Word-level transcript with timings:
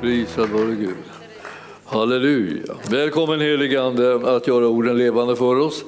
Prisad 0.00 0.48
vare 0.48 0.74
Gud. 0.74 0.94
Halleluja. 1.84 2.74
Välkommen 2.90 3.40
helige 3.40 3.82
Ande 3.82 4.36
att 4.36 4.46
göra 4.46 4.68
orden 4.68 4.98
levande 4.98 5.36
för 5.36 5.58
oss. 5.58 5.84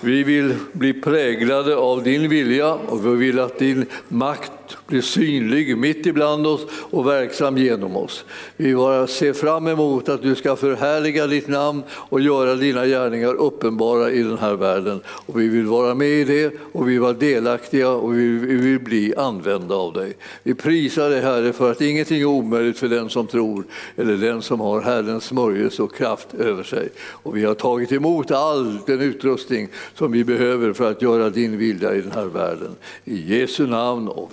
Vi 0.00 0.22
vill 0.22 0.54
bli 0.72 0.92
präglade 0.92 1.76
av 1.76 2.02
din 2.02 2.28
vilja 2.28 2.74
och 2.74 3.06
vi 3.06 3.16
vill 3.16 3.38
att 3.38 3.58
din 3.58 3.86
makt 4.08 4.76
blir 4.92 5.02
synlig 5.02 5.78
mitt 5.78 6.06
ibland 6.06 6.46
oss 6.46 6.66
och 6.90 7.06
verksam 7.06 7.58
genom 7.58 7.96
oss. 7.96 8.24
Vi 8.56 8.74
bara 8.74 9.06
ser 9.06 9.32
fram 9.32 9.66
emot 9.66 10.08
att 10.08 10.22
du 10.22 10.34
ska 10.34 10.56
förhärliga 10.56 11.26
ditt 11.26 11.48
namn 11.48 11.82
och 11.90 12.20
göra 12.20 12.54
dina 12.54 12.86
gärningar 12.86 13.34
uppenbara 13.34 14.10
i 14.10 14.22
den 14.22 14.38
här 14.38 14.54
världen. 14.54 15.00
Och 15.06 15.40
vi 15.40 15.48
vill 15.48 15.66
vara 15.66 15.94
med 15.94 16.08
i 16.08 16.24
det 16.24 16.52
och 16.72 16.88
vi 16.88 16.92
vill 16.92 17.00
vara 17.00 17.12
delaktiga 17.12 17.90
och 17.90 18.18
vi 18.18 18.28
vill 18.38 18.80
bli 18.80 19.14
använda 19.16 19.74
av 19.74 19.92
dig. 19.92 20.16
Vi 20.42 20.54
prisar 20.54 21.10
dig 21.10 21.20
Herre 21.20 21.52
för 21.52 21.70
att 21.70 21.80
ingenting 21.80 22.20
är 22.20 22.24
omöjligt 22.24 22.78
för 22.78 22.88
den 22.88 23.08
som 23.08 23.26
tror 23.26 23.64
eller 23.96 24.16
den 24.16 24.42
som 24.42 24.60
har 24.60 24.80
Herrens 24.80 25.24
smörjelse 25.24 25.82
och 25.82 25.94
kraft 25.94 26.34
över 26.34 26.62
sig. 26.62 26.88
Och 26.98 27.36
vi 27.36 27.44
har 27.44 27.54
tagit 27.54 27.92
emot 27.92 28.30
all 28.30 28.78
den 28.86 29.00
utrustning 29.00 29.68
som 29.94 30.12
vi 30.12 30.24
behöver 30.24 30.72
för 30.72 30.90
att 30.90 31.02
göra 31.02 31.30
din 31.30 31.58
vilja 31.58 31.94
i 31.94 32.00
den 32.00 32.12
här 32.12 32.26
världen. 32.26 32.76
I 33.04 33.38
Jesu 33.38 33.66
namn 33.66 34.08
och 34.08 34.30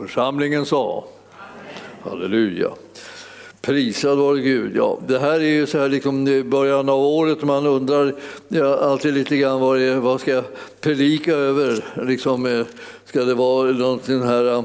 församlingen 0.50 0.66
sa. 0.66 1.04
Halleluja. 2.02 2.70
Prisad 3.62 4.18
vare 4.18 4.40
Gud. 4.40 4.76
Ja, 4.76 5.00
det 5.08 5.20
här 5.20 5.40
är 5.40 5.50
ju 5.50 5.68
så 5.68 5.78
här 5.78 5.90
liksom 5.90 6.28
i 6.28 6.44
början 6.44 6.90
av 6.90 7.00
året, 7.00 7.44
man 7.44 7.66
undrar 7.66 8.16
ja, 8.48 8.78
alltid 8.78 9.14
lite 9.14 9.38
grann 9.38 9.60
vad, 9.60 9.80
det, 9.80 10.00
vad 10.00 10.22
ska 10.22 10.32
jag 10.32 10.44
predika 10.82 11.32
över? 11.32 11.84
Liksom, 12.06 12.46
eh, 12.46 12.66
ska 13.06 13.24
det 13.24 13.34
vara 13.34 13.72
någonting 13.72 14.22
här 14.22 14.54
eh, 14.54 14.64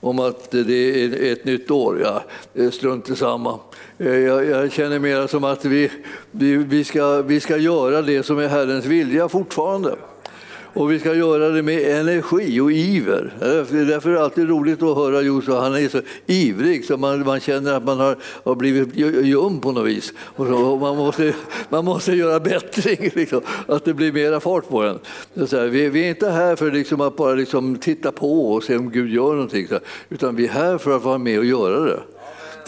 om 0.00 0.18
att 0.18 0.50
det 0.50 1.04
är 1.04 1.32
ett 1.32 1.44
nytt 1.44 1.70
år? 1.70 2.00
Ja, 2.02 2.22
strunt 2.70 3.10
i 3.10 3.16
samma. 3.16 3.58
Eh, 3.98 4.18
jag, 4.18 4.44
jag 4.44 4.72
känner 4.72 4.98
mer 4.98 5.26
som 5.26 5.44
att 5.44 5.64
vi, 5.64 5.90
vi, 6.30 6.56
vi, 6.56 6.84
ska, 6.84 7.22
vi 7.22 7.40
ska 7.40 7.56
göra 7.56 8.02
det 8.02 8.22
som 8.22 8.38
är 8.38 8.48
Herrens 8.48 8.84
vilja 8.84 9.28
fortfarande. 9.28 9.96
Och 10.74 10.92
vi 10.92 11.00
ska 11.00 11.14
göra 11.14 11.48
det 11.48 11.62
med 11.62 12.00
energi 12.00 12.60
och 12.60 12.72
iver. 12.72 13.32
Därför 13.40 14.10
är 14.10 14.14
det 14.14 14.22
alltid 14.22 14.48
roligt 14.48 14.82
att 14.82 14.96
höra 14.96 15.20
Josef. 15.20 15.54
Han 15.54 15.74
är 15.74 15.88
så 15.88 16.00
ivrig 16.26 16.84
så 16.84 16.96
man, 16.96 17.24
man 17.24 17.40
känner 17.40 17.72
att 17.72 17.84
man 17.84 18.00
har, 18.00 18.16
har 18.44 18.54
blivit 18.54 18.96
ljum 18.96 19.60
på 19.60 19.72
något 19.72 19.86
vis. 19.86 20.12
Och 20.18 20.46
så, 20.46 20.76
man, 20.76 20.96
måste, 20.96 21.34
man 21.68 21.84
måste 21.84 22.12
göra 22.12 22.40
bättring, 22.40 23.10
liksom, 23.14 23.40
att 23.66 23.84
det 23.84 23.94
blir 23.94 24.12
mera 24.12 24.40
fart 24.40 24.68
på 24.68 24.82
en. 24.82 24.98
Så 25.46 25.56
här, 25.56 25.66
vi, 25.66 25.88
vi, 25.88 26.04
är 26.04 26.08
inte 26.08 26.30
här 26.30 26.56
för 26.56 26.70
liksom 26.70 27.00
att 27.00 27.16
bara 27.16 27.34
liksom 27.34 27.76
titta 27.76 28.12
på 28.12 28.52
och 28.52 28.64
se 28.64 28.76
om 28.76 28.90
Gud 28.90 29.10
gör 29.10 29.32
någonting. 29.32 29.68
Så 29.68 29.74
här, 29.74 29.82
utan 30.08 30.36
vi 30.36 30.46
är 30.46 30.52
här 30.52 30.78
för 30.78 30.96
att 30.96 31.04
vara 31.04 31.18
med 31.18 31.38
och 31.38 31.44
göra 31.44 31.80
det. 31.80 32.00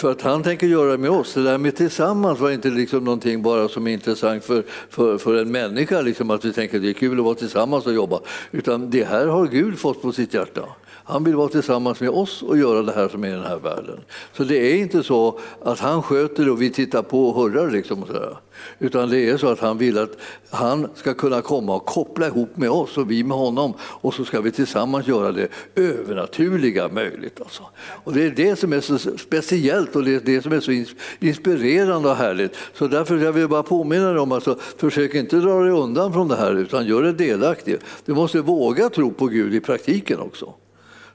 För 0.01 0.11
att 0.11 0.23
han 0.23 0.43
tänker 0.43 0.67
göra 0.67 0.91
det 0.91 0.99
med 0.99 1.11
oss. 1.11 1.35
Det 1.35 1.43
där 1.43 1.59
med 1.59 1.77
tillsammans 1.77 2.41
var 2.41 2.51
inte 2.51 2.69
liksom 2.69 3.05
någonting 3.05 3.43
bara 3.43 3.69
som 3.69 3.87
är 3.87 3.91
intressant 3.91 4.45
för, 4.45 4.65
för, 4.91 5.19
för 5.19 5.35
en 5.35 5.53
människa, 5.53 6.01
liksom 6.01 6.31
att 6.31 6.45
vi 6.45 6.53
tänker 6.53 6.77
att 6.77 6.83
det 6.83 6.89
är 6.89 6.93
kul 6.93 7.19
att 7.19 7.25
vara 7.25 7.35
tillsammans 7.35 7.87
och 7.87 7.95
jobba. 7.95 8.21
Utan 8.51 8.91
det 8.91 9.05
här 9.05 9.27
har 9.27 9.47
Gud 9.47 9.79
fått 9.79 10.03
på 10.03 10.13
sitt 10.13 10.35
hjärta. 10.35 10.63
Han 10.87 11.25
vill 11.25 11.35
vara 11.35 11.49
tillsammans 11.49 12.01
med 12.01 12.11
oss 12.11 12.43
och 12.43 12.59
göra 12.59 12.83
det 12.83 12.93
här 12.93 13.09
som 13.09 13.25
är 13.25 13.29
i 13.29 13.31
den 13.31 13.45
här 13.45 13.59
världen. 13.59 14.01
Så 14.33 14.45
det 14.45 14.73
är 14.73 14.77
inte 14.77 15.03
så 15.03 15.41
att 15.63 15.79
han 15.79 16.03
sköter 16.03 16.45
det 16.45 16.51
och 16.51 16.63
vi 16.63 16.71
tittar 16.71 17.03
på 17.03 17.29
och 17.29 17.35
hurrar. 17.35 17.71
Liksom 17.71 18.03
och 18.03 18.07
sådär. 18.07 18.37
Utan 18.79 19.11
det 19.11 19.31
är 19.31 19.37
så 19.37 19.49
att 19.49 19.61
han 19.61 19.79
vill 19.79 19.99
att 19.99 20.17
han 20.51 20.89
ska 20.95 21.15
kunna 21.15 21.43
komma 21.43 21.75
och 21.75 21.87
koppla 21.87 22.27
ihop 22.27 22.57
med 22.57 22.71
oss 22.71 22.99
och 22.99 23.11
vi 23.11 23.25
med 23.25 23.37
honom. 23.37 23.75
Och 23.81 24.15
så 24.15 24.25
ska 24.25 24.41
vi 24.41 24.51
tillsammans 24.51 25.07
göra 25.07 25.33
det 25.33 25.49
övernaturliga 25.75 26.89
möjligt. 26.89 27.41
Alltså. 27.41 27.63
Och 27.79 28.13
det 28.13 28.25
är 28.25 28.31
det 28.31 28.57
som 28.57 28.73
är 28.73 28.81
så 28.81 28.99
speciellt 29.19 29.97
och 29.97 30.05
det 30.05 30.15
är 30.15 30.21
det 30.21 30.43
som 30.43 30.53
är 30.53 30.61
så 30.61 30.85
inspirerande 31.21 32.09
och 32.09 32.17
härligt. 32.17 32.57
Så 32.75 32.87
därför 32.87 33.17
jag 33.17 33.33
vill 33.33 33.41
jag 33.41 33.51
bara 33.51 33.63
påminna 33.63 34.11
dig 34.11 34.19
om 34.19 34.33
att 34.33 34.49
alltså, 34.49 34.65
försök 34.77 35.15
inte 35.15 35.37
dra 35.37 35.61
dig 35.61 35.73
undan 35.73 36.13
från 36.13 36.29
det 36.29 36.37
här 36.37 36.55
utan 36.55 36.87
gör 36.87 37.03
dig 37.03 37.13
delaktig. 37.13 37.77
Du 38.05 38.15
måste 38.15 38.41
våga 38.41 38.89
tro 38.89 39.13
på 39.13 39.27
Gud 39.27 39.55
i 39.55 39.61
praktiken 39.61 40.21
också 40.21 40.55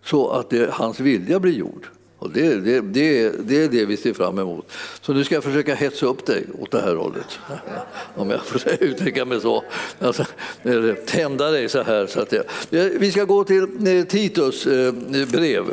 så 0.06 0.30
att 0.30 0.50
det, 0.50 0.70
hans 0.72 1.00
vilja 1.00 1.40
blir 1.40 1.54
gjord. 1.54 1.88
Och 2.26 2.32
det, 2.32 2.56
det, 2.56 2.82
det, 2.82 3.30
det 3.30 3.64
är 3.64 3.70
det 3.70 3.86
vi 3.86 3.98
ser 3.98 4.14
fram 4.14 4.40
emot. 4.40 4.72
Så 5.02 5.14
nu 5.14 5.24
ska 5.24 5.36
jag 5.36 5.44
försöka 5.44 5.76
hetsa 5.76 6.06
upp 6.06 6.26
dig 6.26 6.46
åt 6.60 6.72
det 6.72 6.82
här 6.82 6.96
hållet. 6.96 7.40
Om 8.16 8.30
jag 8.30 8.46
får 8.46 8.62
uttrycka 8.84 9.26
mig 9.26 9.42
så. 9.42 9.64
Alltså, 10.00 10.26
eh, 10.64 10.94
tända 11.06 11.52
dig 11.52 11.70
så 11.70 11.84
här. 11.84 12.08
Så 12.08 12.22
att 12.22 12.32
jag, 12.32 12.46
eh, 12.72 12.92
vi 13.00 13.12
ska 13.12 13.24
gå 13.24 13.44
till 13.44 13.64
eh, 13.88 14.04
Titus 14.04 14.68
brev. 15.32 15.64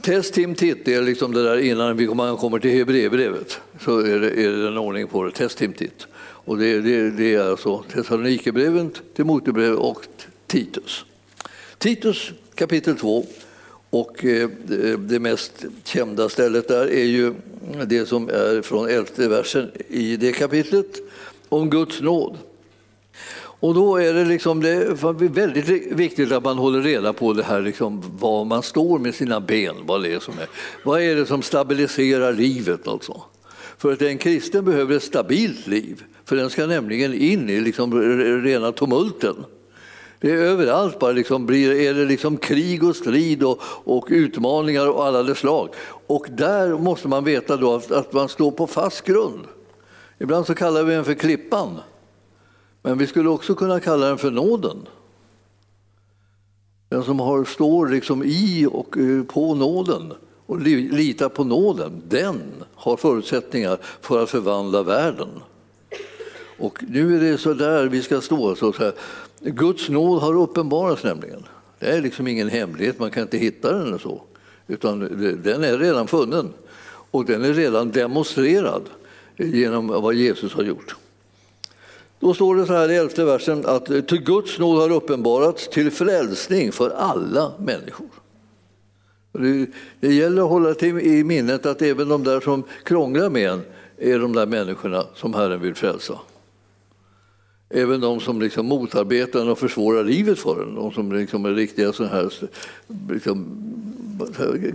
Test 0.00 0.34
Tim 0.34 0.54
det 0.54 0.88
är 0.88 1.02
liksom 1.02 1.32
det 1.32 1.42
där 1.42 1.58
innan 1.58 1.96
vi 1.96 2.06
kommer 2.06 2.58
till 2.58 2.70
Hebreerbrevet. 2.70 3.60
Så 3.80 3.98
är 3.98 4.20
det, 4.20 4.30
är 4.30 4.50
det 4.50 4.68
en 4.68 4.78
ordning 4.78 5.06
på 5.06 5.24
det. 5.24 5.30
Test 5.30 5.58
Tim 5.58 5.74
Och 6.20 6.58
det, 6.58 6.80
det, 6.80 7.10
det 7.10 7.34
är 7.34 7.50
alltså 7.50 7.84
Thessalonikerbrevet, 7.92 9.02
Timotebrevet 9.16 9.78
och 9.78 10.06
Titus. 10.46 11.04
Titus 11.78 12.32
kapitel 12.54 12.96
2 12.96 13.26
och 13.94 14.24
eh, 14.24 14.48
det 14.98 15.18
mest 15.18 15.64
kända 15.84 16.28
stället 16.28 16.68
där 16.68 16.86
är 16.86 17.04
ju 17.04 17.34
det 17.86 18.06
som 18.06 18.28
är 18.28 18.62
från 18.62 18.88
elfte 18.88 19.28
versen 19.28 19.70
i 19.88 20.16
det 20.16 20.32
kapitlet 20.32 21.00
om 21.48 21.70
Guds 21.70 22.00
nåd. 22.00 22.36
Och 23.36 23.74
då 23.74 23.96
är 23.96 24.14
det, 24.14 24.24
liksom, 24.24 24.60
det 24.60 24.70
är 24.70 25.28
väldigt 25.28 25.68
viktigt 25.92 26.32
att 26.32 26.44
man 26.44 26.58
håller 26.58 26.82
reda 26.82 27.12
på 27.12 27.32
det 27.32 27.42
här, 27.42 27.62
liksom, 27.62 28.02
var 28.18 28.44
man 28.44 28.62
står 28.62 28.98
med 28.98 29.14
sina 29.14 29.40
ben. 29.40 29.74
Vad, 29.86 30.02
det 30.02 30.12
är 30.12 30.20
som 30.20 30.34
är. 30.38 30.48
vad 30.82 31.02
är 31.02 31.16
det 31.16 31.26
som 31.26 31.42
stabiliserar 31.42 32.32
livet? 32.32 32.88
Alltså? 32.88 33.22
För 33.78 33.92
att 33.92 34.02
en 34.02 34.18
kristen 34.18 34.64
behöver 34.64 34.96
ett 34.96 35.02
stabilt 35.02 35.66
liv, 35.66 36.04
för 36.24 36.36
den 36.36 36.50
ska 36.50 36.66
nämligen 36.66 37.14
in 37.14 37.50
i 37.50 37.60
liksom, 37.60 38.02
rena 38.42 38.72
tumulten. 38.72 39.34
Det 40.24 40.30
är 40.30 40.36
överallt 40.36 40.98
bara 40.98 41.12
liksom 41.12 41.46
blir, 41.46 41.72
är 41.72 41.94
det 41.94 42.04
liksom 42.04 42.36
krig 42.36 42.84
och 42.84 42.96
strid 42.96 43.42
och, 43.42 43.60
och 43.64 44.06
utmaningar 44.08 44.88
och 44.88 45.06
alla 45.06 45.22
dess 45.22 45.38
slag. 45.38 45.68
Och 46.06 46.26
där 46.30 46.78
måste 46.78 47.08
man 47.08 47.24
veta 47.24 47.56
då 47.56 47.74
att, 47.74 47.90
att 47.90 48.12
man 48.12 48.28
står 48.28 48.50
på 48.50 48.66
fast 48.66 49.04
grund. 49.04 49.40
Ibland 50.18 50.46
så 50.46 50.54
kallar 50.54 50.82
vi 50.82 50.94
den 50.94 51.04
för 51.04 51.14
klippan. 51.14 51.80
Men 52.82 52.98
vi 52.98 53.06
skulle 53.06 53.28
också 53.28 53.54
kunna 53.54 53.80
kalla 53.80 54.06
den 54.06 54.18
för 54.18 54.30
nåden. 54.30 54.76
Den 56.88 57.04
som 57.04 57.20
har, 57.20 57.44
står 57.44 57.88
liksom 57.88 58.22
i 58.24 58.68
och 58.72 58.98
eh, 58.98 59.24
på 59.24 59.54
nåden 59.54 60.12
och 60.46 60.60
litar 60.60 61.28
på 61.28 61.44
nåden, 61.44 62.02
den 62.08 62.40
har 62.74 62.96
förutsättningar 62.96 63.78
för 64.00 64.22
att 64.22 64.30
förvandla 64.30 64.82
världen. 64.82 65.28
Och 66.58 66.84
nu 66.88 67.16
är 67.16 67.20
det 67.20 67.38
så 67.38 67.54
där 67.54 67.86
vi 67.86 68.02
ska 68.02 68.20
stå. 68.20 68.56
Så 68.56 68.72
här. 68.78 68.92
Guds 69.44 69.88
nåd 69.88 70.22
har 70.22 70.34
uppenbarats 70.34 71.04
nämligen. 71.04 71.44
Det 71.78 71.86
är 71.86 72.00
liksom 72.00 72.28
ingen 72.28 72.48
hemlighet, 72.48 72.98
man 72.98 73.10
kan 73.10 73.22
inte 73.22 73.38
hitta 73.38 73.72
den 73.72 73.86
eller 73.86 73.98
så. 73.98 74.22
Utan 74.66 74.98
den 75.42 75.64
är 75.64 75.78
redan 75.78 76.06
funnen 76.06 76.52
och 77.10 77.24
den 77.24 77.44
är 77.44 77.54
redan 77.54 77.90
demonstrerad 77.90 78.82
genom 79.36 79.86
vad 79.86 80.14
Jesus 80.14 80.52
har 80.52 80.62
gjort. 80.62 80.96
Då 82.20 82.34
står 82.34 82.56
det 82.56 82.66
så 82.66 82.72
här 82.72 82.90
i 82.90 82.96
elfte 82.96 83.24
versen 83.24 83.66
att 83.66 83.86
till 83.86 84.22
Guds 84.24 84.58
nåd 84.58 84.80
har 84.80 84.90
uppenbarats 84.96 85.68
till 85.68 85.90
frälsning 85.90 86.72
för 86.72 86.90
alla 86.90 87.52
människor. 87.58 88.08
Det, 89.32 89.66
det 90.00 90.14
gäller 90.14 90.42
att 90.42 90.48
hålla 90.48 90.74
till 90.74 90.98
i 90.98 91.24
minnet 91.24 91.66
att 91.66 91.82
även 91.82 92.08
de 92.08 92.24
där 92.24 92.40
som 92.40 92.62
krånglar 92.84 93.30
med 93.30 93.50
en 93.50 93.62
är 93.98 94.18
de 94.18 94.32
där 94.32 94.46
människorna 94.46 95.06
som 95.14 95.34
Herren 95.34 95.60
vill 95.60 95.74
frälsa. 95.74 96.18
Även 97.76 98.00
de 98.00 98.20
som 98.20 98.40
liksom 98.40 98.66
motarbetar 98.66 99.50
och 99.50 99.58
försvårar 99.58 100.04
livet 100.04 100.38
för 100.38 100.62
en, 100.62 100.74
de 100.74 100.92
som 100.92 101.12
liksom 101.12 101.44
är 101.44 101.50
riktiga 101.50 101.92
sån 101.92 102.08
här, 102.08 102.30
liksom, 103.10 103.46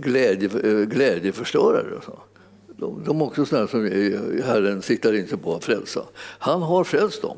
glädje, 0.02 0.48
eh, 0.64 0.86
glädjeförstörare. 0.86 2.00
Så. 2.06 2.18
De, 2.76 3.02
de 3.04 3.20
är 3.20 3.24
också 3.24 3.46
sådana 3.46 3.68
som 3.68 3.84
Herren 4.44 4.82
siktar 4.82 5.14
in 5.14 5.28
sig 5.28 5.38
på 5.38 5.54
att 5.54 5.64
frälsa. 5.64 6.02
Han 6.38 6.62
har 6.62 6.84
frälst 6.84 7.22
dem. 7.22 7.36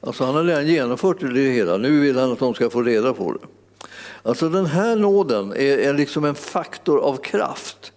Alltså 0.00 0.24
han 0.24 0.34
har 0.34 0.44
redan 0.44 0.66
genomfört 0.66 1.20
det 1.20 1.40
hela, 1.40 1.76
nu 1.76 2.00
vill 2.00 2.18
han 2.18 2.32
att 2.32 2.38
de 2.38 2.54
ska 2.54 2.70
få 2.70 2.82
reda 2.82 3.12
på 3.12 3.32
det. 3.32 3.46
Alltså 4.22 4.48
den 4.48 4.66
här 4.66 4.96
nåden 4.96 5.52
är, 5.52 5.78
är 5.78 5.94
liksom 5.94 6.24
en 6.24 6.34
faktor 6.34 6.98
av 7.00 7.16
kraft 7.16 7.92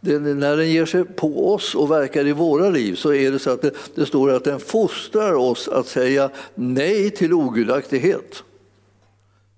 den, 0.00 0.40
när 0.40 0.56
den 0.56 0.70
ger 0.70 0.86
sig 0.86 1.04
på 1.04 1.54
oss 1.54 1.74
och 1.74 1.90
verkar 1.90 2.26
i 2.26 2.32
våra 2.32 2.68
liv 2.68 2.94
så 2.94 3.12
är 3.12 3.32
det 3.32 3.38
så 3.38 3.50
att 3.50 3.62
det, 3.62 3.70
det 3.94 4.06
står 4.06 4.30
att 4.30 4.44
den 4.44 4.60
fostrar 4.60 5.32
oss 5.32 5.68
att 5.68 5.86
säga 5.86 6.30
nej 6.54 7.10
till 7.10 7.32
ogudaktighet. 7.32 8.44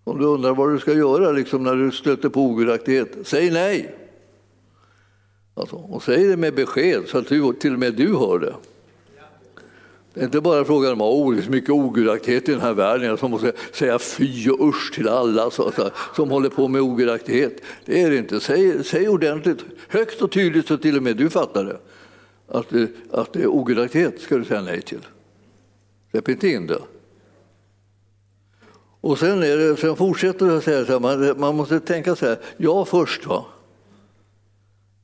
Om 0.04 0.18
du 0.18 0.24
undrar 0.24 0.54
vad 0.54 0.72
du 0.72 0.78
ska 0.78 0.92
göra 0.92 1.32
liksom, 1.32 1.62
när 1.62 1.74
du 1.74 1.92
stöter 1.92 2.28
på 2.28 2.40
ogudaktighet, 2.40 3.08
säg 3.24 3.50
nej. 3.50 3.94
Alltså, 5.54 5.76
och 5.76 6.02
säg 6.02 6.24
det 6.24 6.36
med 6.36 6.54
besked 6.54 7.02
så 7.06 7.18
att 7.18 7.28
du, 7.28 7.52
till 7.52 7.72
och 7.72 7.78
med 7.78 7.94
du 7.94 8.16
hör 8.16 8.38
det. 8.38 8.54
Det 10.18 10.22
är 10.22 10.26
inte 10.26 10.40
bara 10.40 10.64
frågan 10.64 10.92
om 10.92 11.02
oh, 11.02 11.34
det 11.34 11.40
är 11.40 11.42
så 11.42 11.50
mycket 11.50 11.70
ogudaktighet 11.70 12.48
i 12.48 12.52
den 12.52 12.60
här 12.60 12.72
världen 12.72 13.18
som 13.18 13.30
måste 13.30 13.52
säga 13.72 13.98
fy 13.98 14.50
och 14.50 14.68
usch 14.68 14.92
till 14.94 15.08
alla 15.08 15.50
så, 15.50 15.72
så, 15.72 15.90
som 16.16 16.30
håller 16.30 16.48
på 16.48 16.68
med 16.68 16.80
ogudaktighet. 16.80 17.62
Det 17.84 18.02
är 18.02 18.10
det 18.10 18.16
inte. 18.16 18.40
Säg, 18.40 18.84
säg 18.84 19.08
ordentligt, 19.08 19.64
högt 19.88 20.22
och 20.22 20.32
tydligt 20.32 20.66
så 20.66 20.76
till 20.76 20.96
och 20.96 21.02
med 21.02 21.16
du 21.16 21.30
fattar 21.30 21.64
det. 21.64 21.78
Att, 22.48 22.66
att 23.10 23.32
det 23.32 23.42
är 23.42 23.46
ogudaktighet 23.46 24.20
ska 24.20 24.36
du 24.36 24.44
säga 24.44 24.60
nej 24.60 24.82
till. 24.82 25.06
Släpp 26.10 26.28
inte 26.28 26.48
in 26.48 26.66
det. 26.66 26.82
Och 29.00 29.18
sen, 29.18 29.42
är 29.42 29.56
det, 29.56 29.76
sen 29.76 29.96
fortsätter 29.96 30.46
det 30.46 30.56
att 30.56 30.64
säga 30.64 30.86
så 30.86 30.92
här, 30.92 31.00
man, 31.00 31.40
man 31.40 31.56
måste 31.56 31.80
tänka 31.80 32.16
så 32.16 32.26
här, 32.26 32.38
jag 32.56 32.88
först. 32.88 33.26
Va? 33.26 33.44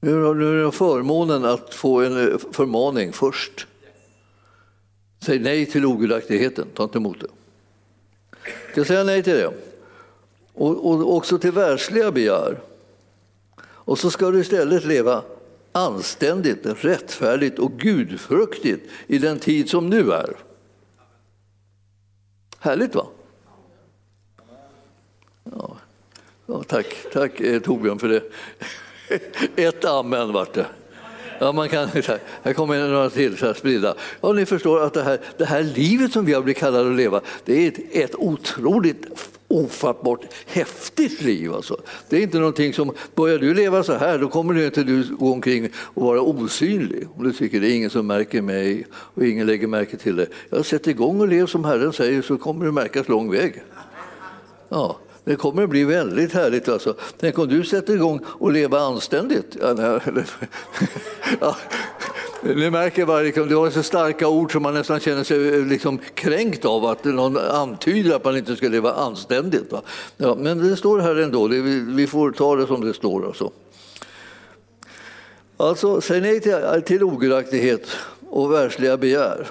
Nu 0.01 0.23
har 0.23 0.55
jag 0.55 0.75
förmånen 0.75 1.45
att 1.45 1.75
få 1.75 2.01
en 2.01 2.29
eh, 2.29 2.39
förmaning 2.53 3.13
först. 3.13 3.67
Säg 5.25 5.39
nej 5.39 5.67
till 5.67 5.87
ogudaktigheten, 5.87 6.69
ta 6.75 6.85
inte 6.85 6.99
emot 6.99 7.21
det. 7.21 7.27
Ska 8.73 8.85
säga 8.85 9.05
nej 9.05 9.23
till 9.23 9.33
det. 9.33 9.53
Och, 10.53 10.91
och 10.91 11.17
också 11.17 11.39
till 11.39 11.53
världsliga 11.53 12.13
begär. 12.13 12.61
Och 13.63 13.99
så 13.99 14.11
ska 14.11 14.31
du 14.31 14.41
istället 14.41 14.85
leva 14.85 15.23
anständigt, 15.73 16.67
rättfärdigt 16.67 17.59
och 17.59 17.73
gudfruktigt 17.73 18.91
i 19.07 19.19
den 19.19 19.39
tid 19.39 19.71
som 19.71 19.91
nu 19.91 20.13
är. 20.13 20.37
Härligt 22.59 22.95
va? 22.95 23.07
Ja. 25.45 25.77
ja 26.47 26.63
tack, 26.63 26.97
tack 27.13 27.41
eh, 27.41 27.61
Torbjörn 27.61 27.99
för 27.99 28.09
det. 28.09 28.23
Ett 29.69 29.85
amen 29.85 30.33
vart 30.33 30.55
det. 30.55 30.67
Ja, 31.39 31.53
man 31.53 31.69
kan, 31.69 31.89
här 32.43 32.53
kommer 32.53 32.89
några 32.89 33.11
till 33.11 33.37
så 33.37 33.47
här 33.47 33.55
spridda. 33.55 33.95
Ja, 34.21 34.33
ni 34.33 34.47
förstår 34.47 34.81
att 34.81 34.95
det 34.95 35.03
här, 35.03 35.21
det 35.39 35.45
här 35.45 35.63
livet 35.63 36.13
som 36.13 36.25
vi 36.25 36.33
har 36.33 36.43
blivit 36.43 36.61
kallade 36.61 36.91
att 36.91 36.97
leva, 36.97 37.21
det 37.45 37.65
är 37.65 37.69
ett, 37.69 37.79
ett 37.91 38.15
otroligt 38.15 39.07
ofattbart 39.49 40.21
häftigt 40.47 41.23
liv. 41.23 41.55
Alltså. 41.55 41.77
Det 42.09 42.17
är 42.17 42.21
inte 42.21 42.39
någonting 42.39 42.73
som, 42.73 42.93
börjar 43.15 43.39
du 43.39 43.55
leva 43.55 43.83
så 43.83 43.93
här 43.93 44.19
då 44.19 44.29
kommer 44.29 44.55
du 44.55 44.67
inte 44.67 44.83
du 44.83 45.17
gå 45.17 45.33
omkring 45.33 45.69
och 45.77 46.03
vara 46.03 46.21
osynlig. 46.21 47.09
Om 47.17 47.25
du 47.25 47.33
tycker 47.33 47.61
det 47.61 47.71
är 47.71 47.75
ingen 47.77 47.91
som 47.91 48.07
märker 48.07 48.43
mig 48.43 48.87
och 48.93 49.27
ingen 49.27 49.47
lägger 49.47 49.67
märke 49.67 49.97
till 49.97 50.17
det. 50.17 50.27
Jag 50.51 50.67
sätter 50.67 50.91
igång 50.91 51.21
och 51.21 51.29
lev 51.29 51.47
som 51.47 51.65
Herren 51.65 51.93
säger 51.93 52.23
så 52.23 52.37
kommer 52.39 52.65
du 52.65 52.73
märkas 52.73 53.09
lång 53.09 53.31
väg. 53.31 53.63
Ja. 54.69 54.99
Det 55.25 55.37
kommer 55.37 55.63
att 55.63 55.71
bli 55.71 55.85
väldigt 55.85 56.33
härligt. 56.33 56.69
Alltså. 56.69 56.95
Tänk 57.21 57.39
om 57.39 57.49
du 57.49 57.65
sätter 57.65 57.95
igång 57.95 58.21
och 58.27 58.53
leva 58.53 58.79
anständigt. 58.79 59.57
Ja, 59.61 59.73
nej, 59.73 60.01
ja. 61.41 61.57
Ni 62.43 62.71
märker 62.71 63.07
bara, 63.07 63.21
liksom, 63.21 63.49
det 63.49 63.55
var 63.55 63.71
så 63.71 63.83
starka 63.83 64.29
ord 64.29 64.53
som 64.53 64.63
man 64.63 64.75
nästan 64.75 65.01
känner 65.01 65.25
sig 65.25 65.55
eh, 65.55 65.67
liksom 65.67 65.99
kränkt 66.15 66.65
av 66.65 66.85
att 66.85 67.05
någon 67.05 67.37
antyder 67.37 68.17
att 68.17 68.25
man 68.25 68.37
inte 68.37 68.57
ska 68.57 68.69
leva 68.69 68.93
anständigt. 68.93 69.73
Va? 69.73 69.83
Ja, 70.17 70.35
men 70.39 70.69
det 70.69 70.77
står 70.77 70.99
här 70.99 71.17
ändå, 71.17 71.49
det, 71.49 71.61
vi 71.61 72.07
får 72.07 72.31
ta 72.31 72.57
det 72.57 72.67
som 72.67 72.87
det 72.87 72.95
står. 72.95 73.27
Alltså, 73.27 73.51
alltså 75.57 76.01
säg 76.01 76.21
nej 76.21 76.41
till, 76.41 76.83
till 76.87 77.03
ogudaktighet 77.03 77.89
och 78.31 78.53
världsliga 78.53 78.97
begär. 78.97 79.47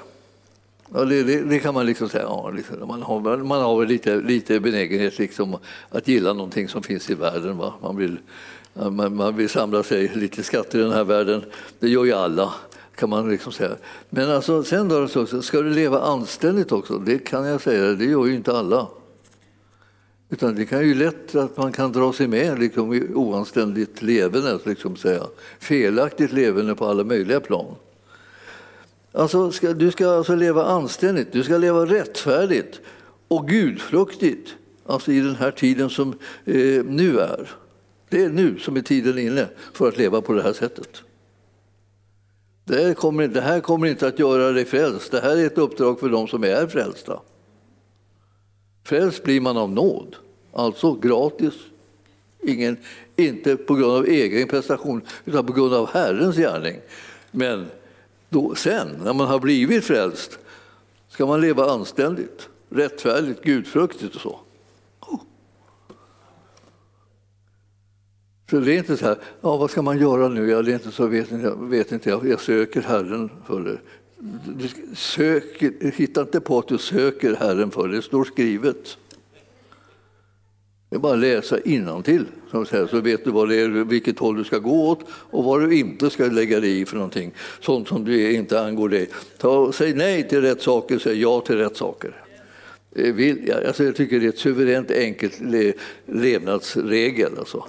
Ja, 0.94 1.06
det, 1.06 1.24
det, 1.24 1.44
det, 1.44 1.60
kan 1.60 1.74
man 1.74 1.86
liksom 1.86 2.10
säga. 2.10 2.24
Ja, 2.24 2.50
liksom, 2.50 2.88
man 2.88 3.01
har, 3.01 3.38
man 3.38 3.62
har 3.62 3.80
väl 3.80 3.88
lite, 3.88 4.16
lite 4.16 4.60
benägenhet 4.60 5.19
liksom 5.19 5.57
att 5.90 6.07
gilla 6.07 6.34
någonting 6.34 6.68
som 6.68 6.84
finns 6.84 7.10
i 7.10 7.13
världen. 7.13 7.57
Va? 7.57 7.74
Man, 7.81 7.98
vill, 7.98 8.18
man, 8.74 9.16
man 9.16 9.36
vill 9.36 9.50
samla 9.50 9.84
sig 9.84 10.12
lite 10.16 10.44
skatter 10.44 10.80
i 10.80 10.81
den 10.81 10.92
här 10.92 11.04
världen. 11.04 11.44
Det 11.80 11.90
gör 11.90 12.06
ju 12.06 12.13
alla 12.13 12.54
kan 12.95 13.10
man 13.10 13.30
liksom 13.30 13.51
säga. 13.51 13.75
Men 14.10 14.31
alltså, 14.31 14.63
sen 14.63 14.90
då, 14.90 15.07
så, 15.07 15.42
ska 15.42 15.62
du 15.62 15.69
leva 15.69 16.01
anständigt 16.01 16.72
också? 16.72 16.98
Det 16.98 17.18
kan 17.18 17.46
jag 17.46 17.62
säga, 17.62 17.94
det 17.94 18.06
gör 18.06 18.25
ju 18.25 18.36
inte 18.36 18.57
alla. 18.57 18.88
Utan 20.30 20.56
det 20.56 20.66
kan 20.66 20.88
ju 20.88 20.94
lätt 20.94 21.36
att 21.36 21.57
man 21.57 21.72
kan 21.72 21.92
dra 21.92 22.13
sig 22.13 22.28
med 22.28 22.60
liksom, 22.60 22.94
i 22.94 23.13
oanständigt 23.13 24.01
levande, 24.01 24.60
liksom 24.63 24.96
säga. 24.96 25.24
felaktigt 25.60 26.31
levande 26.31 26.75
på 26.75 26.86
alla 26.86 27.04
möjliga 27.04 27.39
plan. 27.39 27.75
Alltså, 29.13 29.51
ska, 29.51 29.74
du 29.74 29.92
ska 29.92 30.10
alltså 30.10 30.36
leva 30.36 30.65
anständigt, 30.65 31.31
du 31.31 31.44
ska 31.44 31.57
leva 31.57 31.86
rättfärdigt 31.86 32.81
och 33.27 33.48
gudfruktigt 33.48 34.56
alltså 34.86 35.12
i 35.12 35.19
den 35.19 35.36
här 35.36 35.51
tiden 35.51 35.89
som 35.89 36.10
eh, 36.45 36.83
nu 36.86 37.19
är. 37.19 37.50
Det 38.10 38.24
är 38.24 38.30
nu 38.30 38.60
som 38.60 38.77
är 38.77 38.81
tiden 38.81 39.18
inne 39.18 39.48
för 39.74 39.88
att 39.88 39.98
leva 39.98 40.21
på 40.21 40.33
det 40.33 40.42
här 40.42 40.54
sättet. 40.54 41.04
Det 42.65 42.75
här, 42.75 42.94
kommer, 42.94 43.27
det 43.27 43.42
här 43.42 43.60
kommer 43.60 43.88
inte 43.88 44.07
att 44.07 44.19
göra 44.19 44.51
dig 44.51 44.65
frälst. 44.65 45.12
Det 45.12 45.21
här 45.21 45.38
är 45.38 45.45
ett 45.45 45.57
uppdrag 45.57 46.00
för 46.00 46.10
de 46.10 46.27
som 46.27 46.44
är 46.44 46.68
frälsta. 46.68 47.19
Frälst 48.83 49.24
blir 49.24 49.42
man 49.42 49.57
av 49.57 49.71
nåd, 49.71 50.15
alltså 50.54 50.94
gratis. 50.94 51.54
Ingen, 52.44 52.77
inte 53.15 53.56
på 53.56 53.75
grund 53.75 53.92
av 53.92 54.06
egen 54.06 54.48
prestation, 54.48 55.01
utan 55.25 55.45
på 55.45 55.54
grund 55.54 55.74
av 55.74 55.89
Herrens 55.89 56.36
gärning. 56.36 56.80
Men 57.31 57.65
då, 58.33 58.56
sen, 58.56 58.88
när 59.03 59.13
man 59.13 59.27
har 59.27 59.39
blivit 59.39 59.83
frälst, 59.83 60.39
ska 61.09 61.25
man 61.25 61.41
leva 61.41 61.71
anständigt, 61.71 62.50
rättfärdigt, 62.69 63.44
gudfruktigt 63.44 64.15
och 64.15 64.21
så. 64.21 64.39
Så 68.50 68.59
det 68.59 68.74
är 68.74 68.77
inte 68.77 68.97
så 68.97 69.06
här, 69.06 69.18
ja, 69.41 69.57
vad 69.57 69.71
ska 69.71 69.81
man 69.81 70.00
göra 70.00 70.27
nu? 70.27 70.50
Jag 70.50 70.68
är 70.68 70.74
inte 70.74 70.91
så, 70.91 71.07
vet, 71.07 71.31
jag 71.31 71.69
vet 71.69 71.91
inte, 71.91 72.09
jag, 72.09 72.27
jag 72.27 72.41
söker 72.41 72.81
Herren 72.81 73.30
för 73.45 73.59
det. 73.62 73.80
Du 74.57 74.95
söker, 74.95 75.91
hitta 75.91 76.21
inte 76.21 76.39
på 76.39 76.59
att 76.59 76.68
du 76.68 76.77
söker 76.77 77.36
Herren 77.36 77.71
för 77.71 77.88
det, 77.88 77.95
det 77.95 78.01
står 78.01 78.24
skrivet. 78.24 78.97
Det 80.94 80.98
är 80.98 81.00
bara 81.00 81.13
att 81.13 81.19
läsa 81.19 81.60
innantill 81.60 82.25
så, 82.51 82.66
så 82.66 83.01
vet 83.01 83.25
du 83.25 83.31
vad 83.31 83.50
det 83.50 83.56
är, 83.56 83.68
vilket 83.69 84.19
håll 84.19 84.38
du 84.38 84.44
ska 84.44 84.57
gå 84.57 84.90
åt 84.90 85.00
och 85.10 85.44
vad 85.44 85.62
du 85.62 85.78
inte 85.78 86.10
ska 86.10 86.25
lägga 86.25 86.60
dig 86.60 86.81
i 86.81 86.86
för 86.86 86.95
någonting. 86.95 87.31
Sånt 87.60 87.88
som 87.88 88.06
du 88.06 88.31
inte 88.31 88.62
angår 88.62 88.90
dig. 88.90 89.10
Ta, 89.38 89.72
säg 89.72 89.94
nej 89.94 90.28
till 90.28 90.42
rätt 90.42 90.62
saker, 90.62 91.00
säg 91.00 91.22
ja 91.22 91.42
till 91.42 91.57
rätt 91.57 91.78
saker. 91.78 92.16
Eh, 92.95 93.68
alltså 93.68 93.84
jag 93.84 93.95
tycker 93.95 94.19
det 94.19 94.25
är 94.25 94.30
ett 94.30 94.38
suveränt 94.38 94.92
enkelt 94.92 95.42
levnadsregel. 96.06 97.31
Alltså. 97.39 97.66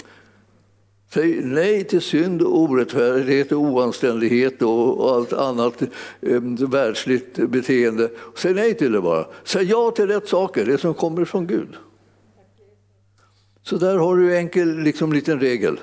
Säg 1.15 1.41
nej 1.44 1.85
till 1.85 2.00
synd, 2.00 2.43
orättfärdighet, 2.43 3.53
oanständighet 3.53 4.62
och 4.62 5.11
allt 5.11 5.32
annat 5.32 5.82
eh, 6.20 6.41
världsligt 6.69 7.37
beteende. 7.37 8.11
Säg 8.37 8.55
nej 8.55 8.75
till 8.75 8.93
det 8.93 9.00
bara. 9.00 9.27
Säg 9.44 9.65
ja 9.65 9.91
till 9.91 10.06
rätt 10.06 10.29
saker, 10.29 10.65
det 10.65 10.79
som 10.79 10.94
kommer 10.94 11.25
från 11.25 11.47
Gud. 11.47 11.69
Så 13.64 13.76
där 13.76 13.96
har 13.96 14.16
du 14.16 14.32
en 14.32 14.38
enkel 14.38 14.78
liksom, 14.78 15.12
liten 15.12 15.40
regel. 15.40 15.81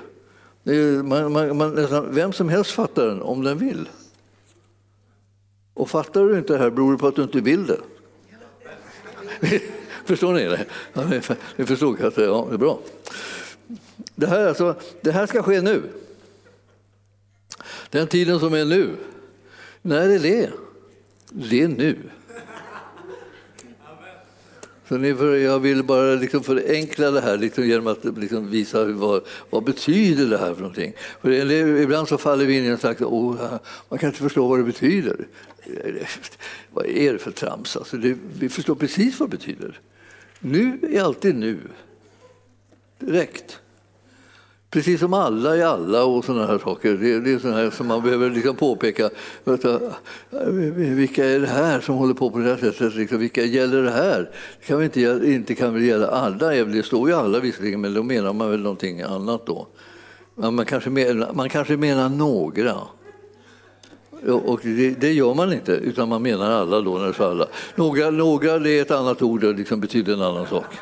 Man, 1.04 1.32
man, 1.32 1.56
man, 1.56 1.74
nästan, 1.74 2.14
vem 2.14 2.32
som 2.32 2.48
helst 2.48 2.70
fattar 2.70 3.06
den 3.06 3.22
om 3.22 3.44
den 3.44 3.58
vill. 3.58 3.88
Och 5.74 5.90
fattar 5.90 6.24
du 6.24 6.38
inte 6.38 6.52
det 6.52 6.58
här 6.58 6.70
beror 6.70 6.92
det 6.92 6.98
på 6.98 7.06
att 7.06 7.16
du 7.16 7.22
inte 7.22 7.40
vill 7.40 7.66
det. 7.66 7.80
Förstår 10.04 10.32
ni 10.32 10.44
det? 10.44 10.66
Ja, 10.92 11.10
ni 11.56 11.66
förstod 11.66 12.00
att 12.00 12.16
ja, 12.16 12.46
det 12.48 12.54
är 12.54 12.58
bra. 12.58 12.80
Det 14.14 14.26
här, 14.26 14.46
alltså, 14.46 14.74
det 15.00 15.10
här 15.10 15.26
ska 15.26 15.42
ske 15.42 15.60
nu. 15.60 15.82
Den 17.90 18.06
tiden 18.06 18.40
som 18.40 18.54
är 18.54 18.64
nu. 18.64 18.96
När 19.82 20.08
är 20.08 20.18
det? 20.18 20.50
Det 21.30 21.62
är 21.62 21.68
nu. 21.68 21.98
Så 24.92 25.36
jag 25.36 25.60
vill 25.60 25.84
bara 25.84 26.14
liksom 26.14 26.42
förenkla 26.42 27.10
det 27.10 27.20
här 27.20 27.38
liksom 27.38 27.66
genom 27.66 27.86
att 27.86 28.18
liksom 28.18 28.50
visa 28.50 28.84
vad, 28.84 29.22
vad 29.50 29.64
betyder 29.64 30.26
det 30.26 30.38
här 30.38 30.54
för 30.54 30.60
någonting. 30.60 30.92
För 31.20 31.30
ibland 31.80 32.08
så 32.08 32.18
faller 32.18 32.44
vi 32.44 32.58
in 32.58 32.64
i 32.64 32.66
en 32.66 32.78
slags, 32.78 33.00
oh, 33.00 33.58
man 33.88 33.98
kan 33.98 34.08
inte 34.08 34.22
förstå 34.22 34.48
vad 34.48 34.58
det 34.58 34.64
betyder. 34.64 35.26
Vad 36.70 36.86
är 36.86 37.12
det 37.12 37.18
för 37.18 37.30
trams? 37.30 37.76
Alltså 37.76 37.96
det, 37.96 38.16
vi 38.38 38.48
förstår 38.48 38.74
precis 38.74 39.20
vad 39.20 39.30
det 39.30 39.36
betyder. 39.36 39.80
Nu 40.38 40.78
är 40.92 41.02
alltid 41.02 41.34
nu. 41.34 41.58
Direkt. 42.98 43.60
Precis 44.72 45.00
som 45.00 45.14
alla 45.14 45.56
är 45.56 45.64
alla 45.64 46.04
och 46.04 46.24
sådana 46.24 46.46
här 46.46 46.58
saker. 46.58 46.92
Det, 46.92 47.20
det 47.20 47.32
är 47.32 47.38
sådana 47.38 47.56
här 47.56 47.70
som 47.70 47.86
man 47.86 48.02
behöver 48.02 48.30
liksom 48.30 48.56
påpeka. 48.56 49.10
Eh, 49.44 50.48
vilka 50.74 51.24
är 51.24 51.40
det 51.40 51.46
här 51.46 51.80
som 51.80 51.94
håller 51.94 52.14
på 52.14 52.30
på 52.30 52.38
det 52.38 52.44
här 52.44 52.56
sättet? 52.56 52.94
Liksom, 52.94 53.18
vilka 53.18 53.44
gäller 53.44 53.82
det 53.82 53.90
här? 53.90 54.30
Det 54.60 54.66
kan 54.66 54.76
väl 54.76 54.84
inte, 54.84 55.00
inte 55.24 55.54
kan 55.54 55.74
väl 55.74 55.82
gälla 55.82 56.06
alla? 56.06 56.50
Det 56.50 56.82
står 56.82 57.08
ju 57.08 57.14
alla 57.14 57.40
visserligen, 57.40 57.80
men 57.80 57.94
då 57.94 58.02
menar 58.02 58.32
man 58.32 58.50
väl 58.50 58.60
någonting 58.60 59.02
annat 59.02 59.46
då. 59.46 59.66
Man 60.34 60.64
kanske 60.64 60.90
menar, 60.90 61.32
man 61.32 61.48
kanske 61.48 61.76
menar 61.76 62.08
några. 62.08 62.76
Och 64.26 64.60
det, 64.62 64.90
det, 64.90 65.12
gör 65.12 65.34
man 65.34 65.52
inte, 65.52 65.72
utan 65.72 66.08
man 66.08 66.22
menar 66.22 66.50
alla 66.50 66.80
då 66.80 66.98
när 66.98 67.06
det 67.06 67.20
är 67.20 67.30
alla. 67.30 67.46
Några, 67.74 68.10
några 68.10 68.58
det 68.58 68.70
är 68.70 68.82
ett 68.82 68.90
annat 68.90 69.22
ord 69.22 69.44
och 69.44 69.54
liksom 69.54 69.80
betyder 69.80 70.12
en 70.12 70.22
annan 70.22 70.46
sak. 70.46 70.74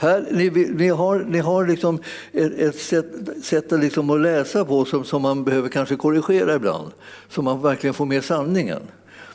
Här, 0.00 0.26
ni, 0.30 0.50
ni, 0.50 0.88
har, 0.88 1.18
ni 1.18 1.38
har 1.38 1.66
liksom 1.66 1.98
ett, 2.32 2.58
ett 2.58 2.78
sätt, 2.78 3.06
sätt 3.42 3.72
att, 3.72 3.80
liksom 3.80 4.10
att 4.10 4.20
läsa 4.20 4.64
på 4.64 4.84
som, 4.84 5.04
som 5.04 5.22
man 5.22 5.44
behöver 5.44 5.68
kanske 5.68 5.96
korrigera 5.96 6.54
ibland, 6.54 6.90
så 7.28 7.42
man 7.42 7.62
verkligen 7.62 7.94
får 7.94 8.06
med 8.06 8.24
sanningen. 8.24 8.80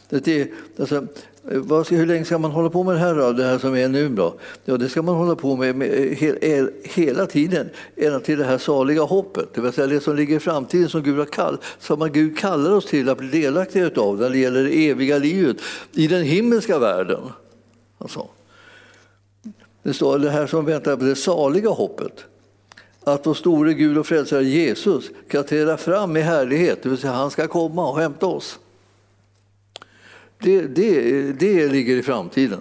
Det 0.10 0.28
är, 0.28 0.48
alltså, 0.80 1.08
vad 1.44 1.88
hur 1.90 2.06
länge 2.06 2.26
ska 2.26 2.38
man 2.38 2.52
hålla 2.52 2.70
på 2.70 2.84
med 2.84 2.96
det 2.96 3.00
här, 3.00 3.16
då, 3.16 3.32
det 3.32 3.44
här 3.44 3.58
som 3.58 3.76
är 3.76 3.88
nu? 3.88 4.10
Då? 4.10 4.36
Ja, 4.66 4.78
det 4.78 4.90
ska 4.90 5.02
man 5.02 5.16
hålla 5.16 5.36
på 5.36 5.56
med, 5.56 5.76
med 5.76 5.90
he, 5.90 6.68
hela 6.84 7.26
tiden, 7.26 7.70
ända 7.96 8.20
till 8.20 8.40
det 8.40 8.46
här 8.46 8.58
saliga 8.58 9.02
hoppet. 9.02 9.54
Det 9.54 9.62
vill 9.62 9.72
säga 9.72 9.88
det 9.88 10.00
som 10.00 10.16
ligger 10.16 10.36
i 10.36 10.40
framtiden, 10.40 10.90
som 10.90 11.04
Gud, 11.04 11.18
har 11.18 11.26
kall, 11.26 11.58
som 11.80 12.12
Gud 12.14 12.38
kallar 12.38 12.72
oss 12.72 12.86
till 12.86 13.10
att 13.10 13.18
bli 13.18 13.42
delaktiga 13.42 13.90
av 13.96 14.20
när 14.20 14.30
det 14.30 14.38
gäller 14.38 14.64
det 14.64 14.90
eviga 14.90 15.18
livet 15.18 15.58
i 15.94 16.08
den 16.08 16.24
himmelska 16.24 16.80
världen. 16.80 17.22
Alltså. 17.98 18.28
Det 19.86 19.94
står 19.94 20.20
det 20.20 20.30
här 20.30 20.48
som 20.48 20.66
väntar 20.66 20.98
på 20.98 21.04
det 21.04 21.16
saliga 21.16 21.70
hoppet. 21.70 22.26
Att 23.04 23.28
vår 23.28 23.34
store 23.34 23.74
Gud 23.74 23.98
och 23.98 24.08
frälsare 24.08 24.44
Jesus 24.44 25.12
ska 25.28 25.44
träda 25.44 25.78
fram 25.78 26.18
i 26.18 26.22
härlighet, 26.22 26.84
det 26.84 26.90
vill 26.90 26.98
säga 26.98 27.14
han 27.14 27.32
ska 27.32 27.48
komma 27.48 27.90
och 27.90 28.00
hämta 28.00 28.26
oss. 28.26 28.60
Det, 30.38 30.62
det, 30.62 31.22
det 31.32 31.68
ligger 31.68 31.98
i 31.98 32.04
framtiden. 32.04 32.60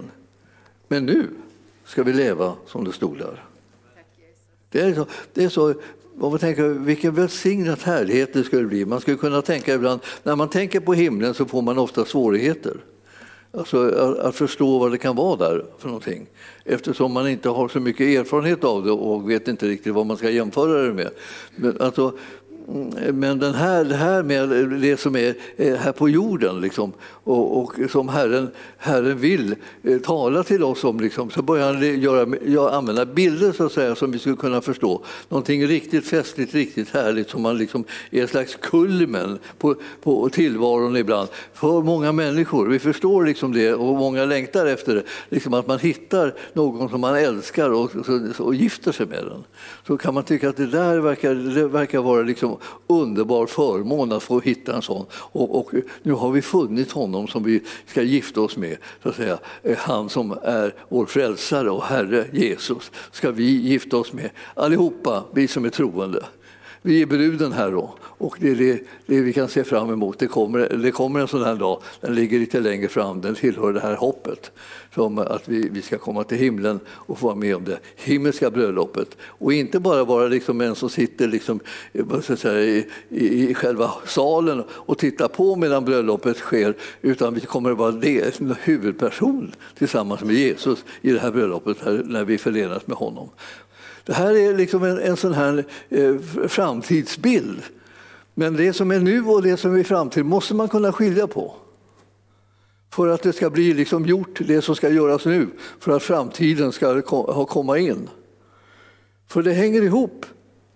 Men 0.88 1.06
nu 1.06 1.28
ska 1.84 2.02
vi 2.02 2.12
leva 2.12 2.54
som 2.66 2.84
det 2.84 2.92
stod 2.92 3.18
där. 3.18 3.44
Det 4.70 4.80
är 4.80 4.94
så, 4.94 5.06
det 5.32 5.44
är 5.44 5.48
så 5.48 5.74
om 6.20 6.30
man 6.30 6.38
tänker 6.38 6.68
vilken 6.68 7.14
välsignad 7.14 7.78
härlighet 7.82 8.32
det 8.32 8.44
skulle 8.44 8.66
bli. 8.66 8.84
Man 8.84 9.00
skulle 9.00 9.16
kunna 9.16 9.42
tänka 9.42 9.74
ibland, 9.74 10.00
när 10.22 10.36
man 10.36 10.48
tänker 10.48 10.80
på 10.80 10.94
himlen 10.94 11.34
så 11.34 11.44
får 11.46 11.62
man 11.62 11.78
ofta 11.78 12.04
svårigheter. 12.04 12.76
Alltså 13.56 13.88
att 14.20 14.34
förstå 14.34 14.78
vad 14.78 14.90
det 14.90 14.98
kan 14.98 15.16
vara 15.16 15.36
där 15.36 15.64
för 15.78 15.88
någonting. 15.88 16.26
Eftersom 16.64 17.12
man 17.12 17.28
inte 17.28 17.48
har 17.48 17.68
så 17.68 17.80
mycket 17.80 18.06
erfarenhet 18.06 18.64
av 18.64 18.84
det 18.84 18.90
och 18.90 19.30
vet 19.30 19.48
inte 19.48 19.66
riktigt 19.66 19.94
vad 19.94 20.06
man 20.06 20.16
ska 20.16 20.30
jämföra 20.30 20.82
det 20.82 20.92
med. 20.92 21.10
Men 21.56 21.80
alltså, 21.80 22.12
mm, 22.68 23.18
men 23.20 23.38
den 23.38 23.54
här, 23.54 23.84
det 23.84 23.94
här 23.94 24.22
med 24.22 24.48
det 24.80 25.00
som 25.00 25.16
är 25.16 25.34
här 25.76 25.92
på 25.92 26.08
jorden 26.08 26.60
liksom, 26.60 26.92
och, 27.24 27.62
och, 27.62 27.90
som 27.90 28.08
Herren, 28.08 28.50
Herren 28.76 29.18
vill 29.18 29.54
eh, 29.82 29.98
tala 29.98 30.42
till 30.42 30.64
oss 30.64 30.84
om, 30.84 31.00
liksom, 31.00 31.30
så 31.30 31.42
börjar 31.42 31.72
han 31.72 32.00
göra, 32.00 32.70
använda 32.70 33.06
bilder 33.06 33.52
så 33.52 33.66
att 33.66 33.72
säga, 33.72 33.94
som 33.94 34.10
vi 34.10 34.18
skulle 34.18 34.36
kunna 34.36 34.60
förstå. 34.60 35.02
Någonting 35.28 35.66
riktigt 35.66 36.06
festligt, 36.06 36.54
riktigt 36.54 36.90
härligt 36.90 37.30
som 37.30 37.42
man 37.42 37.58
liksom 37.58 37.84
är 38.10 38.22
en 38.22 38.28
slags 38.28 38.58
kulmen 38.60 39.38
på, 39.58 39.74
på 40.02 40.28
tillvaron 40.28 40.96
ibland 40.96 41.28
för 41.52 41.82
många 41.82 42.12
människor. 42.12 42.66
Vi 42.66 42.78
förstår 42.78 43.24
liksom 43.24 43.52
det 43.52 43.74
och 43.74 43.96
många 43.96 44.24
längtar 44.24 44.66
efter 44.66 44.94
det. 44.94 45.02
Liksom 45.28 45.54
att 45.54 45.66
man 45.66 45.78
hittar 45.78 46.34
någon 46.52 46.88
som 46.88 47.00
man 47.00 47.16
älskar 47.16 47.70
och, 47.70 47.96
och, 47.96 48.40
och 48.40 48.54
gifter 48.54 48.92
sig 48.92 49.06
med 49.06 49.24
den. 49.24 49.44
Så 49.86 49.96
kan 49.96 50.14
man 50.14 50.24
tycka 50.24 50.48
att 50.48 50.56
det 50.56 50.66
där 50.66 50.98
verkar, 50.98 51.34
det 51.34 51.68
verkar 51.68 52.00
vara 52.00 52.22
liksom 52.22 52.56
underbar 52.86 53.46
förmån 53.46 54.12
att 54.12 54.22
få 54.22 54.40
hitta 54.40 54.76
en 54.76 54.82
sån. 54.82 55.06
Och, 55.12 55.58
och, 55.58 55.70
nu 56.02 56.12
har 56.12 56.30
vi 56.30 56.42
funnit 56.42 56.92
honom 56.92 57.13
som 57.28 57.42
vi 57.42 57.60
ska 57.86 58.02
gifta 58.02 58.40
oss 58.40 58.56
med. 58.56 58.76
Så 59.02 59.08
att 59.08 59.16
säga. 59.16 59.38
Eh, 59.62 59.76
han 59.78 60.08
som 60.08 60.38
är 60.42 60.74
vår 60.88 61.06
frälsare 61.06 61.70
och 61.70 61.84
Herre 61.84 62.26
Jesus 62.32 62.90
ska 63.10 63.30
vi 63.30 63.44
gifta 63.44 63.96
oss 63.96 64.12
med. 64.12 64.30
Allihopa, 64.54 65.24
vi 65.34 65.48
som 65.48 65.64
är 65.64 65.70
troende. 65.70 66.24
Vi 66.86 67.02
är 67.02 67.06
bruden 67.06 67.52
här 67.52 67.70
då 67.70 67.94
och 68.02 68.36
det 68.40 68.50
är 68.50 68.54
det, 68.54 68.80
det 69.06 69.20
vi 69.20 69.32
kan 69.32 69.48
se 69.48 69.64
fram 69.64 69.90
emot. 69.90 70.18
Det 70.18 70.26
kommer, 70.26 70.68
det 70.68 70.90
kommer 70.90 71.20
en 71.20 71.28
sån 71.28 71.44
här 71.44 71.54
dag, 71.54 71.82
den 72.00 72.14
ligger 72.14 72.38
lite 72.38 72.60
längre 72.60 72.88
fram, 72.88 73.20
den 73.20 73.34
tillhör 73.34 73.72
det 73.72 73.80
här 73.80 73.96
hoppet. 73.96 74.52
Som 74.94 75.18
att 75.18 75.48
vi, 75.48 75.68
vi 75.68 75.82
ska 75.82 75.98
komma 75.98 76.24
till 76.24 76.38
himlen 76.38 76.80
och 76.88 77.18
få 77.18 77.26
vara 77.26 77.36
med 77.36 77.56
om 77.56 77.64
det 77.64 77.78
himmelska 77.96 78.50
bröllopet. 78.50 79.16
Och 79.22 79.52
inte 79.52 79.80
bara 79.80 80.04
vara 80.04 80.28
liksom 80.28 80.60
en 80.60 80.74
som 80.74 80.90
sitter 80.90 81.28
liksom, 81.28 81.60
säga, 82.36 82.60
i, 82.60 82.86
i, 83.08 83.50
i, 83.50 83.54
själva 83.54 83.90
salen 84.06 84.62
och 84.70 84.98
tittar 84.98 85.28
på 85.28 85.56
medan 85.56 85.84
bröllopet 85.84 86.36
sker, 86.36 86.74
utan 87.02 87.34
vi 87.34 87.40
kommer 87.40 87.70
att 87.70 87.78
vara 87.78 87.92
det, 87.92 88.40
huvudperson 88.62 89.52
tillsammans 89.78 90.22
med 90.22 90.34
Jesus 90.34 90.84
i 91.00 91.10
det 91.12 91.18
här 91.18 91.30
bröllopet 91.30 91.76
när 92.04 92.24
vi 92.24 92.38
förenas 92.38 92.86
med 92.86 92.96
honom. 92.96 93.28
Det 94.04 94.12
här 94.12 94.34
är 94.34 94.56
liksom 94.56 94.84
en, 94.84 94.98
en 94.98 95.16
sån 95.16 95.34
här 95.34 95.64
eh, 95.88 96.18
framtidsbild. 96.48 97.62
Men 98.34 98.56
det 98.56 98.72
som 98.72 98.90
är 98.90 99.00
nu 99.00 99.24
och 99.24 99.42
det 99.42 99.56
som 99.56 99.74
är 99.74 99.78
i 99.78 99.84
framtiden 99.84 100.26
måste 100.26 100.54
man 100.54 100.68
kunna 100.68 100.92
skilja 100.92 101.26
på. 101.26 101.54
För 102.92 103.08
att 103.08 103.22
det 103.22 103.32
ska 103.32 103.50
bli 103.50 103.74
liksom 103.74 104.06
gjort, 104.06 104.40
det 104.46 104.62
som 104.62 104.76
ska 104.76 104.88
göras 104.88 105.24
nu, 105.24 105.48
för 105.80 105.96
att 105.96 106.02
framtiden 106.02 106.72
ska 106.72 107.02
komma 107.46 107.78
in. 107.78 108.08
För 109.28 109.42
det 109.42 109.52
hänger 109.52 109.82
ihop 109.82 110.26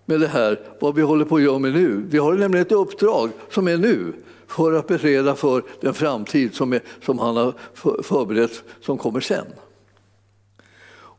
med 0.05 0.19
det 0.19 0.27
här, 0.27 0.59
vad 0.79 0.95
vi 0.95 1.01
håller 1.01 1.25
på 1.25 1.35
att 1.35 1.41
göra 1.41 1.59
med 1.59 1.73
nu. 1.73 2.03
Vi 2.09 2.17
har 2.17 2.33
nämligen 2.33 2.65
ett 2.65 2.71
uppdrag 2.71 3.29
som 3.49 3.67
är 3.67 3.77
nu 3.77 4.13
för 4.47 4.73
att 4.73 4.87
bereda 4.87 5.35
för 5.35 5.63
den 5.81 5.93
framtid 5.93 6.55
som, 6.55 6.73
är, 6.73 6.81
som 7.05 7.19
han 7.19 7.37
har 7.37 7.53
förberett 8.03 8.63
som 8.81 8.97
kommer 8.97 9.19
sen. 9.19 9.45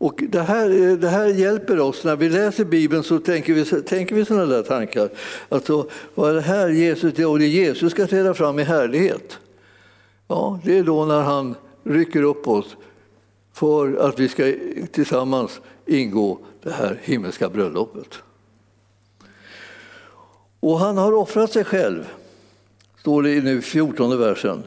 Och 0.00 0.22
det, 0.28 0.42
här, 0.42 0.88
eh, 0.90 0.96
det 0.96 1.08
här 1.08 1.26
hjälper 1.26 1.80
oss. 1.80 2.04
När 2.04 2.16
vi 2.16 2.28
läser 2.28 2.64
Bibeln 2.64 3.02
så 3.02 3.18
tänker 3.18 3.54
vi, 3.54 3.64
tänker 3.82 4.14
vi 4.14 4.24
sådana 4.24 4.46
där 4.46 4.62
tankar. 4.62 5.10
Alltså, 5.48 5.88
vad 6.14 6.30
är 6.30 6.34
det 6.34 6.40
här 6.40 6.68
Jesus, 6.68 7.14
det, 7.14 7.26
och 7.26 7.38
det 7.38 7.46
Jesus 7.46 7.92
ska 7.92 8.06
träda 8.06 8.34
fram 8.34 8.58
i 8.58 8.62
härlighet. 8.62 9.38
Ja, 10.28 10.60
det 10.64 10.78
är 10.78 10.82
då 10.82 11.04
när 11.04 11.20
han 11.20 11.54
rycker 11.84 12.22
upp 12.22 12.48
oss 12.48 12.76
för 13.52 13.96
att 13.96 14.18
vi 14.18 14.28
ska 14.28 14.54
tillsammans 14.92 15.60
ingå 15.86 16.38
det 16.62 16.70
här 16.70 17.00
himmelska 17.02 17.48
bröllopet. 17.48 18.14
Och 20.60 20.78
han 20.78 20.96
har 20.96 21.12
offrat 21.12 21.52
sig 21.52 21.64
själv, 21.64 22.08
står 23.00 23.22
det 23.22 23.30
i 23.30 23.40
nu 23.40 23.62
14 23.62 24.18
versen, 24.18 24.62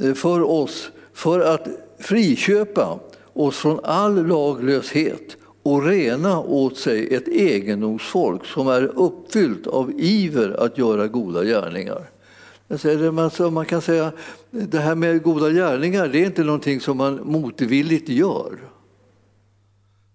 eh, 0.00 0.14
för 0.14 0.42
oss 0.42 0.90
för 1.12 1.40
att 1.40 1.68
friköpa 1.98 2.98
och 3.36 3.54
från 3.54 3.80
all 3.84 4.26
laglöshet 4.26 5.36
och 5.62 5.84
rena 5.84 6.40
åt 6.40 6.76
sig 6.76 7.14
ett 7.14 7.28
egendomsfolk 7.28 8.44
som 8.44 8.68
är 8.68 8.82
uppfyllt 8.82 9.66
av 9.66 9.92
iver 9.96 10.64
att 10.64 10.78
göra 10.78 11.06
goda 11.06 11.44
gärningar. 11.44 12.10
Man 13.50 13.66
kan 13.66 13.82
säga 13.82 14.12
det 14.50 14.78
här 14.78 14.94
med 14.94 15.22
goda 15.22 15.50
gärningar 15.50 16.08
det 16.08 16.22
är 16.22 16.26
inte 16.26 16.44
någonting 16.44 16.80
som 16.80 16.96
man 16.96 17.20
motvilligt 17.24 18.08
gör. 18.08 18.58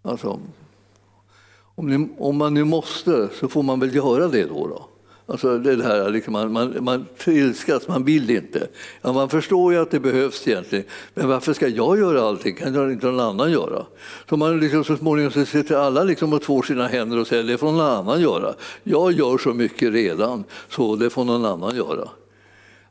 Alltså, 0.02 0.40
om, 2.18 2.38
man 2.38 2.54
nu 2.54 2.64
måste 2.64 3.30
så 3.40 3.48
får 3.48 3.64
man 3.64 3.80
väl 3.80 3.96
göra 3.96 4.28
det 4.28 4.46
då. 4.46 4.68
då. 4.68 4.88
Alltså 5.32 5.58
det 5.58 5.84
här, 5.84 6.10
liksom 6.10 6.34
man, 6.34 6.52
man, 6.52 6.84
man 6.84 7.06
trilskas, 7.18 7.88
man 7.88 8.04
vill 8.04 8.30
inte. 8.30 8.68
Ja, 9.02 9.14
man 9.14 9.30
förstår 9.30 9.74
ju 9.74 9.80
att 9.80 9.92
det 9.92 10.00
behövs 10.00 10.48
egentligen, 10.48 10.86
men 11.14 11.28
varför 11.28 11.54
ska 11.54 11.68
jag 11.68 12.00
göra 12.00 12.22
allting? 12.22 12.56
kan 12.56 12.92
inte 12.92 13.06
någon 13.06 13.20
annan 13.20 13.52
göra? 13.52 13.86
Så 14.30 14.38
man 14.38 14.60
liksom 14.60 14.84
så 14.84 14.98
småningom 14.98 15.32
så 15.32 15.46
sitter 15.46 15.76
alla 15.76 16.04
liksom 16.04 16.34
och 16.34 16.42
tvår 16.42 16.64
sina 16.64 16.88
händer 16.88 17.20
och 17.20 17.28
säger 17.28 17.44
det 17.44 17.58
får 17.58 17.72
någon 17.72 17.82
annan 17.82 18.22
göra. 18.22 18.54
Jag 18.84 19.12
gör 19.12 19.38
så 19.38 19.54
mycket 19.54 19.94
redan, 19.94 20.44
så 20.70 20.96
det 20.96 21.10
får 21.10 21.26
någon 21.26 21.46
annan 21.46 21.76
göra. 21.76 22.10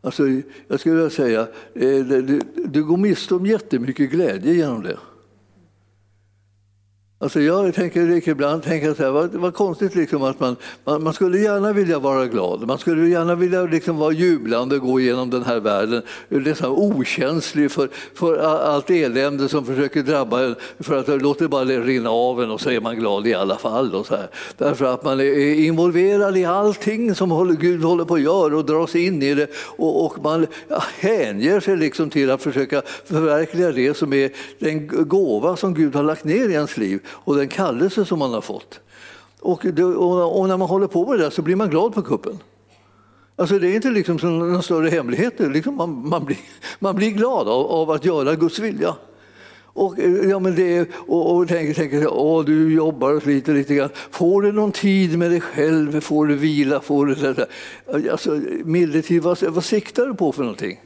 Alltså, 0.00 0.22
jag 0.68 0.80
skulle 0.80 0.94
vilja 0.94 1.10
säga, 1.10 1.40
eh, 1.74 2.04
du, 2.04 2.40
du 2.54 2.84
går 2.84 2.96
miste 2.96 3.34
om 3.34 3.46
jättemycket 3.46 4.10
glädje 4.10 4.54
genom 4.54 4.82
det. 4.82 4.96
Alltså 7.22 7.40
jag 7.40 7.74
tänker 7.74 8.28
ibland 8.28 8.62
tänker 8.62 8.94
så 8.94 9.02
här, 9.02 9.10
vad, 9.10 9.34
vad 9.34 9.54
konstigt 9.54 9.94
liksom 9.94 10.22
att 10.22 10.40
man, 10.40 10.56
man, 10.84 11.02
man, 11.02 11.12
skulle 11.12 11.38
gärna 11.38 11.72
vilja 11.72 11.98
vara 11.98 12.26
glad, 12.26 12.66
man 12.66 12.78
skulle 12.78 13.08
gärna 13.08 13.34
vilja 13.34 13.62
liksom 13.62 13.96
vara 13.96 14.12
jublande 14.12 14.76
och 14.76 14.82
gå 14.82 15.00
igenom 15.00 15.30
den 15.30 15.42
här 15.42 15.60
världen, 15.60 16.02
nästan 16.28 16.70
okänslig 16.70 17.70
för, 17.70 17.88
för 18.14 18.38
allt 18.38 18.90
elände 18.90 19.48
som 19.48 19.66
försöker 19.66 20.02
drabba 20.02 20.44
en, 20.44 20.54
för 20.78 20.98
att 20.98 21.22
låta 21.22 21.44
det 21.44 21.48
bara 21.48 21.64
rinna 21.64 22.10
av 22.10 22.42
en 22.42 22.50
och 22.50 22.60
så 22.60 22.70
är 22.70 22.80
man 22.80 22.96
glad 22.96 23.26
i 23.26 23.34
alla 23.34 23.56
fall. 23.56 23.94
Och 23.94 24.06
så 24.06 24.16
här. 24.16 24.28
Därför 24.58 24.84
att 24.84 25.04
man 25.04 25.20
är 25.20 25.54
involverad 25.54 26.36
i 26.36 26.44
allting 26.44 27.14
som 27.14 27.30
håller, 27.30 27.54
Gud 27.54 27.82
håller 27.82 28.04
på 28.04 28.14
att 28.14 28.20
göra 28.20 28.56
och 28.56 28.64
dras 28.64 28.94
in 28.94 29.22
i 29.22 29.34
det 29.34 29.50
och, 29.56 30.06
och 30.06 30.22
man 30.24 30.46
hänger 30.98 31.60
sig 31.60 31.76
liksom 31.76 32.10
till 32.10 32.30
att 32.30 32.42
försöka 32.42 32.82
förverkliga 33.04 33.72
det 33.72 33.96
som 33.96 34.12
är 34.12 34.30
den 34.58 34.86
gåva 35.08 35.56
som 35.56 35.74
Gud 35.74 35.94
har 35.94 36.02
lagt 36.02 36.24
ner 36.24 36.48
i 36.48 36.52
ens 36.52 36.76
liv 36.76 37.00
och 37.10 37.36
den 37.36 37.48
kallelse 37.48 38.04
som 38.04 38.18
man 38.18 38.32
har 38.32 38.40
fått. 38.40 38.80
Och, 39.40 39.66
det, 39.72 39.84
och, 39.84 40.48
när 40.48 40.56
man 40.56 40.68
håller 40.68 40.86
på 40.86 41.06
med 41.06 41.18
det 41.18 41.24
där 41.24 41.30
så 41.30 41.42
blir 41.42 41.56
man 41.56 41.70
glad 41.70 41.94
på 41.94 42.02
kuppen. 42.02 42.38
Alltså 43.36 43.58
det 43.58 43.68
är 43.68 43.74
inte 43.74 43.90
liksom 43.90 44.16
någon 44.16 44.62
större 44.62 44.88
hemlighet, 44.88 45.34
liksom 45.38 45.76
man, 45.76 46.08
man, 46.08 46.24
blir, 46.24 46.38
man 46.78 46.96
blir 46.96 47.10
glad 47.10 47.48
av, 47.48 47.66
av 47.66 47.90
att 47.90 48.04
göra 48.04 48.34
Guds 48.34 48.58
vilja. 48.58 48.94
Och, 49.72 49.94
ja, 50.30 50.38
men 50.38 50.54
det, 50.54 50.88
och, 50.94 51.36
och 51.36 51.48
tänker, 51.48 51.74
tänker 51.74 52.08
åh, 52.12 52.44
du 52.44 52.74
jobbar 52.74 53.14
och 53.14 53.22
sliter 53.22 53.54
lite 53.54 53.74
grann. 53.74 53.90
Får 54.10 54.42
du 54.42 54.52
någon 54.52 54.72
tid 54.72 55.18
med 55.18 55.30
dig 55.30 55.40
själv? 55.40 56.00
Får 56.00 56.26
du 56.26 56.34
vila? 56.34 56.80
Får 56.80 57.06
du 57.06 57.46
Alltså, 58.10 58.40
medeltid, 58.64 59.22
vad, 59.22 59.42
vad 59.42 59.64
siktar 59.64 60.06
du 60.06 60.14
på 60.14 60.32
för 60.32 60.42
någonting? 60.42 60.80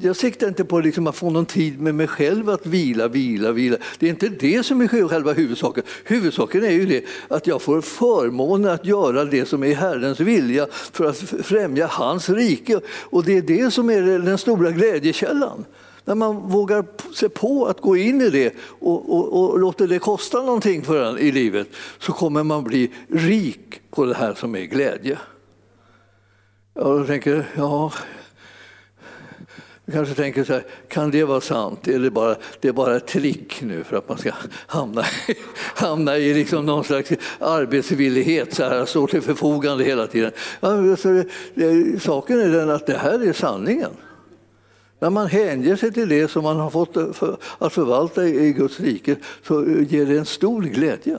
Jag 0.00 0.16
siktar 0.16 0.48
inte 0.48 0.64
på 0.64 0.80
liksom 0.80 1.06
att 1.06 1.16
få 1.16 1.30
någon 1.30 1.46
tid 1.46 1.80
med 1.80 1.94
mig 1.94 2.06
själv 2.06 2.50
att 2.50 2.66
vila, 2.66 3.08
vila, 3.08 3.52
vila. 3.52 3.76
Det 3.98 4.06
är 4.06 4.10
inte 4.10 4.28
det 4.28 4.62
som 4.62 4.80
är 4.80 5.08
själva 5.08 5.32
huvudsaken. 5.32 5.84
Huvudsaken 6.04 6.64
är 6.64 6.70
ju 6.70 6.86
det 6.86 7.04
att 7.28 7.46
jag 7.46 7.62
får 7.62 7.80
förmånen 7.80 8.70
att 8.70 8.86
göra 8.86 9.24
det 9.24 9.46
som 9.46 9.64
är 9.64 9.74
Herrens 9.74 10.20
vilja 10.20 10.66
för 10.70 11.04
att 11.04 11.18
främja 11.18 11.86
hans 11.86 12.30
rike. 12.30 12.80
Och 12.88 13.24
det 13.24 13.36
är 13.36 13.42
det 13.42 13.70
som 13.70 13.90
är 13.90 14.02
den 14.18 14.38
stora 14.38 14.70
glädjekällan. 14.70 15.64
När 16.04 16.14
man 16.14 16.48
vågar 16.48 16.84
se 17.14 17.28
på 17.28 17.66
att 17.66 17.80
gå 17.80 17.96
in 17.96 18.20
i 18.20 18.30
det 18.30 18.54
och, 18.60 19.12
och, 19.14 19.50
och 19.50 19.58
låter 19.58 19.86
det 19.86 19.98
kosta 19.98 20.42
någonting 20.42 20.82
för 20.82 21.04
en 21.04 21.18
i 21.18 21.32
livet 21.32 21.68
så 21.98 22.12
kommer 22.12 22.42
man 22.44 22.64
bli 22.64 22.90
rik 23.08 23.80
på 23.90 24.04
det 24.04 24.14
här 24.14 24.34
som 24.34 24.56
är 24.56 24.64
glädje. 24.64 25.18
Jag 26.74 27.06
tänker, 27.06 27.48
ja, 27.56 27.92
du 29.88 29.92
kanske 29.92 30.14
tänker 30.14 30.44
så 30.44 30.52
här, 30.52 30.64
kan 30.88 31.10
det 31.10 31.24
vara 31.24 31.40
sant? 31.40 31.88
Är 31.88 31.98
det, 31.98 32.10
bara, 32.10 32.36
det 32.60 32.68
är 32.68 32.72
bara 32.72 32.96
ett 32.96 33.06
trick 33.06 33.62
nu 33.62 33.84
för 33.84 33.96
att 33.96 34.08
man 34.08 34.18
ska 34.18 34.30
hamna, 34.66 35.04
hamna 35.74 36.16
i 36.16 36.34
liksom 36.34 36.66
någon 36.66 36.84
slags 36.84 37.10
arbetsvillighet, 37.38 38.54
så 38.54 38.62
här, 38.62 38.84
står 38.84 39.06
till 39.06 39.22
förfogande 39.22 39.84
hela 39.84 40.06
tiden. 40.06 40.32
Ja, 40.60 40.68
det, 40.68 41.26
det, 41.54 42.02
saken 42.02 42.40
är 42.40 42.48
den 42.48 42.70
att 42.70 42.86
det 42.86 42.98
här 42.98 43.28
är 43.28 43.32
sanningen. 43.32 43.90
När 44.98 45.10
man 45.10 45.26
hänger 45.26 45.76
sig 45.76 45.92
till 45.92 46.08
det 46.08 46.28
som 46.28 46.42
man 46.42 46.56
har 46.56 46.70
fått 46.70 47.16
för, 47.16 47.36
att 47.58 47.72
förvalta 47.72 48.24
i 48.24 48.52
Guds 48.52 48.80
rike 48.80 49.16
så 49.42 49.64
ger 49.64 50.06
det 50.06 50.18
en 50.18 50.26
stor 50.26 50.62
glädje. 50.62 51.18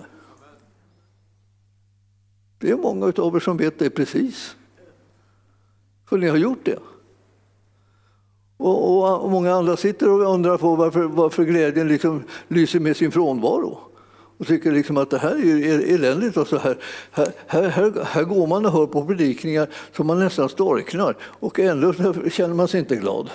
Det 2.59 2.69
är 2.69 2.77
många 2.77 3.13
av 3.17 3.35
er 3.35 3.39
som 3.39 3.57
vet 3.57 3.79
det 3.79 3.89
precis. 3.89 4.55
För 6.09 6.17
ni 6.17 6.27
har 6.27 6.38
gjort 6.38 6.65
det. 6.65 6.79
Och, 8.60 8.89
och, 8.89 9.24
och, 9.24 9.30
många 9.30 9.54
andra 9.54 9.78
sitter 9.78 10.10
och 10.10 10.34
undrar 10.34 10.58
på 10.58 10.75
varför, 10.75 11.04
varför 11.04 11.44
glädjen 11.44 11.88
liksom 11.88 12.24
lyser 12.48 12.80
med 12.80 12.98
sin 12.98 13.12
frånvaro 13.12 13.80
och 14.38 14.48
tycker 14.48 14.72
liksom 14.72 14.98
att 14.98 15.10
det 15.10 15.18
här 15.18 15.46
är 15.46 15.94
eländigt. 15.94 16.38
Och 16.38 16.48
så 16.48 16.58
här. 16.58 16.78
Här, 17.12 17.34
här, 17.48 18.04
här 18.06 18.24
går 18.24 18.48
man 18.48 18.66
och 18.66 18.72
hör 18.72 18.88
på 18.88 19.06
predikningar 19.06 19.68
som 19.96 20.08
man 20.08 20.20
nästan 20.20 20.50
storknar 20.50 21.18
och 21.22 21.60
ändå 21.60 21.94
känner 22.30 22.54
man 22.54 22.68
sig 22.68 22.80
inte 22.80 22.96
glad. 22.96 23.30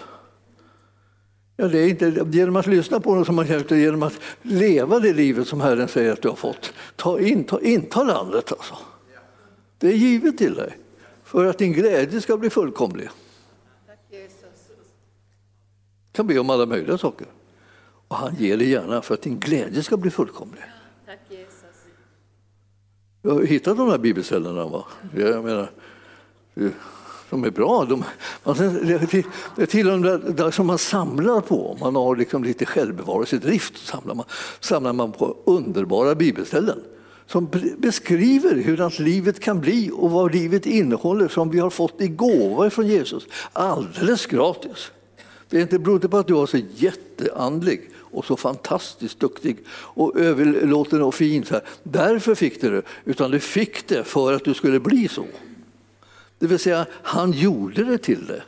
Ja, 1.56 1.68
det 1.68 1.78
är 1.78 1.88
inte 1.88 2.24
genom 2.30 2.56
att 2.56 2.66
lyssna 2.66 3.00
på 3.00 3.14
dem 3.14 3.24
som 3.24 3.34
man 3.34 3.46
känner 3.46 3.64
det, 3.68 3.78
genom 3.78 4.02
att 4.02 4.20
leva 4.42 5.00
det 5.00 5.12
livet 5.12 5.48
som 5.48 5.60
Herren 5.60 5.88
säger 5.88 6.12
att 6.12 6.22
du 6.22 6.28
har 6.28 6.36
fått. 6.36 6.72
Ta 6.96 7.20
in, 7.20 7.44
ta, 7.44 7.60
inta 7.60 8.02
landet 8.02 8.52
alltså. 8.52 8.74
Det 9.78 9.88
är 9.88 9.96
givet 9.96 10.38
till 10.38 10.54
dig 10.54 10.78
för 11.24 11.46
att 11.46 11.58
din 11.58 11.72
glädje 11.72 12.20
ska 12.20 12.36
bli 12.36 12.50
fullkomlig 12.50 13.08
kan 16.14 16.26
be 16.26 16.38
om 16.38 16.50
alla 16.50 16.66
möjliga 16.66 16.98
saker. 16.98 17.26
Och 18.08 18.16
han 18.16 18.34
ger 18.34 18.56
det 18.56 18.64
gärna 18.64 19.02
för 19.02 19.14
att 19.14 19.22
din 19.22 19.38
glädje 19.38 19.82
ska 19.82 19.96
bli 19.96 20.10
fullkomlig. 20.10 20.62
Tack 21.06 21.20
Jesus. 21.28 21.64
Jag 23.22 23.30
har 23.30 23.42
hittat 23.42 23.76
de 23.76 23.90
här 23.90 23.98
bibelställena. 23.98 24.66
Va? 24.66 24.84
Jag 25.16 25.44
menar, 25.44 25.70
de 27.30 27.44
är 27.44 27.50
bra. 27.50 27.84
De, 27.84 28.04
man, 28.44 28.56
det 28.56 29.62
är 29.62 29.66
till 29.66 29.90
och 29.90 30.00
med 30.00 30.20
där 30.20 30.50
som 30.50 30.66
man 30.66 30.78
samlar 30.78 31.40
på. 31.40 31.76
Man 31.80 31.96
har 31.96 32.16
liksom 32.16 32.44
lite 32.44 32.66
självbevarelsedrift. 32.66 33.86
Samlar 33.86 34.14
man, 34.14 34.26
samlar 34.60 34.92
man 34.92 35.12
på 35.12 35.36
underbara 35.44 36.14
bibelställen 36.14 36.80
som 37.26 37.48
beskriver 37.78 38.54
hur 38.54 39.02
livet 39.02 39.40
kan 39.40 39.60
bli 39.60 39.90
och 39.94 40.10
vad 40.10 40.34
livet 40.34 40.66
innehåller 40.66 41.28
som 41.28 41.50
vi 41.50 41.58
har 41.58 41.70
fått 41.70 42.00
i 42.00 42.08
gåva 42.08 42.70
från 42.70 42.86
Jesus. 42.86 43.26
Alldeles 43.52 44.26
gratis. 44.26 44.90
Det 45.54 45.58
är 45.58 45.62
inte 45.62 45.78
beroende 45.78 46.08
på 46.08 46.18
att 46.18 46.26
du 46.26 46.34
var 46.34 46.46
så 46.46 46.58
jätteandlig 46.74 47.90
och 47.96 48.24
så 48.24 48.36
fantastiskt 48.36 49.20
duktig 49.20 49.56
och 49.70 50.20
överlåten 50.20 51.02
och 51.02 51.14
fin. 51.14 51.44
Så 51.44 51.54
här. 51.54 51.62
Därför 51.82 52.34
fick 52.34 52.60
du 52.60 52.70
det, 52.70 52.82
utan 53.04 53.30
du 53.30 53.40
fick 53.40 53.88
det 53.88 54.04
för 54.04 54.32
att 54.32 54.44
du 54.44 54.54
skulle 54.54 54.80
bli 54.80 55.08
så. 55.08 55.24
Det 56.38 56.46
vill 56.46 56.58
säga, 56.58 56.86
han 56.90 57.32
gjorde 57.32 57.84
det 57.84 57.98
till 57.98 58.26
det. 58.26 58.42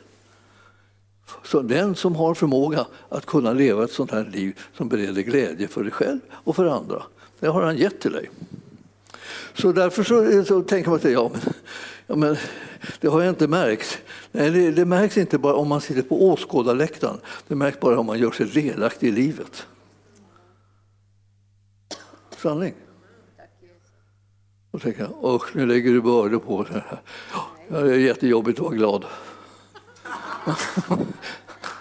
Så 1.43 1.61
den 1.61 1.95
som 1.95 2.15
har 2.15 2.33
förmåga 2.33 2.85
att 3.09 3.25
kunna 3.25 3.53
leva 3.53 3.83
ett 3.83 3.91
sånt 3.91 4.11
här 4.11 4.29
liv 4.33 4.59
som 4.77 4.89
bereder 4.89 5.21
glädje 5.21 5.67
för 5.67 5.83
dig 5.83 5.91
själv 5.91 6.19
och 6.31 6.55
för 6.55 6.65
andra, 6.65 7.03
det 7.39 7.47
har 7.47 7.61
han 7.61 7.77
gett 7.77 7.99
till 7.99 8.11
dig. 8.11 8.29
Så 9.53 9.71
därför 9.71 10.03
så, 10.03 10.45
så 10.45 10.61
tänker 10.61 10.89
man 10.89 10.99
att 10.99 11.11
ja, 11.11 11.31
men, 11.33 11.53
ja, 12.07 12.15
men 12.15 12.37
det 12.99 13.07
har 13.07 13.21
jag 13.21 13.29
inte 13.31 13.47
märkt. 13.47 14.01
Nej, 14.31 14.51
det, 14.51 14.71
det, 14.71 14.85
märks 14.85 15.17
inte 15.17 15.37
bara 15.37 15.55
om 15.55 15.67
man 15.67 15.81
sitter 15.81 16.01
på 16.01 16.29
åskådarläktaren, 16.29 17.17
det 17.47 17.55
märks 17.55 17.79
bara 17.79 17.99
om 17.99 18.05
man 18.05 18.19
gör 18.19 18.31
sig 18.31 18.45
delaktig 18.45 19.07
i 19.07 19.11
livet. 19.11 19.67
Sanning. 22.37 22.73
Och 24.71 24.81
tänker 24.81 25.09
jag, 25.21 25.41
nu 25.53 25.65
lägger 25.65 25.91
du 25.91 26.01
bördor 26.01 26.39
på 26.39 26.63
det 26.63 26.73
här. 26.73 27.01
Ja, 27.67 27.79
det 27.79 27.93
är 27.93 27.99
jättejobbigt 27.99 28.59
att 28.59 28.65
vara 28.65 28.75
glad. 28.75 29.05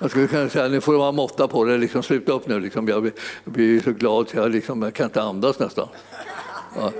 Jag 0.00 0.10
skulle 0.10 0.26
kunna 0.26 0.48
säga, 0.48 0.68
nu 0.68 0.80
får 0.80 0.92
du 0.92 0.98
vara 0.98 1.12
måtta 1.12 1.48
på 1.48 1.64
det, 1.64 1.78
liksom, 1.78 2.02
sluta 2.02 2.32
upp 2.32 2.46
nu. 2.46 2.60
Liksom. 2.60 2.88
Jag, 2.88 3.02
blir, 3.02 3.12
jag 3.44 3.52
blir 3.52 3.80
så 3.80 3.92
glad 3.92 4.28
så 4.28 4.36
jag, 4.36 4.50
liksom, 4.50 4.82
jag 4.82 4.94
kan 4.94 5.04
inte 5.04 5.22
andas 5.22 5.58
nästan. 5.58 5.88
Ja. 6.76 6.92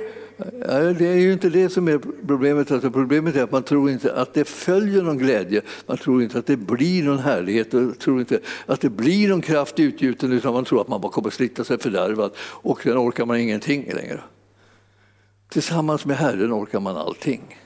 Det 0.99 1.07
är 1.07 1.16
ju 1.16 1.33
inte 1.33 1.49
det 1.49 1.68
som 1.68 1.88
är 1.88 2.01
problemet. 2.27 2.70
Alltså 2.70 2.90
problemet 2.90 3.37
är 3.37 3.42
att 3.42 3.53
man 3.53 3.62
tror 3.62 3.90
inte 3.90 4.14
att 4.14 4.35
det 4.35 4.44
följer 4.44 5.03
någon 5.03 5.18
glädje. 5.18 5.62
Man 5.87 5.96
tror 5.96 6.22
inte 6.22 6.38
att 6.38 6.46
det 6.46 6.57
blir 6.57 7.03
någon 7.03 7.18
härlighet. 7.18 7.72
Man 7.72 7.94
tror 7.94 8.20
inte 8.20 8.40
att 8.66 8.81
det 8.81 8.90
blir 8.90 9.29
någon 9.29 9.40
kraft 9.40 9.81
utgjuten 9.81 10.33
utan 10.33 10.53
man 10.53 10.64
tror 10.64 10.81
att 10.81 10.88
man 10.88 11.01
bara 11.01 11.12
kommer 11.12 11.31
slita 11.31 11.64
sig 11.64 11.79
fördärvad 11.79 12.31
och 12.38 12.83
sen 12.83 12.99
orkar 12.99 13.27
man 13.27 13.37
ingenting 13.37 13.92
längre. 13.94 14.20
Tillsammans 15.49 16.05
med 16.05 16.16
Herren 16.16 16.53
orkar 16.53 16.81
man 16.81 16.96
allting. 16.96 17.59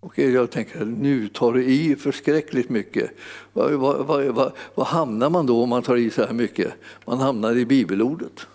Och 0.00 0.18
jag 0.18 0.50
tänker, 0.50 0.84
nu 0.84 1.28
tar 1.28 1.52
du 1.52 1.64
i 1.64 1.96
förskräckligt 1.96 2.70
mycket. 2.70 3.10
Var, 3.52 3.70
var, 3.70 3.98
var, 4.04 4.52
var 4.74 4.84
hamnar 4.84 5.30
man 5.30 5.46
då 5.46 5.62
om 5.62 5.68
man 5.68 5.82
tar 5.82 5.96
i 5.96 6.10
så 6.10 6.24
här 6.26 6.32
mycket? 6.32 6.72
Man 7.04 7.18
hamnar 7.18 7.56
i 7.56 7.66
bibelordet. 7.66 8.46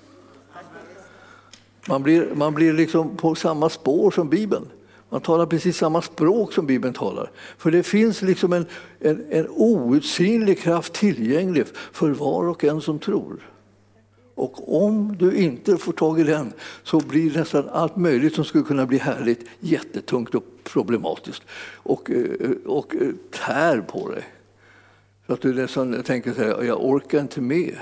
Man 1.87 2.03
blir, 2.03 2.35
man 2.35 2.53
blir 2.53 2.73
liksom 2.73 3.17
på 3.17 3.35
samma 3.35 3.69
spår 3.69 4.11
som 4.11 4.29
Bibeln. 4.29 4.65
Man 5.09 5.21
talar 5.21 5.45
precis 5.45 5.77
samma 5.77 6.01
språk 6.01 6.53
som 6.53 6.65
Bibeln 6.65 6.93
talar. 6.93 7.31
För 7.57 7.71
det 7.71 7.83
finns 7.83 8.21
liksom 8.21 8.53
en, 8.53 8.65
en, 8.99 9.25
en 9.29 9.47
outsinlig 9.49 10.59
kraft 10.59 10.93
tillgänglig 10.93 11.65
för 11.91 12.09
var 12.09 12.47
och 12.47 12.63
en 12.63 12.81
som 12.81 12.99
tror. 12.99 13.49
Och 14.35 14.85
om 14.85 15.17
du 15.17 15.35
inte 15.35 15.77
får 15.77 15.93
tag 15.93 16.19
i 16.19 16.23
den 16.23 16.53
så 16.83 16.99
blir 16.99 17.37
nästan 17.37 17.69
allt 17.69 17.95
möjligt 17.95 18.35
som 18.35 18.45
skulle 18.45 18.63
kunna 18.63 18.85
bli 18.85 18.97
härligt 18.97 19.45
jättetungt 19.59 20.35
och 20.35 20.43
problematiskt 20.63 21.43
och, 21.73 22.11
eh, 22.11 22.49
och 22.65 22.95
eh, 22.95 23.09
tär 23.45 23.81
på 23.81 24.09
dig. 24.09 24.23
Så 25.27 25.33
att 25.33 25.41
du 25.41 25.53
nästan 25.53 26.03
tänker 26.03 26.33
så 26.33 26.41
här, 26.41 26.63
jag 26.63 26.85
orkar 26.85 27.21
inte 27.21 27.41
med. 27.41 27.77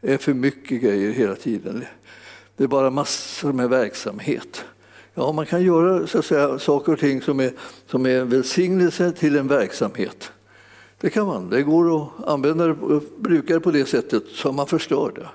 Det 0.00 0.12
är 0.12 0.18
för 0.18 0.34
mycket 0.34 0.82
grejer 0.82 1.12
hela 1.12 1.34
tiden. 1.34 1.84
Det 2.58 2.64
är 2.64 2.68
bara 2.68 2.90
massor 2.90 3.52
med 3.52 3.68
verksamhet. 3.68 4.64
Ja, 5.14 5.32
man 5.32 5.46
kan 5.46 5.62
göra 5.62 6.06
så 6.06 6.18
att 6.18 6.24
säga, 6.24 6.58
saker 6.58 6.92
och 6.92 6.98
ting 6.98 7.22
som 7.22 7.40
är, 7.40 7.52
som 7.86 8.06
är 8.06 8.20
en 8.20 8.28
välsignelse 8.28 9.12
till 9.12 9.36
en 9.36 9.48
verksamhet. 9.48 10.32
Det 11.00 11.10
kan 11.10 11.26
man. 11.26 11.50
Det 11.50 11.62
går 11.62 12.02
att 12.02 12.28
använda 12.28 12.66
det, 12.66 13.00
bruka 13.18 13.54
det 13.54 13.60
på 13.60 13.70
det 13.70 13.86
sättet 13.86 14.22
så 14.32 14.52
man 14.52 14.66
förstör 14.66 15.12
det. 15.14 15.28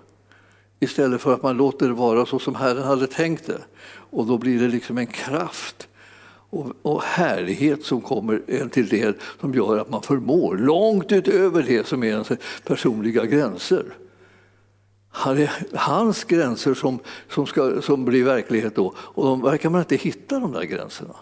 Istället 0.86 1.22
för 1.22 1.34
att 1.34 1.44
man 1.44 1.58
låter 1.58 1.88
det 1.88 1.94
vara 1.94 2.26
så 2.26 2.40
som 2.40 2.56
Herren 2.56 2.84
hade 2.84 3.08
tänkt 3.08 3.48
det. 3.48 3.62
Och 3.94 4.26
då 4.26 4.38
blir 4.38 4.60
det 4.60 4.68
liksom 4.68 4.98
en 4.98 5.08
kraft 5.08 5.88
och, 6.50 6.72
och 6.82 7.04
härlighet 7.04 7.84
som 7.84 8.02
kommer 8.02 8.42
en 8.48 8.70
till 8.70 8.88
del 8.88 9.14
som 9.40 9.54
gör 9.54 9.78
att 9.78 9.90
man 9.90 10.02
förmår 10.02 10.58
långt 10.58 11.12
utöver 11.12 11.64
det 11.64 11.88
som 11.88 12.04
är 12.04 12.08
ens 12.08 12.32
personliga 12.64 13.26
gränser. 13.26 13.84
Han 15.16 15.38
är 15.38 15.52
hans 15.74 16.24
gränser 16.24 16.74
som, 16.74 17.00
som, 17.30 17.48
ska, 17.48 17.82
som 17.82 18.06
blir 18.06 18.24
verklighet 18.24 18.76
då. 18.76 18.94
Och 18.98 19.26
de 19.26 19.42
verkar 19.42 19.70
man 19.70 19.82
inte 19.82 19.96
hitta 19.96 20.40
de 20.40 20.52
där 20.52 20.64
gränserna. 20.64 21.16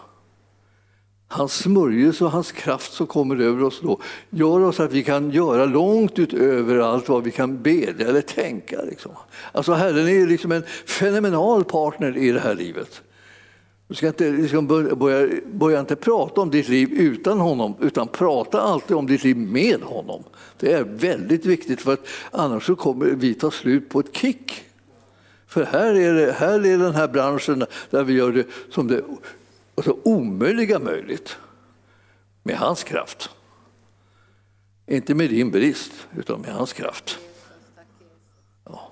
Hans 1.28 1.52
smörjelse 1.52 2.24
och 2.24 2.30
hans 2.30 2.52
kraft 2.52 2.92
som 2.92 3.06
kommer 3.06 3.40
över 3.40 3.62
oss 3.62 3.80
då 3.80 4.00
gör 4.30 4.60
oss 4.60 4.80
att 4.80 4.92
vi 4.92 5.02
kan 5.02 5.30
göra 5.30 5.64
långt 5.64 6.18
utöver 6.18 6.78
allt 6.78 7.08
vad 7.08 7.24
vi 7.24 7.30
kan 7.30 7.62
bedja 7.62 8.08
eller 8.08 8.20
tänka. 8.20 8.82
Liksom. 8.82 9.12
Alltså 9.52 9.72
Herren 9.72 10.08
är 10.08 10.26
liksom 10.26 10.52
en 10.52 10.64
fenomenal 10.86 11.64
partner 11.64 12.16
i 12.16 12.32
det 12.32 12.40
här 12.40 12.54
livet. 12.54 13.02
Du 13.92 13.96
ska 13.96 14.06
inte 14.06 14.30
liksom 14.30 14.66
börja, 14.66 15.40
börja, 15.46 15.80
inte 15.80 15.96
prata 15.96 16.40
om 16.40 16.50
ditt 16.50 16.68
liv 16.68 16.92
utan 16.92 17.40
honom, 17.40 17.74
utan 17.80 18.08
prata 18.08 18.60
alltid 18.60 18.96
om 18.96 19.06
ditt 19.06 19.24
liv 19.24 19.36
med 19.36 19.82
honom. 19.82 20.24
Det 20.58 20.72
är 20.72 20.84
väldigt 20.84 21.46
viktigt, 21.46 21.80
för 21.80 21.92
att 21.92 22.06
annars 22.30 22.66
så 22.66 22.76
kommer 22.76 23.06
vi 23.06 23.34
ta 23.34 23.50
slut 23.50 23.88
på 23.88 24.00
ett 24.00 24.16
kick. 24.16 24.64
För 25.46 25.64
här 25.64 25.94
är, 25.94 26.14
det, 26.14 26.32
här 26.32 26.66
är 26.66 26.78
den 26.78 26.94
här 26.94 27.08
branschen 27.08 27.64
där 27.90 28.04
vi 28.04 28.12
gör 28.12 28.32
det 28.32 28.46
som 28.70 28.88
det 28.88 29.04
alltså 29.74 29.96
omöjliga 30.02 30.78
möjligt, 30.78 31.36
med 32.42 32.56
hans 32.56 32.84
kraft. 32.84 33.30
Inte 34.86 35.14
med 35.14 35.30
din 35.30 35.50
brist, 35.50 35.92
utan 36.16 36.40
med 36.40 36.52
hans 36.52 36.72
kraft. 36.72 37.18
Ja. 38.64 38.90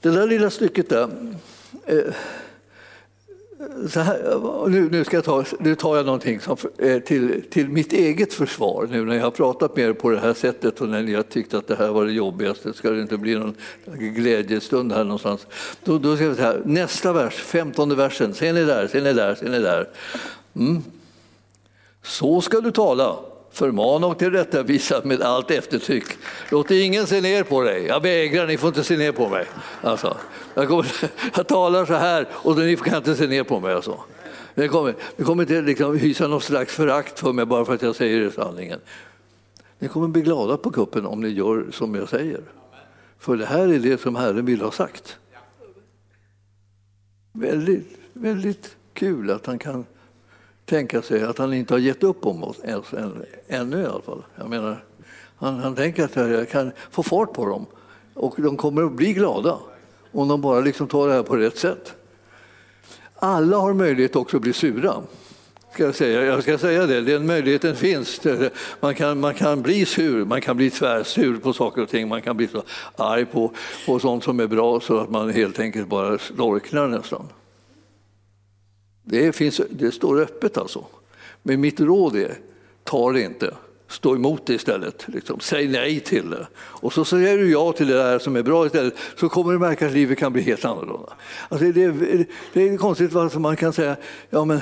Det 0.00 0.10
där 0.10 0.26
lilla 0.26 0.50
stycket 0.50 0.88
där. 0.88 1.08
Eh, 1.86 2.14
här, 4.00 4.68
nu, 4.68 4.88
nu, 4.90 5.04
ska 5.04 5.16
jag 5.16 5.24
ta, 5.24 5.44
nu 5.58 5.74
tar 5.74 5.96
jag 5.96 6.06
någonting 6.06 6.40
som, 6.40 6.56
eh, 6.78 6.98
till, 6.98 7.42
till 7.50 7.68
mitt 7.68 7.92
eget 7.92 8.34
försvar 8.34 8.88
nu 8.90 9.04
när 9.04 9.14
jag 9.16 9.22
har 9.22 9.30
pratat 9.30 9.76
med 9.76 9.84
er 9.84 9.92
på 9.92 10.10
det 10.10 10.18
här 10.18 10.34
sättet 10.34 10.80
och 10.80 10.88
när 10.88 11.02
ni 11.02 11.14
har 11.14 11.22
tyckt 11.22 11.54
att 11.54 11.66
det 11.66 11.76
här 11.76 11.88
var 11.88 12.04
det 12.04 12.12
jobbigaste, 12.12 12.72
ska 12.72 12.90
det 12.90 13.02
inte 13.02 13.16
bli 13.16 13.34
någon 13.34 13.54
glädjestund 13.98 14.92
här 14.92 15.04
någonstans. 15.04 15.46
Då, 15.84 15.98
då 15.98 16.16
ska 16.16 16.28
vi 16.28 16.42
här, 16.42 16.62
nästa 16.64 17.12
vers, 17.12 17.34
femtonde 17.34 17.94
versen, 17.94 18.34
ser 18.34 18.52
ni 18.52 18.64
där, 18.64 18.86
ser 18.86 19.02
ni 19.02 19.12
där, 19.12 19.34
ser 19.34 19.50
ni 19.50 19.58
där. 19.58 19.88
Mm. 20.56 20.82
Så 22.02 22.40
ska 22.40 22.60
du 22.60 22.70
tala 22.70 23.16
Förmana 23.54 24.06
och 24.06 24.18
tillrättavisa 24.18 25.00
med 25.04 25.22
allt 25.22 25.50
eftertryck. 25.50 26.04
Låt 26.50 26.70
ingen 26.70 27.06
se 27.06 27.20
ner 27.20 27.42
på 27.42 27.62
dig. 27.62 27.86
Jag 27.86 28.00
vägrar, 28.00 28.46
ni 28.46 28.56
får 28.56 28.68
inte 28.68 28.84
se 28.84 28.96
ner 28.96 29.12
på 29.12 29.28
mig. 29.28 29.46
Alltså, 29.80 30.16
jag, 30.54 30.68
kommer, 30.68 30.92
jag 31.36 31.46
talar 31.46 31.86
så 31.86 31.94
här 31.94 32.28
och 32.32 32.58
ni 32.58 32.76
kan 32.76 32.96
inte 32.96 33.16
se 33.16 33.26
ner 33.26 33.42
på 33.42 33.60
mig. 33.60 33.74
Alltså. 33.74 34.00
Ni 34.54 34.68
kommer, 34.68 34.94
ni 35.16 35.24
kommer 35.24 35.42
inte 35.42 35.60
liksom 35.60 35.98
hysa 35.98 36.28
någon 36.28 36.40
slags 36.40 36.74
förakt 36.74 37.18
för 37.18 37.32
mig 37.32 37.46
bara 37.46 37.64
för 37.64 37.74
att 37.74 37.82
jag 37.82 37.96
säger 37.96 38.30
sanningen. 38.30 38.80
Ni 39.78 39.88
kommer 39.88 40.08
bli 40.08 40.22
glada 40.22 40.56
på 40.56 40.70
kuppen 40.70 41.06
om 41.06 41.20
ni 41.20 41.28
gör 41.28 41.66
som 41.72 41.94
jag 41.94 42.08
säger. 42.08 42.40
För 43.18 43.36
det 43.36 43.46
här 43.46 43.68
är 43.68 43.78
det 43.78 44.00
som 44.00 44.16
Herren 44.16 44.46
vill 44.46 44.60
ha 44.60 44.70
sagt. 44.70 45.16
Väldigt, 47.32 47.98
väldigt 48.12 48.76
kul 48.92 49.30
att 49.30 49.46
han 49.46 49.58
kan 49.58 49.86
tänka 50.66 51.02
sig 51.02 51.22
att 51.22 51.38
han 51.38 51.52
inte 51.52 51.74
har 51.74 51.78
gett 51.78 52.02
upp 52.02 52.26
om 52.26 52.44
oss 52.44 52.56
än, 52.64 52.82
ännu 53.48 53.82
i 53.82 53.86
alla 53.86 54.02
fall. 54.02 54.22
Jag 54.36 54.50
menar, 54.50 54.84
han, 55.36 55.58
han 55.58 55.74
tänker 55.74 56.04
att 56.04 56.16
jag 56.16 56.50
kan 56.50 56.72
få 56.90 57.02
fart 57.02 57.32
på 57.32 57.46
dem 57.46 57.66
och 58.14 58.34
de 58.36 58.56
kommer 58.56 58.82
att 58.82 58.92
bli 58.92 59.12
glada 59.12 59.58
om 60.12 60.28
de 60.28 60.40
bara 60.40 60.60
liksom 60.60 60.88
tar 60.88 61.08
det 61.08 61.14
här 61.14 61.22
på 61.22 61.36
rätt 61.36 61.58
sätt. 61.58 61.92
Alla 63.16 63.56
har 63.56 63.74
möjlighet 63.74 64.16
också 64.16 64.36
att 64.36 64.42
bli 64.42 64.52
sura. 64.52 64.94
Ska 65.72 65.84
jag, 65.84 65.94
säga. 65.94 66.24
jag 66.24 66.42
ska 66.42 66.58
säga 66.58 66.86
det, 66.86 67.00
den 67.00 67.26
möjligheten 67.26 67.76
finns. 67.76 68.20
Man 68.80 68.94
kan, 68.94 69.20
man 69.20 69.34
kan 69.34 69.62
bli 69.62 69.86
sur, 69.86 70.24
man 70.24 70.40
kan 70.40 70.56
bli 70.56 70.70
tvärsur 70.70 71.36
på 71.36 71.52
saker 71.52 71.82
och 71.82 71.88
ting, 71.88 72.08
man 72.08 72.22
kan 72.22 72.36
bli 72.36 72.48
så 72.48 72.62
arg 72.96 73.26
på, 73.26 73.52
på 73.86 73.98
sånt 73.98 74.24
som 74.24 74.40
är 74.40 74.46
bra 74.46 74.80
så 74.80 74.98
att 74.98 75.10
man 75.10 75.30
helt 75.30 75.60
enkelt 75.60 75.88
bara 75.88 76.18
storknar 76.18 76.88
nästan. 76.88 77.28
Det, 79.04 79.32
finns, 79.32 79.60
det 79.70 79.92
står 79.92 80.20
öppet 80.20 80.58
alltså. 80.58 80.86
Men 81.42 81.60
mitt 81.60 81.80
råd 81.80 82.16
är, 82.16 82.34
ta 82.84 83.12
det 83.12 83.22
inte. 83.22 83.54
Stå 83.88 84.14
emot 84.14 84.46
det 84.46 84.54
istället. 84.54 85.04
Liksom. 85.08 85.40
Säg 85.40 85.68
nej 85.68 86.00
till 86.00 86.30
det. 86.30 86.46
Och 86.56 86.92
så 86.92 87.04
säger 87.04 87.38
du 87.38 87.50
ja 87.50 87.72
till 87.72 87.86
det 87.86 87.94
där 87.94 88.18
som 88.18 88.36
är 88.36 88.42
bra 88.42 88.66
istället, 88.66 88.94
så 89.16 89.28
kommer 89.28 89.52
du 89.52 89.58
märka 89.58 89.86
att 89.86 89.92
livet 89.92 90.18
kan 90.18 90.32
bli 90.32 90.42
helt 90.42 90.64
annorlunda. 90.64 91.12
Alltså 91.48 91.72
det, 91.72 91.82
är, 91.82 92.26
det 92.52 92.68
är 92.68 92.76
konstigt 92.76 93.12
varför 93.12 93.40
man 93.40 93.56
kan 93.56 93.72
säga, 93.72 93.96
ja 94.30 94.44
men 94.44 94.60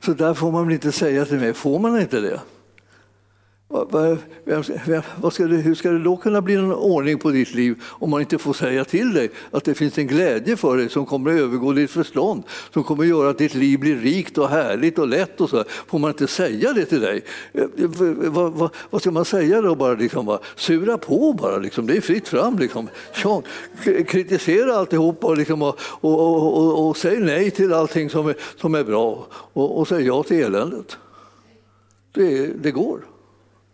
så 0.00 0.12
där 0.12 0.34
får 0.34 0.52
man 0.52 0.66
väl 0.66 0.74
inte 0.74 0.92
säga 0.92 1.24
till 1.24 1.38
mig. 1.38 1.54
Får 1.54 1.78
man 1.78 2.00
inte 2.00 2.20
det? 2.20 2.40
Vad 3.72 5.32
ska 5.32 5.44
det, 5.44 5.56
hur 5.56 5.74
ska 5.74 5.90
det 5.90 5.98
då 5.98 6.16
kunna 6.16 6.40
bli 6.40 6.56
någon 6.56 6.72
ordning 6.72 7.18
på 7.18 7.30
ditt 7.30 7.54
liv 7.54 7.82
om 7.88 8.10
man 8.10 8.20
inte 8.20 8.38
får 8.38 8.52
säga 8.52 8.84
till 8.84 9.14
dig 9.14 9.30
att 9.50 9.64
det 9.64 9.74
finns 9.74 9.98
en 9.98 10.06
glädje 10.06 10.56
för 10.56 10.76
dig 10.76 10.88
som 10.88 11.06
kommer 11.06 11.30
att 11.30 11.40
övergå 11.40 11.72
ditt 11.72 11.90
förstånd, 11.90 12.42
som 12.72 12.84
kommer 12.84 13.04
att 13.04 13.08
göra 13.08 13.30
att 13.30 13.38
ditt 13.38 13.54
liv 13.54 13.78
blir 13.78 13.96
rikt 13.96 14.38
och 14.38 14.48
härligt 14.48 14.98
och 14.98 15.08
lätt 15.08 15.40
och 15.40 15.50
så. 15.50 15.64
Får 15.86 15.98
man 15.98 16.10
inte 16.10 16.26
säga 16.26 16.72
det 16.72 16.84
till 16.84 17.00
dig? 17.00 17.24
Eh, 17.52 17.62
eh, 17.62 17.68
vad, 18.30 18.52
vad, 18.52 18.70
vad 18.90 19.00
ska 19.00 19.10
man 19.10 19.24
säga 19.24 19.62
då? 19.62 19.74
Bara, 19.74 19.94
liksom, 19.94 20.26
bara 20.26 20.38
sura 20.56 20.98
på 20.98 21.32
bara, 21.32 21.56
liksom. 21.56 21.86
det 21.86 21.96
är 21.96 22.00
fritt 22.00 22.28
fram. 22.28 22.58
Liksom. 22.58 22.88
Tjong. 23.14 23.42
kritisera 24.06 24.76
alltihop 24.76 25.24
och, 25.24 25.36
liksom, 25.36 25.62
och, 25.62 25.78
och, 26.00 26.56
och, 26.56 26.88
och, 26.88 26.96
säg 26.96 27.20
nej 27.20 27.50
till 27.50 27.72
allting 27.72 28.10
som 28.10 28.28
är, 28.28 28.36
som 28.56 28.74
är 28.74 28.84
bra 28.84 29.26
och, 29.32 29.78
och 29.78 29.88
säg 29.88 30.06
ja 30.06 30.22
till 30.22 30.44
eländet. 30.44 30.96
Det, 32.14 32.46
det 32.46 32.70
går. 32.70 33.11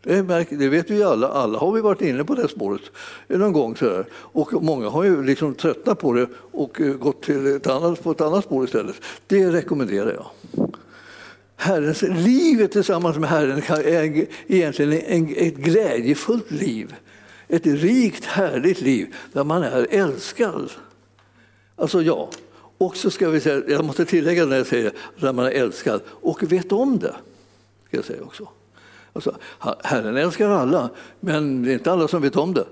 Eh, 0.08 0.24
det, 0.24 0.46
det 0.50 0.68
vet 0.68 0.90
vi 0.90 1.02
alla, 1.02 1.28
alla 1.28 1.58
har 1.58 1.72
vi 1.72 1.80
varit 1.80 2.00
inne 2.00 2.24
på 2.24 2.34
det 2.34 2.48
spåret 2.48 2.82
någon 3.26 3.52
gång. 3.52 3.76
Så 3.76 4.04
Och 4.14 4.62
många 4.62 4.88
har 4.88 5.04
ju 5.04 5.22
liksom 5.22 5.54
tröttnat 5.54 5.98
på 5.98 6.12
det 6.12 6.28
och 6.34 6.80
eh, 6.80 6.94
gått 6.94 7.22
till 7.22 7.46
ett 7.46 7.66
annat, 7.66 8.02
på 8.02 8.10
ett 8.10 8.20
annat 8.20 8.44
spår 8.44 8.64
istället. 8.64 8.96
Det 9.26 9.50
rekommenderar 9.50 10.12
jag. 10.12 10.26
Herrens, 11.56 12.02
livet 12.02 12.72
tillsammans 12.72 13.16
med 13.16 13.30
Herren 13.30 13.62
är 13.68 14.26
egentligen 14.46 14.92
ett 15.36 15.56
glädjefullt 15.56 16.50
liv. 16.50 16.94
Ett 17.48 17.66
rikt, 17.66 18.24
härligt 18.24 18.80
liv 18.80 19.14
där 19.32 19.44
man 19.44 19.62
är 19.62 19.86
älskad. 19.90 20.70
Alltså 21.76 22.02
ja, 22.02 22.30
och 22.78 22.96
så 22.96 23.10
ska 23.10 23.28
vi 23.28 23.40
säga, 23.40 23.62
jag 23.68 23.84
måste 23.84 24.04
tillägga 24.04 24.46
när 24.46 24.56
jag 24.56 24.66
säger 24.66 24.92
där 25.20 25.32
man 25.32 25.46
är 25.46 25.50
älskad 25.50 26.00
och 26.06 26.52
vet 26.52 26.72
om 26.72 26.98
det. 26.98 27.14
Ska 27.86 27.96
jag 27.96 28.04
säga 28.04 28.22
också. 28.22 28.48
Alltså, 29.12 29.36
Herren 29.82 30.16
älskar 30.16 30.50
alla, 30.50 30.90
men 31.20 31.62
det 31.62 31.70
är 31.70 31.74
inte 31.74 31.92
alla 31.92 32.08
som 32.08 32.22
vet 32.22 32.36
om 32.36 32.54
det. 32.54 32.66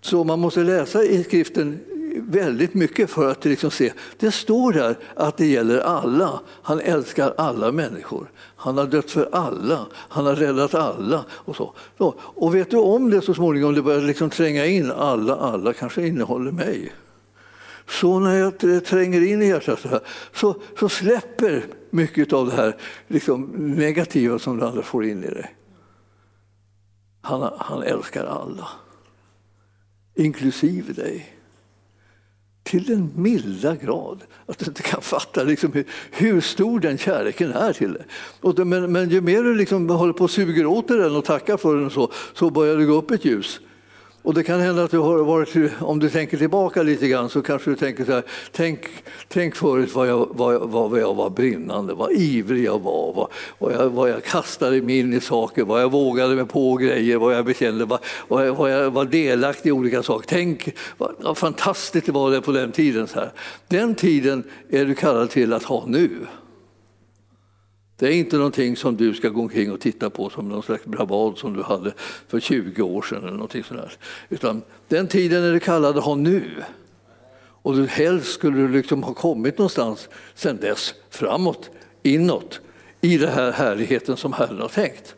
Så 0.00 0.24
man 0.24 0.38
måste 0.38 0.60
läsa 0.60 1.04
i 1.04 1.24
skriften 1.24 1.80
väldigt 2.20 2.74
mycket 2.74 3.10
för 3.10 3.30
att 3.30 3.44
liksom 3.44 3.70
se. 3.70 3.92
Det 4.18 4.30
står 4.30 4.72
där 4.72 4.98
att 5.14 5.36
det 5.36 5.46
gäller 5.46 5.78
alla. 5.78 6.40
Han 6.62 6.80
älskar 6.80 7.34
alla 7.36 7.72
människor. 7.72 8.30
Han 8.56 8.78
har 8.78 8.86
dött 8.86 9.10
för 9.10 9.28
alla. 9.32 9.86
Han 9.92 10.26
har 10.26 10.34
räddat 10.34 10.74
alla. 10.74 11.24
Och, 11.30 11.56
så. 11.56 11.72
så 11.98 12.14
och 12.18 12.54
vet 12.54 12.70
du 12.70 12.76
om 12.76 13.10
det 13.10 13.20
så 13.20 13.34
småningom, 13.34 13.74
det 13.74 13.82
börjar 13.82 14.00
liksom 14.00 14.30
tränga 14.30 14.66
in 14.66 14.92
alla, 14.92 15.36
alla 15.36 15.72
kanske 15.72 16.06
innehåller 16.06 16.52
mig. 16.52 16.92
Så 17.88 18.18
när 18.18 18.38
jag 18.38 18.84
tränger 18.84 19.26
in 19.26 19.42
i 19.42 19.48
hjärtat 19.48 19.80
så, 19.80 19.88
här, 19.88 20.00
så, 20.34 20.56
så 20.78 20.88
släpper 20.88 21.64
mycket 21.90 22.32
av 22.32 22.46
det 22.46 22.56
här 22.56 22.76
liksom 23.08 23.42
negativa 23.56 24.38
som 24.38 24.58
du 24.58 24.66
andra 24.66 24.82
får 24.82 25.04
in 25.04 25.24
i 25.24 25.26
dig. 25.26 25.54
Han, 27.26 27.52
han 27.58 27.82
älskar 27.82 28.24
alla, 28.24 28.68
inklusive 30.14 30.92
dig. 30.92 31.32
Till 32.62 32.84
den 32.84 33.12
milda 33.14 33.76
grad 33.76 34.22
att 34.46 34.58
du 34.58 34.66
inte 34.66 34.82
kan 34.82 35.02
fatta 35.02 35.42
liksom 35.42 35.72
hur, 35.72 35.84
hur, 36.10 36.40
stor 36.40 36.80
den 36.80 36.98
kärleken 36.98 37.52
är 37.52 37.72
till 37.72 37.92
dig. 37.92 38.02
Och, 38.40 38.66
men, 38.66 38.92
men 38.92 39.10
ju 39.10 39.20
mer 39.20 39.42
du 39.42 39.54
liksom 39.54 39.90
håller 39.90 40.12
på 40.12 40.24
och 40.24 40.30
suger 40.30 40.66
åt 40.66 40.88
dig 40.88 40.98
den 40.98 41.16
och 41.16 41.24
tackar 41.24 41.56
för 41.56 41.76
den 41.76 41.90
så, 41.90 42.12
så 42.34 42.50
börjar 42.50 42.76
det 42.76 42.84
gå 42.84 42.94
upp 42.94 43.10
ett 43.10 43.24
ljus. 43.24 43.60
Och 44.26 44.34
det 44.34 44.42
kan 44.42 44.60
hända 44.60 44.84
att 44.84 44.90
du 44.90 44.98
har 44.98 45.18
varit, 45.18 45.72
om 45.80 45.98
du 45.98 46.10
tänker 46.10 46.36
tillbaka 46.36 46.82
lite 46.82 47.08
grann 47.08 47.28
så 47.28 47.42
kanske 47.42 47.70
du 47.70 47.76
tänker 47.76 48.04
så 48.04 48.12
här, 48.12 48.22
tänk, 48.52 48.80
tänk 49.28 49.56
förut 49.56 49.94
vad 49.94 50.08
jag, 50.08 50.28
vad, 50.30 50.70
vad 50.70 51.00
jag 51.00 51.14
var 51.14 51.30
brinnande, 51.30 51.94
vad 51.94 52.12
ivrig 52.12 52.64
jag 52.64 52.78
var, 52.78 53.12
vad, 53.12 53.28
vad, 53.58 53.72
jag, 53.72 53.90
vad 53.90 54.10
jag 54.10 54.24
kastade 54.24 54.82
mig 54.82 54.98
in 54.98 55.12
i 55.14 55.20
saker, 55.20 55.64
vad 55.64 55.82
jag 55.82 55.90
vågade 55.90 56.34
mig 56.34 56.46
på 56.46 56.74
grejer, 56.74 57.16
vad 57.16 57.34
jag 57.34 57.44
bekände, 57.44 57.84
vad, 57.84 58.00
vad, 58.28 58.46
jag, 58.46 58.54
vad 58.54 58.72
jag 58.72 58.90
var 58.90 59.04
delaktig 59.04 59.68
i 59.68 59.72
olika 59.72 60.02
saker. 60.02 60.26
Tänk 60.28 60.68
vad, 60.98 61.14
vad 61.18 61.38
fantastiskt 61.38 62.06
det 62.06 62.12
var 62.12 62.30
det 62.30 62.40
på 62.40 62.52
den 62.52 62.72
tiden. 62.72 63.06
Så 63.06 63.18
här. 63.18 63.32
Den 63.68 63.94
tiden 63.94 64.44
är 64.70 64.84
du 64.84 64.94
kallad 64.94 65.30
till 65.30 65.52
att 65.52 65.62
ha 65.62 65.84
nu. 65.86 66.10
Det 67.98 68.06
är 68.06 68.12
inte 68.12 68.36
någonting 68.36 68.76
som 68.76 68.96
du 68.96 69.14
ska 69.14 69.28
gå 69.28 69.40
omkring 69.40 69.72
och 69.72 69.80
titta 69.80 70.10
på 70.10 70.30
som 70.30 70.48
någon 70.48 70.62
slags 70.62 70.84
bravad 70.84 71.38
som 71.38 71.52
du 71.52 71.62
hade 71.62 71.92
för 72.28 72.40
20 72.40 72.82
år 72.82 73.02
sedan. 73.02 73.18
Eller 73.18 73.32
någonting 73.32 73.64
sådär. 73.64 73.92
Utan 74.28 74.62
den 74.88 75.08
tiden 75.08 75.44
är 75.44 75.52
det 75.52 75.60
kallade 75.60 75.98
att 75.98 76.04
ha 76.04 76.14
nu. 76.14 76.64
Och 77.62 77.76
du 77.76 77.86
helst 77.86 78.32
skulle 78.32 78.56
du 78.56 78.68
liksom 78.68 79.02
ha 79.02 79.14
kommit 79.14 79.58
någonstans 79.58 80.08
sedan 80.34 80.56
dess, 80.56 80.94
framåt, 81.10 81.70
inåt, 82.02 82.60
i 83.00 83.18
den 83.18 83.32
här 83.32 83.52
härligheten 83.52 84.16
som 84.16 84.32
Herren 84.32 84.60
har 84.60 84.68
tänkt. 84.68 85.15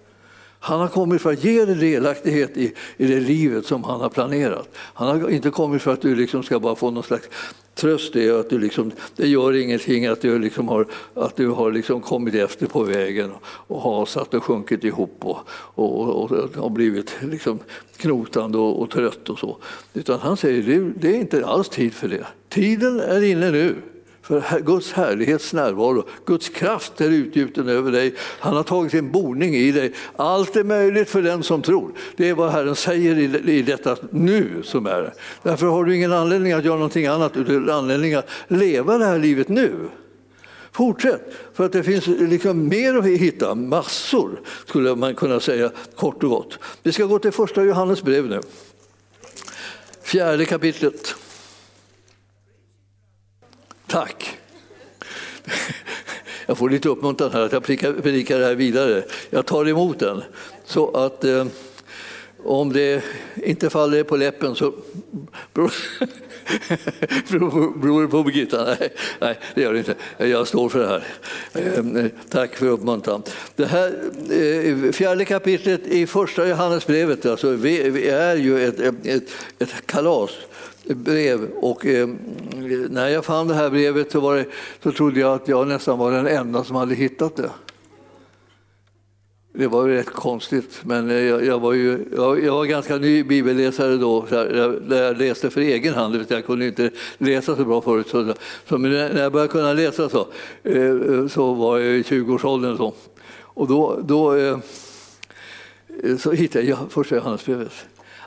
Han 0.61 0.81
har 0.81 0.88
kommit 0.88 1.23
för 1.23 1.33
att 1.33 1.44
ge 1.44 1.64
dig 1.64 1.75
delaktighet 1.75 2.57
i, 2.57 2.73
i 2.97 3.07
det 3.07 3.21
livet 3.21 3.66
som 3.66 3.85
han 3.85 4.01
har 4.01 4.09
planerat. 4.09 4.68
Han 4.75 5.09
har 5.09 5.31
inte 5.31 5.51
kommit 5.51 5.83
för 5.83 5.92
att 5.92 6.03
du 6.03 6.14
liksom 6.14 6.42
ska 6.42 6.61
bara 6.61 6.77
få 6.77 6.90
någon 6.90 7.03
slags 7.03 7.29
tröst 7.75 8.16
i 8.16 8.31
att 8.31 8.51
du 8.51 8.59
liksom, 8.59 8.92
det 9.16 9.27
gör 9.29 9.57
ingenting 9.57 10.07
att 10.07 10.21
du 10.21 10.38
liksom 10.38 10.68
har, 10.68 10.87
att 11.14 11.37
du 11.37 11.49
har 11.49 11.73
liksom 11.73 12.01
kommit 12.01 12.35
efter 12.35 12.66
på 12.66 12.83
vägen 12.83 13.33
och 13.42 13.83
hasat 13.83 14.35
och 14.35 14.44
sjunkit 14.44 14.85
ihop 14.85 15.16
och, 15.21 15.38
och, 15.51 16.09
och, 16.09 16.57
och 16.57 16.71
blivit 16.71 17.16
liksom 17.21 17.59
knotande 17.97 18.59
och, 18.59 18.83
och 18.83 18.90
trött 18.90 19.29
och 19.29 19.38
så. 19.38 19.57
Utan 19.94 20.21
han 20.21 20.37
säger 20.37 20.62
det, 20.62 20.92
det 21.01 21.16
är 21.16 21.21
inte 21.21 21.47
alls 21.47 21.68
tid 21.68 21.94
för 21.94 22.09
det. 22.09 22.27
Tiden 22.49 23.01
är 23.01 23.23
inne 23.23 23.51
nu 23.51 23.77
för 24.28 24.60
Guds 24.60 24.92
härlighets 24.92 25.52
närvaro. 25.52 26.04
Guds 26.24 26.48
kraft 26.48 27.00
är 27.00 27.10
utgjuten 27.10 27.68
över 27.68 27.92
dig. 27.92 28.14
Han 28.18 28.56
har 28.56 28.62
tagit 28.62 28.92
sin 28.92 29.12
boning 29.12 29.54
i 29.54 29.72
dig. 29.72 29.92
Allt 30.16 30.56
är 30.56 30.64
möjligt 30.64 31.10
för 31.10 31.22
den 31.22 31.42
som 31.42 31.62
tror. 31.62 31.92
Det 32.16 32.28
är 32.28 32.34
vad 32.34 32.50
Herren 32.50 32.76
säger 32.76 33.48
i 33.48 33.62
detta 33.62 33.96
nu 34.10 34.62
som 34.64 34.86
är. 34.86 35.14
Därför 35.42 35.66
har 35.66 35.84
du 35.84 35.96
ingen 35.96 36.12
anledning 36.12 36.52
att 36.52 36.64
göra 36.64 36.76
någonting 36.76 37.06
annat, 37.06 37.36
utan 37.36 37.70
anledning 37.70 38.14
att 38.14 38.28
leva 38.48 38.98
det 38.98 39.04
här 39.04 39.18
livet 39.18 39.48
nu. 39.48 39.72
Fortsätt, 40.72 41.20
för 41.54 41.64
att 41.64 41.72
det 41.72 41.82
finns 41.82 42.06
liksom 42.06 42.68
mer 42.68 42.94
att 42.94 43.04
hitta, 43.04 43.54
massor 43.54 44.40
skulle 44.66 44.94
man 44.94 45.14
kunna 45.14 45.40
säga 45.40 45.70
kort 45.96 46.22
och 46.22 46.30
gott. 46.30 46.58
Vi 46.82 46.92
ska 46.92 47.04
gå 47.04 47.18
till 47.18 47.32
första 47.32 47.64
Johannes 47.64 48.02
brev 48.02 48.26
nu. 48.26 48.40
Fjärde 50.02 50.44
kapitlet. 50.44 51.14
Tack. 53.88 54.38
Jag 56.46 56.59
får 56.59 56.70
lite 56.70 56.88
uppmuntran 56.88 57.33
här 57.33 57.40
att 57.40 57.53
jag 57.53 57.64
predikar 58.03 58.38
det 58.38 58.44
här 58.44 58.55
vidare. 58.55 59.03
Jag 59.31 59.46
tar 59.46 59.68
emot 59.68 59.98
den. 59.98 60.22
Så 60.64 60.90
att 60.90 61.24
eh, 61.24 61.46
om 62.44 62.72
det 62.72 63.03
inte 63.35 63.70
faller 63.70 64.03
på 64.03 64.16
läppen 64.16 64.55
så 64.55 64.74
beror, 65.55 65.72
det 68.03 68.09
på 68.09 68.22
Birgitta. 68.22 68.64
Nej, 68.64 68.92
nej, 69.20 69.38
det 69.55 69.62
gör 69.62 69.72
det 69.72 69.79
inte. 69.79 69.94
Jag 70.16 70.48
står 70.48 70.68
för 70.68 70.79
det 70.79 70.87
här. 70.87 71.05
Eh, 71.53 72.07
tack 72.31 72.57
för 72.57 72.66
uppmuntran. 72.66 73.22
Det 73.57 73.66
här 73.66 73.88
eh, 74.31 74.92
fjärde 74.92 75.24
kapitlet 75.24 75.87
i 75.87 76.07
första 76.07 76.48
Johannesbrevet 76.48 77.27
alltså, 77.27 77.51
vi 77.51 78.09
är 78.09 78.37
ju 78.37 78.68
ett, 78.68 78.81
ett, 78.81 79.31
ett 79.59 79.87
kalas 79.87 80.31
brev. 80.96 81.48
Och, 81.61 81.87
eh, 81.87 82.09
när 82.90 83.09
jag 83.09 83.24
fann 83.24 83.48
det 83.48 83.55
här 83.55 83.70
brevet 83.70 84.12
så, 84.12 84.33
det, 84.33 84.46
så 84.83 84.92
trodde 84.92 85.20
jag 85.20 85.35
att 85.35 85.48
jag 85.48 85.68
nästan 85.68 85.98
var 85.98 86.12
den 86.12 86.27
enda 86.27 86.64
som 86.64 86.77
hade 86.77 86.94
hittat 86.94 87.37
det. 87.37 87.51
Det 89.53 89.66
var 89.66 89.87
ju 89.87 89.94
rätt 89.94 90.11
konstigt, 90.11 90.81
men 90.85 91.11
eh, 91.11 91.16
jag, 91.16 91.44
jag 91.44 91.59
var, 91.59 91.72
ju, 91.72 92.05
jag, 92.16 92.44
jag, 92.44 92.53
var 92.53 92.64
ganska 92.64 92.96
ny 92.96 93.24
bibelläsare 93.24 93.96
då, 93.96 94.27
där 94.31 95.03
jag 95.03 95.18
läste 95.18 95.51
för 95.51 95.61
egen 95.61 95.94
hand. 95.94 96.27
Jag 96.29 96.46
kunde 96.46 96.66
inte 96.66 96.90
läsa 97.18 97.57
så 97.57 97.64
bra 97.64 97.81
förut. 97.81 98.09
Så, 98.09 98.35
så 98.68 98.79
när 98.79 99.22
jag 99.22 99.33
började 99.33 99.53
kunna 99.53 99.72
läsa 99.72 100.09
så, 100.09 100.29
eh, 100.62 101.27
så 101.29 101.55
var 101.55 101.79
jag 101.79 101.96
i 101.96 102.03
20-årsåldern. 102.03 102.77
Så. 102.77 102.94
Och 103.40 103.68
då, 103.68 104.01
då 104.05 104.37
eh, 104.37 104.59
så 106.18 106.33
hittade 106.33 106.64
jag 106.64 106.79
första 106.90 107.16
Johannesbrevet. 107.16 107.72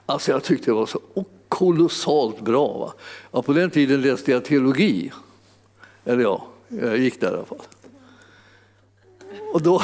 Alltså 0.06 0.32
jag 0.32 0.44
tyckte 0.44 0.72
det 0.72 0.76
var 0.76 0.86
så 0.86 1.00
kolossalt 1.52 2.42
bra. 2.42 2.78
Va? 2.78 2.94
Ja, 3.32 3.42
på 3.42 3.54
den 3.54 3.70
tiden 3.70 4.02
läste 4.02 4.32
jag 4.32 4.46
teologi. 4.46 5.12
Eller 6.06 6.24
ja, 6.24 6.48
jag 6.68 6.98
gick 6.98 7.22
där 7.22 7.32
i 7.32 7.34
alla 7.34 7.46
fall. 7.46 7.62
Och 9.54 9.62
då, 9.62 9.82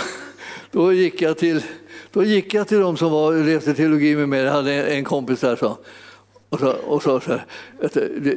då, 0.71 0.93
gick, 0.93 1.21
jag 1.21 1.37
till, 1.37 1.63
då 2.11 2.23
gick 2.23 2.53
jag 2.53 2.67
till 2.67 2.79
de 2.79 2.97
som 2.97 3.11
var, 3.11 3.33
läste 3.33 3.73
teologi 3.73 4.15
med 4.15 4.29
mig. 4.29 4.41
Jag 4.41 4.51
hade 4.51 4.83
en 4.83 5.03
kompis 5.03 5.39
där 5.39 5.55
som 5.55 5.75
och 6.49 6.59
sa 6.59 6.73
och 6.73 7.03
så, 7.03 7.19
så 7.19 7.31
här, 7.31 7.45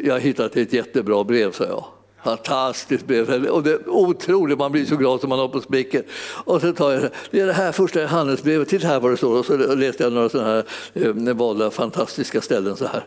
jag 0.04 0.14
har 0.14 0.20
hittat 0.20 0.56
ett 0.56 0.72
jättebra 0.72 1.24
brev, 1.24 1.52
sa 1.52 1.64
jag. 1.64 1.84
Fantastiskt 2.24 3.06
brev. 3.06 3.46
Och 3.46 3.62
det 3.62 3.70
är 3.70 3.88
otroligt, 3.88 4.58
man 4.58 4.72
blir 4.72 4.84
så 4.84 4.96
glad 4.96 5.20
som 5.20 5.28
man 5.28 5.38
har 5.38 5.48
på 5.48 5.60
sprickor. 5.60 6.02
Och 6.44 6.60
så 6.60 6.72
tar 6.72 6.92
jag 6.92 7.10
det, 7.30 7.40
är 7.40 7.46
det 7.46 7.52
här 7.52 7.72
första 7.72 8.06
handelsbrevet, 8.06 8.68
titta 8.68 8.86
här 8.86 9.00
vad 9.00 9.10
det 9.10 9.16
står. 9.16 9.38
Och 9.38 9.46
så 9.46 9.56
läste 9.56 10.02
jag 10.02 10.12
några 10.12 10.28
sådana 10.28 10.48
här 10.48 10.64
eh, 10.94 11.34
valda 11.34 11.70
fantastiska 11.70 12.40
ställen 12.40 12.76
så 12.76 12.86
här. 12.86 13.06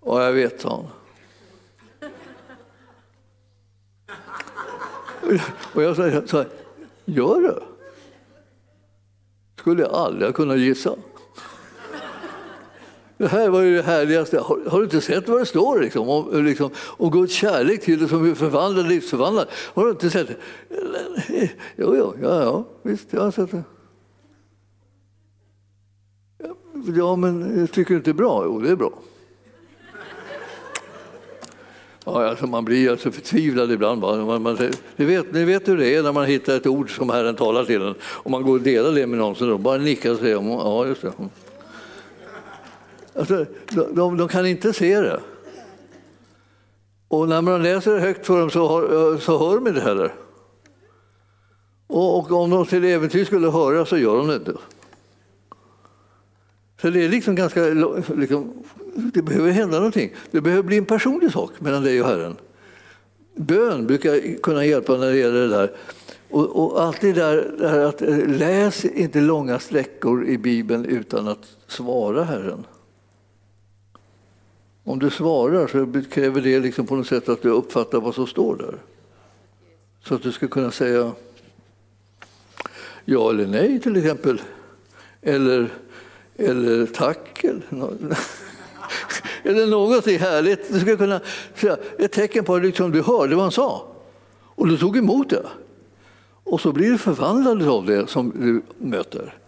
Och 0.00 0.22
jag 0.22 0.32
vet, 0.32 0.60
sa 0.60 0.84
Och 5.74 5.82
jag 5.82 5.96
sa 5.96 6.26
så 6.26 6.36
här, 6.36 6.46
gör 7.04 7.40
du? 7.40 7.62
Skulle 9.58 9.82
jag 9.82 9.92
aldrig 9.92 10.34
kunna 10.34 10.56
gissa. 10.56 10.94
Det 13.22 13.28
här 13.28 13.48
var 13.48 13.60
ju 13.60 13.76
det 13.76 13.82
härligaste. 13.82 14.38
Har, 14.38 14.60
har 14.70 14.78
du 14.78 14.84
inte 14.84 15.00
sett 15.00 15.28
vad 15.28 15.40
det 15.40 15.46
står 15.46 15.80
liksom, 15.80 16.08
om, 16.08 16.44
liksom, 16.44 16.70
om 16.76 17.10
Guds 17.10 17.34
kärlek 17.34 17.82
till 17.82 17.98
dig 17.98 18.08
som 18.08 18.34
förvandlar, 18.34 18.84
livsförvandlar? 18.84 19.46
Har 19.74 19.84
du 19.84 19.90
inte 19.90 20.10
sett 20.10 20.28
det? 20.28 20.36
Jo, 21.76 21.96
jo, 21.96 22.14
ja, 22.22 22.42
ja, 22.42 22.64
visst, 22.82 23.06
jag 23.10 23.20
har 23.20 23.30
sett 23.30 23.50
det. 23.50 23.62
Ja, 26.96 27.16
men 27.16 27.58
jag 27.58 27.72
tycker 27.72 27.94
inte 27.94 28.04
det 28.04 28.10
är 28.10 28.14
bra? 28.14 28.42
Jo, 28.44 28.60
det 28.60 28.70
är 28.70 28.76
bra. 28.76 28.92
Ja, 32.04 32.28
alltså 32.28 32.46
man 32.46 32.64
blir 32.64 32.90
alltså 32.90 33.10
förtvivlad 33.10 33.72
ibland. 33.72 34.00
Man, 34.00 34.42
man, 34.42 34.70
ni, 34.96 35.04
vet, 35.04 35.32
ni 35.32 35.44
vet 35.44 35.68
hur 35.68 35.76
det 35.76 35.94
är 35.94 36.02
när 36.02 36.12
man 36.12 36.24
hittar 36.24 36.56
ett 36.56 36.66
ord 36.66 36.96
som 36.96 37.10
Herren 37.10 37.34
talar 37.34 37.64
till 37.64 37.82
en 37.82 37.94
och 38.02 38.30
man 38.30 38.42
går 38.42 38.52
och 38.52 38.60
delar 38.60 38.92
det 38.92 39.06
med 39.06 39.18
någon 39.18 39.34
så 39.34 39.58
bara 39.58 39.78
nickar 39.78 40.10
och 40.10 40.18
säger 40.18 40.34
ja, 40.34 40.86
just 40.86 41.02
det. 41.02 41.12
Alltså, 43.14 43.46
de, 43.70 44.16
de, 44.16 44.28
kan 44.28 44.46
inte 44.46 44.72
se 44.72 45.00
det. 45.00 45.20
Och 47.08 47.28
när 47.28 47.42
man 47.42 47.62
läser 47.62 47.94
det 47.94 48.00
högt 48.00 48.26
för 48.26 48.40
dem 48.40 48.50
så, 48.50 48.68
hör, 48.68 49.18
så 49.18 49.38
hör 49.38 49.54
de 49.54 49.68
inte 49.68 49.80
heller. 49.80 50.14
Och, 51.86 52.18
och 52.18 52.32
om 52.32 52.50
de 52.50 52.66
till 52.66 52.84
äventyr 52.84 53.24
skulle 53.24 53.50
höra 53.50 53.86
så 53.86 53.98
gör 53.98 54.16
de 54.16 54.28
det 54.28 54.36
inte. 54.36 54.52
Så 56.80 56.90
det 56.90 57.04
är 57.04 57.08
liksom 57.08 57.34
ganska, 57.34 57.60
liksom, 58.16 58.52
det 58.94 59.22
behöver 59.22 59.50
hända 59.50 59.76
någonting. 59.76 60.14
Det 60.30 60.40
behöver 60.40 60.62
bli 60.62 60.76
en 60.76 60.84
personlig 60.84 61.32
sak 61.32 61.50
mellan 61.58 61.82
dig 61.82 62.02
och 62.02 62.08
Herren. 62.08 62.36
Bön 63.34 63.86
brukar 63.86 64.42
kunna 64.42 64.64
hjälpa 64.64 64.96
när 64.96 65.06
det 65.06 65.16
gäller 65.16 65.40
det 65.40 65.48
där. 65.48 65.70
Och, 66.30 66.78
och 66.78 66.94
det 67.00 67.12
där, 67.12 67.54
där 67.58 67.84
att 67.84 68.02
eh, 68.02 68.18
läs 68.26 68.84
inte 68.84 69.20
långa 69.20 69.58
sträckor 69.58 70.24
i 70.26 70.38
Bibeln 70.38 70.84
utan 70.84 71.28
att 71.28 71.56
svara 71.66 72.24
Herren. 72.24 72.66
Om 74.84 74.98
du 74.98 75.10
svarar 75.10 75.66
så 75.66 76.10
kräver 76.10 76.40
det 76.40 76.60
liksom 76.60 76.86
på 76.86 76.96
något 76.96 77.06
sätt 77.06 77.28
att 77.28 77.42
du 77.42 77.48
uppfattar 77.48 78.00
vad 78.00 78.14
som 78.14 78.26
står 78.26 78.56
där. 78.56 78.78
Så 80.04 80.14
att 80.14 80.22
du 80.22 80.32
ska 80.32 80.48
kunna 80.48 80.70
säga 80.70 81.12
ja 83.04 83.30
eller 83.30 83.46
nej 83.46 83.80
till 83.80 83.96
exempel. 83.96 84.40
Eller, 85.22 85.68
eller 86.36 86.86
tack. 86.86 87.44
Eller, 87.44 87.68
eller 89.42 89.66
någonting 89.66 90.18
härligt. 90.18 90.72
Du 90.72 90.80
ska 90.80 90.96
kunna 90.96 91.20
säga 91.54 91.76
ett 91.98 92.12
tecken 92.12 92.44
på 92.44 92.54
att 92.54 92.62
liksom 92.62 92.90
du 92.90 93.02
hörde 93.02 93.34
vad 93.34 93.44
han 93.44 93.52
sa. 93.52 93.88
Och 94.54 94.68
du 94.68 94.78
tog 94.78 94.96
emot 94.96 95.30
det. 95.30 95.46
Och 96.44 96.60
så 96.60 96.72
blir 96.72 96.90
du 96.90 96.98
förvandlad 96.98 97.68
av 97.68 97.86
det 97.86 98.06
som 98.06 98.30
du 98.30 98.62
möter. 98.86 99.41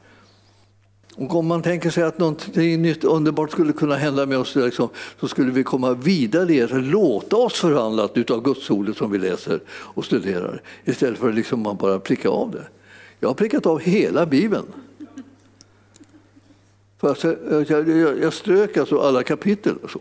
Och 1.17 1.35
om 1.35 1.47
man 1.47 1.63
tänker 1.63 1.91
sig 1.91 2.03
att 2.03 2.19
något 2.19 2.57
nytt 2.57 3.05
underbart 3.05 3.51
skulle 3.51 3.73
kunna 3.73 3.97
hända 3.97 4.27
med 4.27 4.39
oss 4.39 4.55
liksom, 4.55 4.89
så 5.21 5.29
skulle 5.29 5.53
vi 5.53 5.65
komma 5.65 5.95
vidare 5.95 6.55
i 6.55 6.63
att 6.63 6.85
låta 6.85 7.37
oss 7.37 7.55
förvandlas 7.61 8.11
av 8.31 8.43
gudsordet 8.43 8.97
som 8.97 9.11
vi 9.11 9.19
läser 9.19 9.61
och 9.69 10.05
studerar 10.05 10.63
istället 10.85 11.19
för 11.19 11.29
att 11.29 11.35
liksom 11.35 11.63
man 11.63 11.77
bara 11.77 11.99
pricka 11.99 12.29
av 12.29 12.51
det. 12.51 12.67
Jag 13.21 13.29
har 13.29 13.35
prickat 13.35 13.67
av 13.67 13.81
hela 13.81 14.27
Bibeln. 14.27 14.67
För 17.01 17.17
jag, 17.69 17.89
jag, 17.89 18.23
jag 18.23 18.33
strök 18.33 18.77
alltså 18.77 18.99
alla 18.99 19.23
kapitel. 19.23 19.77
Och 19.83 19.91
så. 19.91 20.01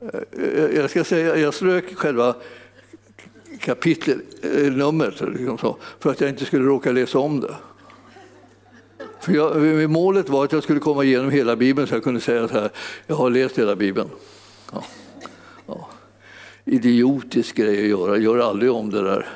Eh, 0.00 0.76
jag 0.76 0.90
ska 0.90 1.04
säga, 1.04 1.36
jag 1.36 1.54
strök 1.54 1.96
själva 1.96 2.34
kapitelnumret 3.58 5.20
eh, 5.20 5.28
liksom 5.28 5.76
för 5.98 6.10
att 6.10 6.20
jag 6.20 6.30
inte 6.30 6.44
skulle 6.44 6.64
råka 6.64 6.92
läsa 6.92 7.18
om 7.18 7.40
det. 7.40 7.54
För 9.22 9.32
jag, 9.32 9.82
eh, 9.82 9.88
målet 9.88 10.28
var 10.28 10.44
att 10.44 10.52
jag 10.52 10.62
skulle 10.62 10.80
komma 10.80 11.04
igenom 11.04 11.30
hela 11.30 11.56
Bibeln 11.56 11.88
så 11.88 11.94
jag 11.94 12.04
kunde 12.04 12.20
säga 12.20 12.48
så 12.48 12.54
här, 12.54 12.70
jag 13.06 13.16
har 13.16 13.30
läst 13.30 13.58
hela 13.58 13.76
Bibeln. 13.76 14.08
Ja. 14.72 14.84
Ja. 15.66 15.88
Idiotisk 16.64 17.56
grej 17.56 17.82
att 17.82 17.88
göra, 17.88 18.16
gör 18.16 18.38
aldrig 18.38 18.72
om 18.72 18.90
det 18.90 19.02
där. 19.02 19.28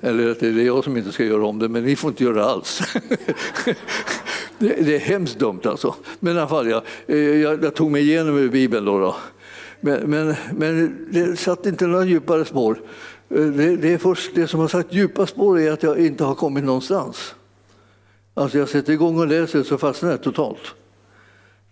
Eller 0.00 0.30
att 0.30 0.40
det 0.40 0.46
är 0.46 0.52
jag 0.52 0.84
som 0.84 0.96
inte 0.96 1.12
ska 1.12 1.24
göra 1.24 1.46
om 1.46 1.58
det, 1.58 1.68
men 1.68 1.84
ni 1.84 1.96
får 1.96 2.10
inte 2.10 2.24
göra 2.24 2.34
det 2.34 2.44
alls. 2.44 2.82
det, 4.58 4.68
det, 4.68 4.94
är 4.94 4.98
hemskt 4.98 5.38
dumt 5.38 5.60
alltså. 5.64 5.94
Men 6.20 6.36
i 6.36 6.38
alla 6.38 6.48
fall, 6.48 6.70
jag, 6.70 6.82
eh, 7.06 7.16
jag, 7.16 7.64
jag 7.64 7.74
tog 7.74 7.90
mig 7.90 8.02
igenom 8.02 8.48
Bibeln 8.50 8.84
då. 8.84 8.98
då. 8.98 9.16
Men, 9.80 10.10
men, 10.10 10.34
men 10.52 11.06
det 11.10 11.36
satt 11.38 11.66
inte 11.66 11.86
några 11.86 12.04
djupare 12.04 12.44
spår. 12.44 12.80
Eh, 13.28 13.44
det, 13.44 13.76
det, 13.76 13.92
är 13.92 13.98
först, 13.98 14.34
det 14.34 14.46
som 14.46 14.60
har 14.60 14.68
satt 14.68 14.92
djupa 14.92 15.26
spår 15.26 15.60
är 15.60 15.72
att 15.72 15.82
jag 15.82 15.98
inte 15.98 16.24
har 16.24 16.34
kommit 16.34 16.64
någonstans. 16.64 17.34
Alltså 18.38 18.58
jag 18.58 18.68
sätter 18.68 18.92
igång 18.92 19.18
och 19.18 19.26
läser 19.26 19.62
så 19.62 19.78
fastnar 19.78 20.10
jag 20.10 20.22
totalt. 20.22 20.74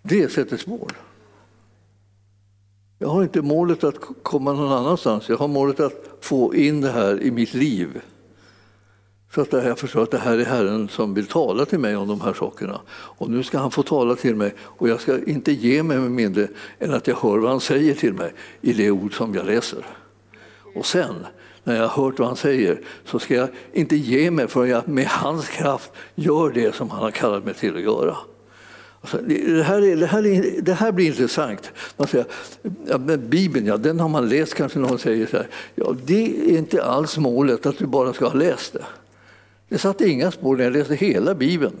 Det 0.01 0.31
sätter 0.31 0.57
spår. 0.57 0.91
Jag 2.99 3.07
har 3.07 3.23
inte 3.23 3.41
målet 3.41 3.83
att 3.83 3.95
komma 4.23 4.53
någon 4.53 4.71
annanstans. 4.71 5.29
Jag 5.29 5.37
har 5.37 5.47
målet 5.47 5.79
att 5.79 6.17
få 6.21 6.55
in 6.55 6.81
det 6.81 6.89
här 6.89 7.23
i 7.23 7.31
mitt 7.31 7.53
liv. 7.53 8.01
Så 9.33 9.41
att 9.41 9.53
jag 9.53 9.79
förstår 9.79 10.03
att 10.03 10.11
det 10.11 10.17
här 10.17 10.37
är 10.37 10.45
Herren 10.45 10.89
som 10.89 11.13
vill 11.13 11.27
tala 11.27 11.65
till 11.65 11.79
mig 11.79 11.95
om 11.95 12.07
de 12.07 12.21
här 12.21 12.33
sakerna. 12.33 12.81
Och 12.91 13.29
nu 13.29 13.43
ska 13.43 13.57
han 13.57 13.71
få 13.71 13.83
tala 13.83 14.15
till 14.15 14.35
mig 14.35 14.53
och 14.59 14.89
jag 14.89 15.01
ska 15.01 15.25
inte 15.25 15.51
ge 15.51 15.83
mig 15.83 15.97
med 15.97 16.11
mindre 16.11 16.47
än 16.79 16.93
att 16.93 17.07
jag 17.07 17.15
hör 17.15 17.37
vad 17.37 17.51
han 17.51 17.61
säger 17.61 17.95
till 17.95 18.13
mig 18.13 18.33
i 18.61 18.73
det 18.73 18.91
ord 18.91 19.17
som 19.17 19.35
jag 19.35 19.45
läser. 19.45 19.85
Och 20.75 20.85
sen 20.85 21.15
när 21.65 21.75
jag 21.75 21.87
har 21.87 22.03
hört 22.03 22.19
vad 22.19 22.27
han 22.27 22.37
säger 22.37 22.81
så 23.05 23.19
ska 23.19 23.35
jag 23.35 23.49
inte 23.73 23.95
ge 23.95 24.31
mig 24.31 24.47
förrän 24.47 24.69
jag 24.69 24.87
med 24.87 25.07
hans 25.07 25.49
kraft 25.49 25.91
gör 26.15 26.51
det 26.51 26.75
som 26.75 26.89
han 26.89 27.01
har 27.01 27.11
kallat 27.11 27.45
mig 27.45 27.53
till 27.53 27.75
att 27.75 27.81
göra. 27.81 28.15
Alltså, 29.01 29.17
det, 29.17 29.63
här 29.63 29.81
är, 29.81 29.95
det, 29.95 30.05
här 30.05 30.25
är, 30.25 30.61
det 30.61 30.73
här 30.73 30.91
blir 30.91 31.07
intressant. 31.07 31.71
Man 31.97 32.07
säger, 32.07 32.25
ja, 32.87 32.97
Bibeln, 33.17 33.65
ja, 33.65 33.77
den 33.77 33.99
har 33.99 34.09
man 34.09 34.29
läst 34.29 34.53
kanske 34.53 34.79
någon 34.79 34.99
säger 34.99 35.27
så 35.27 35.37
här. 35.37 35.47
Ja, 35.75 35.95
det 36.05 36.51
är 36.51 36.57
inte 36.57 36.83
alls 36.83 37.17
målet 37.17 37.65
att 37.65 37.77
du 37.77 37.85
bara 37.85 38.13
ska 38.13 38.27
ha 38.27 38.33
läst 38.33 38.73
det. 38.73 38.85
Det 39.69 39.77
satte 39.77 40.09
inga 40.09 40.31
spår 40.31 40.55
när 40.55 40.63
jag 40.63 40.73
läste 40.73 40.95
hela 40.95 41.35
Bibeln. 41.35 41.75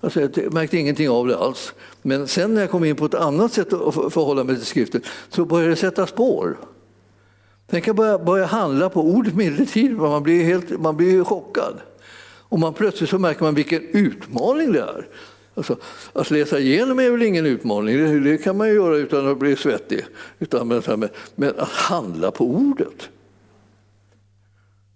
Alltså, 0.00 0.20
jag 0.20 0.52
märkte 0.52 0.78
ingenting 0.78 1.10
av 1.10 1.26
det 1.26 1.38
alls. 1.38 1.74
Men 2.02 2.28
sen 2.28 2.54
när 2.54 2.60
jag 2.60 2.70
kom 2.70 2.84
in 2.84 2.96
på 2.96 3.04
ett 3.04 3.14
annat 3.14 3.52
sätt 3.52 3.72
att 3.72 3.94
förhålla 3.94 4.44
mig 4.44 4.56
till 4.56 4.66
skriften 4.66 5.02
så 5.28 5.44
började 5.44 5.70
det 5.70 5.76
sätta 5.76 6.06
spår. 6.06 6.56
Tänk 7.66 7.88
att 7.88 7.96
börja, 7.96 8.18
börja 8.18 8.46
handla 8.46 8.88
på 8.88 9.00
ordet 9.00 9.34
medeltid, 9.34 9.96
man 9.96 10.22
blir, 10.22 10.44
helt, 10.44 10.80
man 10.80 10.96
blir 10.96 11.24
chockad. 11.24 11.80
Och 12.52 12.58
man 12.58 12.74
plötsligt 12.74 13.10
så 13.10 13.18
märker 13.18 13.42
man 13.42 13.54
vilken 13.54 13.82
utmaning 13.82 14.72
det 14.72 14.80
är. 14.80 15.06
Alltså, 15.54 15.76
att 16.12 16.30
läsa 16.30 16.58
igenom 16.58 16.98
är 16.98 17.10
väl 17.10 17.22
ingen 17.22 17.46
utmaning, 17.46 17.98
det, 17.98 18.20
det 18.20 18.38
kan 18.38 18.56
man 18.56 18.68
ju 18.68 18.74
göra 18.74 18.96
utan 18.96 19.28
att 19.28 19.38
bli 19.38 19.56
svettig. 19.56 20.04
Utan, 20.38 20.68
men, 20.68 21.08
men 21.34 21.58
att 21.58 21.68
handla 21.68 22.30
på 22.30 22.44
ordet. 22.44 23.08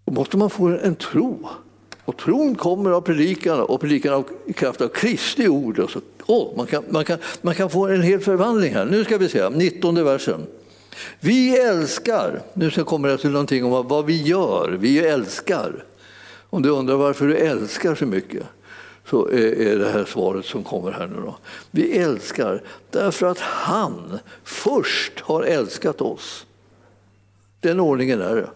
Då 0.05 0.13
måste 0.13 0.37
man 0.37 0.51
få 0.51 0.67
en 0.67 0.95
tro. 0.95 1.49
Och 2.05 2.17
tron 2.17 2.55
kommer 2.55 2.91
av 2.91 3.01
predikan 3.01 3.61
och 3.61 3.81
predikan 3.81 4.15
av, 4.15 4.29
kraft 4.55 4.81
av 4.81 4.89
Kristi 4.89 5.49
ord. 5.49 5.79
Och 5.79 5.91
så, 5.91 6.01
oh, 6.27 6.57
man, 6.57 6.67
kan, 6.67 6.85
man, 6.91 7.05
kan, 7.05 7.19
man 7.43 7.55
kan 7.55 7.71
få 7.71 7.87
en 7.87 8.03
hel 8.03 8.21
förvandling 8.21 8.75
här. 8.75 8.85
Nu 8.85 9.05
ska 9.05 9.19
vi 9.19 9.29
se, 9.29 9.51
19 9.51 10.05
versen. 10.05 10.47
Vi 11.21 11.59
älskar, 11.59 12.43
nu 12.55 12.71
kommer 12.71 13.09
det 13.09 13.19
till 13.19 13.31
någonting 13.31 13.65
om 13.65 13.89
vad 13.89 14.07
vi 14.07 14.23
gör, 14.23 14.77
vi 14.81 14.99
älskar. 14.99 15.85
Om 16.51 16.63
du 16.63 16.69
undrar 16.69 16.97
varför 16.97 17.29
du 17.29 17.37
älskar 17.37 17.95
så 17.95 18.07
mycket 18.07 18.43
så 19.11 19.29
är 19.29 19.79
det 19.79 19.91
här 19.91 20.05
svaret 20.05 20.45
som 20.45 20.65
kommer 20.65 20.93
här 20.93 21.07
nu. 21.07 21.17
Då. 21.17 21.37
Vi 21.71 21.99
älskar 21.99 22.63
därför 22.91 23.27
att 23.27 23.39
han 23.39 24.19
först 24.45 25.21
har 25.21 25.43
älskat 25.43 26.01
oss. 26.01 26.47
Den 27.61 27.81
ordningen 27.81 28.21
är 28.21 28.37
det. 28.37 28.51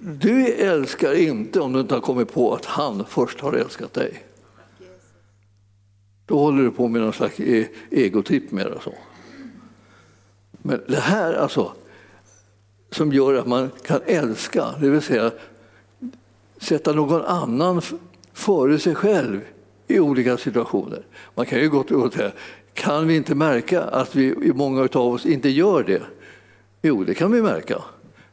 Du 0.00 0.46
älskar 0.46 1.14
inte 1.14 1.60
om 1.60 1.72
du 1.72 1.80
inte 1.80 1.94
har 1.94 2.00
kommit 2.00 2.32
på 2.32 2.54
att 2.54 2.64
han 2.64 3.04
först 3.08 3.40
har 3.40 3.52
älskat 3.52 3.92
dig. 3.92 4.27
Då 6.28 6.38
håller 6.38 6.62
du 6.62 6.70
på 6.70 6.88
med 6.88 7.02
någon 7.02 7.12
slags 7.12 7.40
e-, 7.40 7.68
egotripp 7.90 8.52
mer. 8.52 8.78
Så. 8.84 8.94
Men 10.62 10.80
det 10.88 11.00
här 11.00 11.34
alltså, 11.34 11.72
som 12.90 13.12
gör 13.12 13.34
att 13.34 13.46
man 13.46 13.70
kan 13.86 14.00
älska, 14.06 14.64
det 14.80 14.88
vill 14.88 15.02
säga 15.02 15.30
sätta 16.58 16.92
någon 16.92 17.24
annan 17.24 17.82
före 18.32 18.78
sig 18.78 18.94
själv 18.94 19.40
i 19.86 20.00
olika 20.00 20.36
situationer. 20.36 21.02
Man 21.34 21.46
kan 21.46 21.58
ju 21.58 21.68
gott 21.68 21.90
och 21.90 22.12
säga, 22.12 22.32
kan 22.74 23.06
vi 23.06 23.16
inte 23.16 23.34
märka 23.34 23.82
att 23.82 24.16
vi, 24.16 24.52
många 24.54 24.88
av 24.92 24.96
oss 24.96 25.26
inte 25.26 25.48
gör 25.48 25.82
det? 25.82 26.02
Jo, 26.82 27.04
det 27.04 27.14
kan 27.14 27.32
vi 27.32 27.42
märka. 27.42 27.82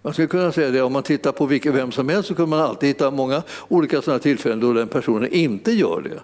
Man 0.01 0.13
skulle 0.13 0.27
kunna 0.27 0.51
säga 0.51 0.71
det, 0.71 0.81
om 0.81 0.93
man 0.93 1.03
tittar 1.03 1.31
på 1.31 1.45
vem 1.45 1.91
som 1.91 2.09
helst 2.09 2.27
så 2.27 2.35
kan 2.35 2.49
man 2.49 2.59
alltid 2.59 2.89
hitta 2.89 3.11
många 3.11 3.43
olika 3.67 4.01
sådana 4.01 4.19
tillfällen 4.19 4.59
då 4.59 4.73
den 4.73 4.87
personen 4.87 5.29
inte 5.31 5.71
gör 5.71 6.01
det. 6.01 6.19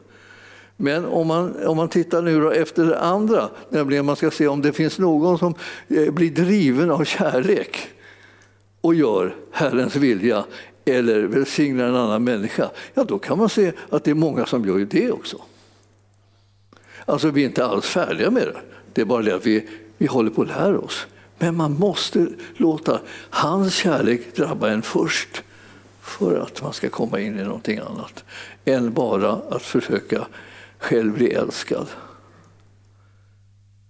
Men 0.82 1.06
om 1.06 1.28
man, 1.28 1.66
om 1.66 1.78
man 1.78 1.90
tittar 1.90 2.22
nu 2.22 2.52
efter 2.52 2.86
det 2.86 3.00
andra, 3.00 3.50
nämligen 3.70 4.06
man 4.06 4.16
ska 4.16 4.32
se 4.32 4.48
om 4.48 4.62
det 4.62 4.74
finns 4.74 5.00
någon 5.00 5.40
som 5.40 5.56
eh, 5.88 6.12
blir 6.12 6.32
driven 6.32 6.92
av 6.92 7.04
kärlek 7.04 7.78
och 8.82 8.96
gör 8.96 9.36
Herrens 9.52 9.96
vilja 9.96 10.44
eller 10.86 11.24
välsignar 11.24 11.86
en 11.86 11.96
annan 11.96 12.24
människa, 12.24 12.70
ja 12.94 13.04
då 13.04 13.20
kan 13.20 13.38
man 13.38 13.50
se 13.50 13.72
att 13.90 14.04
det 14.04 14.12
är 14.12 14.16
många 14.16 14.46
som 14.46 14.66
gör 14.66 14.80
det 14.80 15.12
också. 15.12 15.38
Alltså 17.06 17.30
vi 17.30 17.42
är 17.42 17.46
inte 17.46 17.66
alls 17.66 17.86
färdiga 17.86 18.32
med 18.32 18.48
det, 18.48 18.62
det 18.94 19.02
är 19.02 19.06
bara 19.06 19.22
det 19.22 19.36
att 19.36 19.46
vi, 19.46 19.68
vi 19.98 20.08
håller 20.08 20.30
på 20.30 20.42
att 20.42 20.48
lära 20.48 20.80
oss. 20.80 21.08
Men 21.38 21.56
man 21.56 21.74
måste 21.74 22.28
låta 22.58 23.00
hans 23.30 23.74
kärlek 23.74 24.36
drabba 24.36 24.70
en 24.70 24.82
först 24.82 25.44
för 26.02 26.40
att 26.40 26.62
man 26.62 26.74
ska 26.74 26.90
komma 26.90 27.20
in 27.20 27.40
i 27.40 27.44
någonting 27.44 27.80
annat 27.80 28.24
än 28.66 28.94
bara 28.94 29.32
att 29.32 29.62
försöka 29.62 30.28
själv 30.82 31.14
bli 31.14 31.34
älskad. 31.34 31.88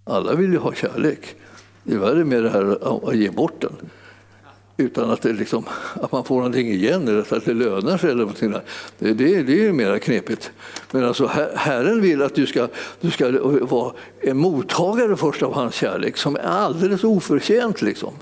Alla 0.04 0.34
vill 0.34 0.52
ju 0.52 0.58
ha 0.58 0.72
kärlek. 0.72 1.34
Det 1.82 1.94
är 1.94 1.98
värre 1.98 2.24
med 2.24 2.42
det 2.42 2.50
här 2.50 2.78
att 3.08 3.16
ge 3.16 3.30
bort 3.30 3.60
den 3.60 3.90
utan 4.76 5.10
att, 5.10 5.22
det 5.22 5.32
liksom, 5.32 5.64
att 5.94 6.12
man 6.12 6.24
får 6.24 6.36
någonting 6.36 6.68
igen 6.68 7.08
eller 7.08 7.34
att 7.36 7.44
det 7.44 7.54
lönar 7.54 7.98
sig. 7.98 8.10
Eller 8.10 8.20
någonting 8.20 8.50
där. 8.50 8.62
Det, 8.98 9.12
det, 9.12 9.42
det 9.42 9.66
är 9.66 9.72
mer 9.72 9.98
knepigt. 9.98 10.50
Men 10.90 11.04
alltså, 11.04 11.26
Herren 11.54 12.00
vill 12.00 12.22
att 12.22 12.34
du 12.34 12.46
ska, 12.46 12.68
du 13.00 13.10
ska 13.10 13.30
vara 13.60 13.92
en 14.20 14.36
mottagare 14.36 15.16
först 15.16 15.42
av 15.42 15.54
hans 15.54 15.74
kärlek 15.74 16.16
som 16.16 16.36
är 16.36 16.40
alldeles 16.40 17.04
oförtjänt. 17.04 17.82
Liksom. 17.82 18.12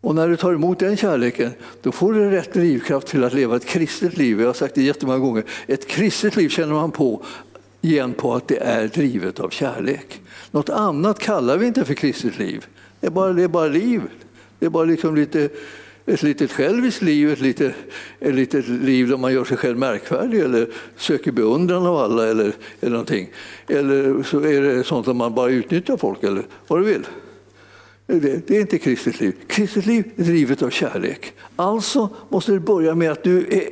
Och 0.00 0.14
när 0.14 0.28
du 0.28 0.36
tar 0.36 0.52
emot 0.52 0.78
den 0.78 0.96
kärleken, 0.96 1.50
då 1.82 1.92
får 1.92 2.12
du 2.12 2.30
rätt 2.30 2.52
drivkraft 2.52 3.06
till 3.06 3.24
att 3.24 3.34
leva 3.34 3.56
ett 3.56 3.66
kristet 3.66 4.16
liv. 4.16 4.40
Jag 4.40 4.46
har 4.46 4.54
sagt 4.54 4.74
det 4.74 4.82
jättemånga 4.82 5.18
gånger. 5.18 5.44
Ett 5.66 5.88
kristet 5.88 6.36
liv 6.36 6.48
känner 6.48 6.74
man 6.74 6.90
på 6.90 7.22
igen 7.80 8.12
på 8.12 8.34
att 8.34 8.48
det 8.48 8.56
är 8.56 8.88
drivet 8.88 9.40
av 9.40 9.50
kärlek. 9.50 10.20
Något 10.50 10.68
annat 10.68 11.18
kallar 11.18 11.56
vi 11.56 11.66
inte 11.66 11.84
för 11.84 11.94
kristet 11.94 12.38
liv. 12.38 12.66
Det 13.00 13.06
är 13.06 13.10
bara, 13.10 13.32
det 13.32 13.42
är 13.42 13.48
bara 13.48 13.68
liv. 13.68 14.02
Det 14.58 14.66
är 14.66 14.70
bara 14.70 14.84
liksom 14.84 15.16
lite, 15.16 15.48
ett 16.06 16.22
litet 16.22 16.52
själviskt 16.52 17.02
liv, 17.02 17.30
ett 17.30 17.40
litet, 17.40 17.74
ett 18.20 18.34
litet 18.34 18.68
liv 18.68 19.08
där 19.08 19.16
man 19.16 19.32
gör 19.32 19.44
sig 19.44 19.56
själv 19.56 19.78
märkvärdig 19.78 20.40
eller 20.40 20.68
söker 20.96 21.32
beundran 21.32 21.86
av 21.86 21.96
alla 21.96 22.26
eller, 22.26 22.52
eller 22.80 22.92
någonting. 22.92 23.30
Eller 23.68 24.22
så 24.22 24.40
är 24.40 24.62
det 24.62 24.84
sånt 24.84 25.08
att 25.08 25.16
man 25.16 25.34
bara 25.34 25.50
utnyttjar 25.50 25.96
folk 25.96 26.22
eller 26.22 26.42
vad 26.66 26.80
du 26.80 26.84
vill. 26.84 27.06
Det, 28.06 28.48
det 28.48 28.56
är 28.56 28.60
inte 28.60 28.78
kristet 28.78 29.20
liv. 29.20 29.34
Kristet 29.46 29.86
liv 29.86 30.10
är 30.16 30.24
drivet 30.24 30.62
av 30.62 30.70
kärlek. 30.70 31.32
Alltså 31.56 32.08
måste 32.28 32.52
det 32.52 32.60
börja 32.60 32.94
med 32.94 33.12
att 33.12 33.22
du 33.22 33.46
är 33.46 33.68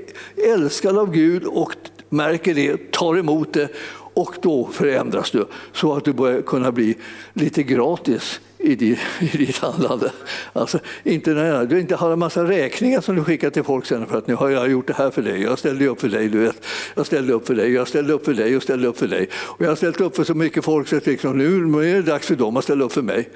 älskad 0.52 0.98
av 0.98 1.12
Gud 1.12 1.44
och 1.44 1.72
märker 2.08 2.54
det, 2.54 2.90
tar 2.90 3.16
emot 3.16 3.52
det 3.52 3.68
och 4.14 4.36
då 4.42 4.68
förändras 4.72 5.30
du 5.30 5.46
så 5.72 5.94
att 5.94 6.04
du 6.04 6.12
börjar 6.12 6.42
kunna 6.42 6.72
bli 6.72 6.96
lite 7.32 7.62
gratis 7.62 8.40
i 8.64 8.74
ditt, 8.74 8.98
i 9.20 9.36
ditt 9.36 9.58
handlande. 9.58 10.12
Alltså, 10.52 10.78
inte 11.02 11.30
när 11.30 11.66
du 11.66 11.80
inte 11.80 11.96
har 11.96 12.12
en 12.12 12.18
massa 12.18 12.44
räkningar 12.44 13.00
som 13.00 13.16
du 13.16 13.24
skickar 13.24 13.50
till 13.50 13.64
folk 13.64 13.86
sen 13.86 14.06
för 14.06 14.18
att 14.18 14.26
nu 14.26 14.34
har 14.34 14.50
jag 14.50 14.70
gjort 14.70 14.86
det 14.86 14.92
här 14.92 15.10
för 15.10 15.22
dig, 15.22 15.42
jag 15.42 15.58
ställde 15.58 15.86
upp 15.86 16.00
för 16.00 16.08
dig, 16.08 16.28
du 16.28 16.38
vet. 16.38 16.66
Jag 16.94 17.06
ställde 17.06 17.32
upp 17.32 17.46
för 17.46 17.54
dig, 17.54 17.72
jag 17.72 17.88
ställde 17.88 18.12
upp 18.12 18.24
för 18.24 18.34
dig 18.34 18.56
och 18.56 18.62
ställde 18.62 18.88
upp 18.88 18.98
för 18.98 19.08
dig. 19.08 19.28
Och 19.34 19.64
jag 19.64 19.68
har 19.68 19.76
ställt 19.76 20.00
upp 20.00 20.16
för 20.16 20.24
så 20.24 20.34
mycket 20.34 20.64
folk 20.64 20.88
så 20.88 20.96
att 20.96 21.06
liksom, 21.06 21.38
nu 21.38 21.90
är 21.90 21.94
det 21.94 22.02
dags 22.02 22.26
för 22.26 22.36
dem 22.36 22.56
att 22.56 22.64
ställa 22.64 22.84
upp 22.84 22.92
för 22.92 23.02
mig. 23.02 23.28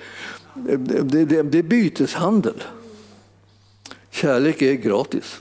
Det, 0.55 0.77
det, 0.77 1.25
det, 1.25 1.43
det 1.43 1.59
är 1.59 1.63
byteshandel. 1.63 2.63
Kärlek 4.11 4.63
är 4.63 4.73
gratis. 4.73 5.41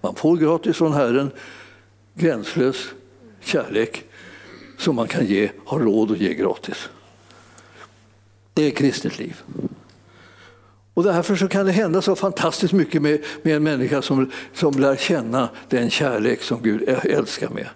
Man 0.00 0.14
får 0.14 0.36
gratis 0.36 0.76
från 0.76 0.92
Herren 0.92 1.30
gränslös 2.14 2.88
kärlek 3.40 4.04
som 4.78 4.96
man 4.96 5.08
kan 5.08 5.26
ge, 5.26 5.50
har 5.64 5.80
råd 5.80 6.10
att 6.10 6.18
ge 6.18 6.34
gratis. 6.34 6.88
Det 8.54 8.66
är 8.66 8.70
kristet 8.70 9.18
liv. 9.18 9.42
Och 10.94 11.02
därför 11.02 11.36
så 11.36 11.48
kan 11.48 11.66
det 11.66 11.72
hända 11.72 12.02
så 12.02 12.16
fantastiskt 12.16 12.72
mycket 12.72 13.02
med, 13.02 13.24
med 13.42 13.56
en 13.56 13.62
människa 13.62 14.02
som, 14.02 14.30
som 14.54 14.72
lär 14.72 14.96
känna 14.96 15.48
den 15.68 15.90
kärlek 15.90 16.42
som 16.42 16.62
Gud 16.62 16.88
älskar 17.04 17.48
med. 17.48 17.68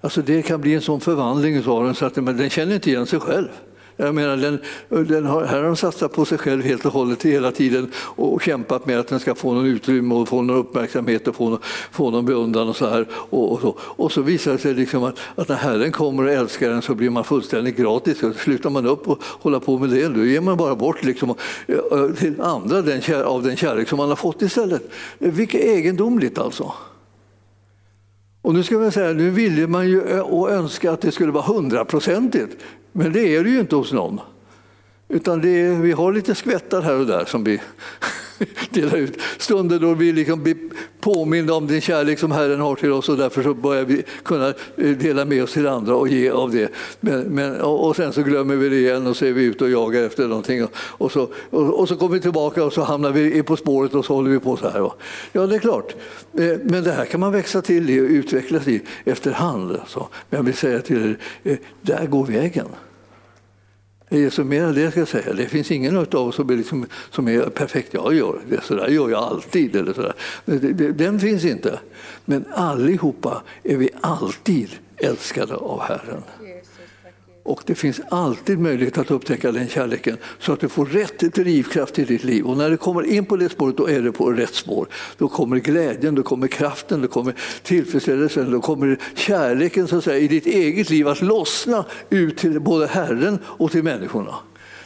Alltså 0.00 0.22
det 0.22 0.42
kan 0.42 0.60
bli 0.60 0.74
en 0.74 0.80
sån 0.80 1.00
förvandling 1.00 1.66
av 1.66 1.84
den 1.84 1.94
så 1.94 2.06
att 2.06 2.14
den 2.14 2.50
känner 2.50 2.74
inte 2.74 2.90
igen 2.90 3.06
sig 3.06 3.20
själv. 3.20 3.48
Jag 3.96 4.14
menar, 4.14 4.36
den, 4.36 4.58
den 4.88 5.26
har, 5.26 5.44
här 5.44 5.56
har 5.56 5.64
de 5.64 5.76
satsat 5.76 6.12
på 6.12 6.24
sig 6.24 6.38
själv 6.38 6.62
helt 6.62 6.86
och 6.86 6.92
hållet 6.92 7.22
hela 7.22 7.52
tiden 7.52 7.90
och 7.96 8.42
kämpat 8.42 8.86
med 8.86 8.98
att 9.00 9.08
den 9.08 9.20
ska 9.20 9.34
få 9.34 9.52
någon 9.52 9.66
utrymme 9.66 10.14
och 10.14 10.28
få 10.28 10.42
någon 10.42 10.56
uppmärksamhet 10.56 11.28
och 11.28 11.34
få 11.34 11.48
någon, 11.48 11.58
få 11.90 12.10
någon 12.10 12.24
beundran 12.24 12.68
och 12.68 12.76
så 12.76 12.86
här. 12.86 13.06
Och, 13.12 13.52
och, 13.52 13.60
så. 13.60 13.76
och 13.78 14.12
så 14.12 14.22
visar 14.22 14.52
det 14.52 14.58
sig 14.58 14.74
liksom 14.74 15.04
att, 15.04 15.18
att 15.34 15.48
när 15.48 15.56
Herren 15.56 15.92
kommer 15.92 16.24
och 16.24 16.32
älskar 16.32 16.70
en 16.70 16.82
så 16.82 16.94
blir 16.94 17.10
man 17.10 17.24
fullständigt 17.24 17.76
gratis. 17.76 18.22
och 18.22 18.34
slutar 18.34 18.70
man 18.70 18.86
upp 18.86 19.08
och 19.08 19.22
hålla 19.22 19.60
på 19.60 19.78
med 19.78 19.90
det, 19.90 20.08
då 20.08 20.24
ger 20.24 20.40
man 20.40 20.56
bara 20.56 20.74
bort 20.74 21.04
liksom, 21.04 21.34
eh, 21.66 21.76
till 22.18 22.40
andra 22.40 22.82
den, 22.82 23.24
av 23.24 23.42
den 23.42 23.56
kärlek 23.56 23.88
som 23.88 23.96
man 23.96 24.08
har 24.08 24.16
fått 24.16 24.42
istället. 24.42 24.90
Vilket 25.18 25.60
egendomligt 25.60 26.38
alltså. 26.38 26.72
Och 28.44 28.54
nu 28.54 28.62
ska 28.62 28.78
man 28.78 28.92
säga, 28.92 29.12
nu 29.12 29.30
ville 29.30 29.66
man 29.66 29.88
ju 29.88 30.20
och 30.20 30.50
önska 30.50 30.92
att 30.92 31.00
det 31.00 31.12
skulle 31.12 31.32
vara 31.32 31.44
hundraprocentigt. 31.44 32.56
Men 32.92 33.12
det 33.12 33.36
är 33.36 33.44
det 33.44 33.50
ju 33.50 33.60
inte 33.60 33.76
hos 33.76 33.92
någon. 33.92 34.20
Utan 35.08 35.40
det 35.40 35.48
är, 35.48 35.74
vi 35.74 35.92
har 35.92 36.12
lite 36.12 36.34
skvättar 36.34 36.82
här 36.82 36.98
och 36.98 37.06
där 37.06 37.24
som 37.24 37.44
vi 37.44 37.60
dela 38.70 38.96
ut. 38.96 39.18
Stunder 39.38 39.78
då 39.78 39.94
vi 39.94 40.12
liksom 40.12 40.42
blir 40.42 40.56
påminda 41.00 41.54
om 41.54 41.66
den 41.66 41.80
kärlek 41.80 42.18
som 42.18 42.32
Herren 42.32 42.60
har 42.60 42.74
till 42.74 42.92
oss 42.92 43.08
och 43.08 43.16
därför 43.16 43.42
så 43.42 43.54
börjar 43.54 43.84
vi 43.84 44.02
kunna 44.22 44.48
eh, 44.48 44.90
dela 44.90 45.24
med 45.24 45.42
oss 45.42 45.52
till 45.52 45.66
andra 45.66 45.96
och 45.96 46.08
ge 46.08 46.30
av 46.30 46.50
det. 46.50 46.72
Men, 47.00 47.20
men, 47.20 47.60
och 47.60 47.96
sen 47.96 48.12
så 48.12 48.22
glömmer 48.22 48.56
vi 48.56 48.68
det 48.68 48.76
igen 48.76 49.06
och 49.06 49.16
så 49.16 49.26
är 49.26 49.32
vi 49.32 49.44
ute 49.44 49.64
och 49.64 49.70
jagar 49.70 50.02
efter 50.02 50.28
någonting 50.28 50.66
och 50.74 51.12
så, 51.12 51.28
och, 51.50 51.80
och 51.80 51.88
så 51.88 51.96
kommer 51.96 52.14
vi 52.14 52.20
tillbaka 52.20 52.64
och 52.64 52.72
så 52.72 52.82
hamnar 52.82 53.10
vi 53.10 53.42
på 53.42 53.56
spåret 53.56 53.94
och 53.94 54.04
så 54.04 54.14
håller 54.14 54.30
vi 54.30 54.38
på 54.38 54.56
så 54.56 54.68
här. 54.68 54.90
Ja, 55.32 55.46
det 55.46 55.54
är 55.54 55.60
klart. 55.60 55.94
Eh, 56.38 56.58
men 56.62 56.84
det 56.84 56.92
här 56.92 57.04
kan 57.04 57.20
man 57.20 57.32
växa 57.32 57.62
till 57.62 57.90
i 57.90 58.00
och 58.00 58.04
utvecklas 58.04 58.68
i 58.68 58.82
efterhand. 59.04 59.68
Men 59.70 60.38
jag 60.38 60.42
vill 60.42 60.54
säga 60.54 60.80
till 60.80 61.02
er, 61.02 61.18
eh, 61.52 61.58
där 61.80 62.06
går 62.06 62.26
vägen. 62.26 62.66
Det 64.14 64.24
är 64.24 64.30
så 64.30 64.44
mer 64.44 64.72
det 64.72 64.90
ska 64.90 65.00
jag 65.00 65.08
säga. 65.08 65.32
Det 65.32 65.46
finns 65.46 65.70
ingen 65.70 65.96
av 65.96 66.14
oss 66.14 66.34
som 66.34 66.50
är, 66.50 66.56
liksom, 66.56 66.86
som 67.10 67.28
är 67.28 67.42
perfekt. 67.42 67.94
Jag 67.94 68.14
gör 68.14 68.40
det, 68.48 68.64
så 68.64 68.74
där 68.74 68.88
gör 68.88 69.10
jag 69.10 69.22
alltid. 69.22 69.76
Eller 69.76 69.92
så 69.92 70.02
där. 70.02 70.92
Den 70.92 71.20
finns 71.20 71.44
inte. 71.44 71.78
Men 72.24 72.44
allihopa 72.54 73.42
är 73.62 73.76
vi 73.76 73.90
alltid 74.00 74.70
älskade 74.96 75.54
av 75.54 75.80
Herren. 75.80 76.22
Och 77.44 77.62
det 77.66 77.74
finns 77.74 78.00
alltid 78.08 78.58
möjlighet 78.58 78.98
att 78.98 79.10
upptäcka 79.10 79.52
den 79.52 79.68
kärleken 79.68 80.16
så 80.38 80.52
att 80.52 80.60
du 80.60 80.68
får 80.68 80.86
rätt 80.86 81.18
drivkraft 81.18 81.98
i 81.98 82.04
ditt 82.04 82.24
liv. 82.24 82.46
Och 82.46 82.56
när 82.56 82.70
du 82.70 82.76
kommer 82.76 83.02
in 83.02 83.24
på 83.24 83.36
det 83.36 83.48
spåret, 83.48 83.76
då 83.76 83.88
är 83.88 84.02
du 84.02 84.12
på 84.12 84.30
rätt 84.30 84.54
spår. 84.54 84.88
Då 85.18 85.28
kommer 85.28 85.56
glädjen, 85.56 86.14
då 86.14 86.22
kommer 86.22 86.46
kraften, 86.48 87.02
då 87.02 87.08
kommer 87.08 87.34
tillfredsställelsen, 87.62 88.50
då 88.50 88.60
kommer 88.60 88.98
kärleken 89.14 89.88
så 89.88 89.96
att 89.96 90.04
säga, 90.04 90.18
i 90.18 90.28
ditt 90.28 90.46
eget 90.46 90.90
liv 90.90 91.08
att 91.08 91.22
lossna 91.22 91.84
ut 92.10 92.36
till 92.36 92.60
både 92.60 92.86
Herren 92.86 93.38
och 93.44 93.70
till 93.70 93.82
människorna. 93.82 94.34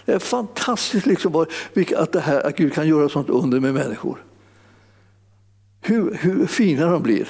Det 0.05 0.13
är 0.13 0.19
fantastiskt 0.19 1.07
liksom 1.07 1.37
att, 1.37 2.13
det 2.13 2.21
här, 2.21 2.47
att 2.47 2.57
Gud 2.57 2.73
kan 2.73 2.89
göra 2.89 3.09
sånt 3.09 3.29
under 3.29 3.61
med 3.61 3.75
människor. 3.75 4.25
Hur, 5.81 6.15
hur 6.21 6.47
fina 6.47 6.87
de 6.87 7.03
blir 7.03 7.29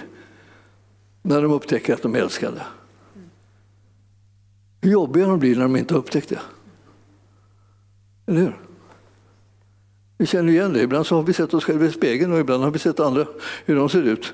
när 1.22 1.42
de 1.42 1.52
upptäcker 1.52 1.94
att 1.94 2.02
de 2.02 2.14
är 2.14 2.18
älskade. 2.18 2.62
Hur 4.80 4.90
jobbiga 4.90 5.26
de 5.26 5.38
blir 5.38 5.54
när 5.54 5.62
de 5.62 5.76
inte 5.76 5.94
har 5.94 5.98
upptäckt 5.98 6.28
det. 6.28 6.40
Eller 8.26 8.40
hur? 8.40 8.56
Vi 10.18 10.26
känner 10.26 10.52
igen 10.52 10.72
det. 10.72 10.82
Ibland 10.82 11.06
så 11.06 11.16
har 11.16 11.22
vi 11.22 11.32
sett 11.32 11.54
oss 11.54 11.64
själva 11.64 11.86
i 11.86 11.92
spegeln 11.92 12.32
och 12.32 12.38
ibland 12.38 12.64
har 12.64 12.70
vi 12.70 12.78
sett 12.78 13.00
andra, 13.00 13.26
hur 13.64 13.76
de 13.76 13.88
ser 13.88 14.02
ut. 14.02 14.32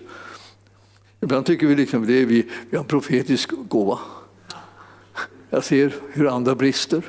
Ibland 1.20 1.46
tycker 1.46 1.66
vi 1.66 1.74
liksom 1.74 2.06
det 2.06 2.12
är 2.12 2.26
vi, 2.26 2.46
vi 2.70 2.76
har 2.76 2.84
en 2.84 2.88
profetisk 2.88 3.50
gåva. 3.68 3.98
Jag 5.50 5.64
ser 5.64 5.94
hur 6.12 6.26
andra 6.26 6.54
brister. 6.54 7.02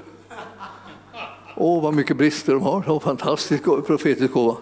Åh, 1.56 1.84
vad 1.84 1.94
mycket 1.94 2.18
brister 2.18 2.54
de 2.54 2.62
har. 2.62 2.80
Oh, 2.82 3.00
fantastisk 3.00 3.64
profetisk 3.64 4.34
gåva. 4.34 4.58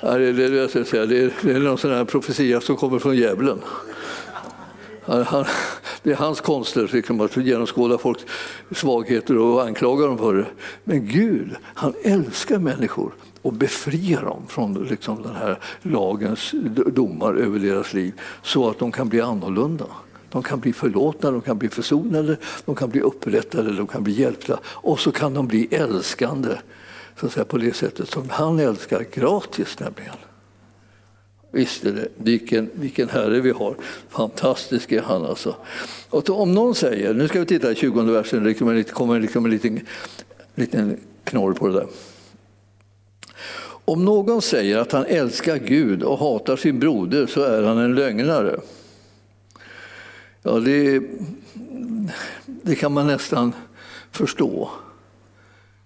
Det 0.00 0.08
är, 0.08 0.18
det, 0.18 0.42
är, 1.14 1.46
det 1.46 1.52
är 1.52 1.60
någon 1.60 1.78
sån 1.78 1.90
här 1.90 2.04
profetia 2.04 2.60
som 2.60 2.76
kommer 2.76 2.98
från 2.98 3.16
djävulen. 3.16 3.58
Han, 5.04 5.44
det 6.02 6.10
är 6.10 6.16
hans 6.16 6.40
konster 6.40 6.90
liksom, 6.92 7.20
att 7.20 7.36
genomskåda 7.36 7.98
folks 7.98 8.24
svagheter 8.70 9.38
och 9.38 9.62
anklaga 9.62 10.06
dem 10.06 10.18
för 10.18 10.34
det. 10.34 10.46
Men 10.84 11.06
Gud, 11.06 11.56
han 11.62 11.94
älskar 12.02 12.58
människor 12.58 13.12
och 13.42 13.52
befriar 13.52 14.22
dem 14.22 14.42
från 14.48 14.74
liksom, 14.74 15.22
den 15.22 15.36
här 15.36 15.58
lagens 15.82 16.54
domar 16.86 17.34
över 17.34 17.58
deras 17.58 17.92
liv 17.94 18.12
så 18.42 18.70
att 18.70 18.78
de 18.78 18.92
kan 18.92 19.08
bli 19.08 19.20
annorlunda. 19.20 19.86
De 20.30 20.42
kan 20.42 20.60
bli 20.60 20.72
förlåtna, 20.72 21.30
de 21.30 21.40
kan 21.40 21.58
bli 21.58 21.68
försonade, 21.68 22.36
de 22.64 22.74
kan 22.74 22.90
bli 22.90 23.00
upprättade, 23.00 23.72
de 23.72 23.86
kan 23.86 24.04
bli 24.04 24.12
hjälpta 24.12 24.58
och 24.64 25.00
så 25.00 25.12
kan 25.12 25.34
de 25.34 25.46
bli 25.46 25.68
älskande 25.70 26.50
så 27.20 27.26
att 27.26 27.32
säga, 27.32 27.44
på 27.44 27.58
det 27.58 27.76
sättet 27.76 28.08
som 28.08 28.30
han 28.30 28.58
älskar, 28.58 29.06
gratis 29.12 29.78
nämligen. 29.78 30.14
Visst 31.54 31.84
är 31.84 31.92
det, 31.92 32.08
vilken, 32.16 32.70
vilken 32.74 33.08
herre 33.08 33.40
vi 33.40 33.50
har. 33.50 33.76
Fantastisk 34.08 34.92
är 34.92 35.02
han 35.02 35.24
alltså. 35.24 35.56
Och 36.10 36.30
om 36.30 36.54
någon 36.54 36.74
säger, 36.74 37.14
nu 37.14 37.28
ska 37.28 37.40
vi 37.40 37.46
titta 37.46 37.72
i 37.72 37.74
20 37.74 38.02
versen, 38.02 38.44
det 38.44 38.54
kommer 38.92 39.20
liksom 39.20 39.44
en 39.44 39.50
liten, 39.50 39.80
liten 40.54 41.00
knorr 41.24 41.52
på 41.52 41.68
det 41.68 41.74
där. 41.74 41.86
Om 43.84 44.04
någon 44.04 44.42
säger 44.42 44.78
att 44.78 44.92
han 44.92 45.04
älskar 45.04 45.56
Gud 45.56 46.02
och 46.02 46.18
hatar 46.18 46.56
sin 46.56 46.78
broder 46.78 47.26
så 47.26 47.42
är 47.42 47.62
han 47.62 47.78
en 47.78 47.94
lögnare. 47.94 48.60
Ja, 50.42 50.60
det, 50.60 51.02
det 52.46 52.74
kan 52.74 52.92
man 52.92 53.06
nästan 53.06 53.52
förstå. 54.10 54.70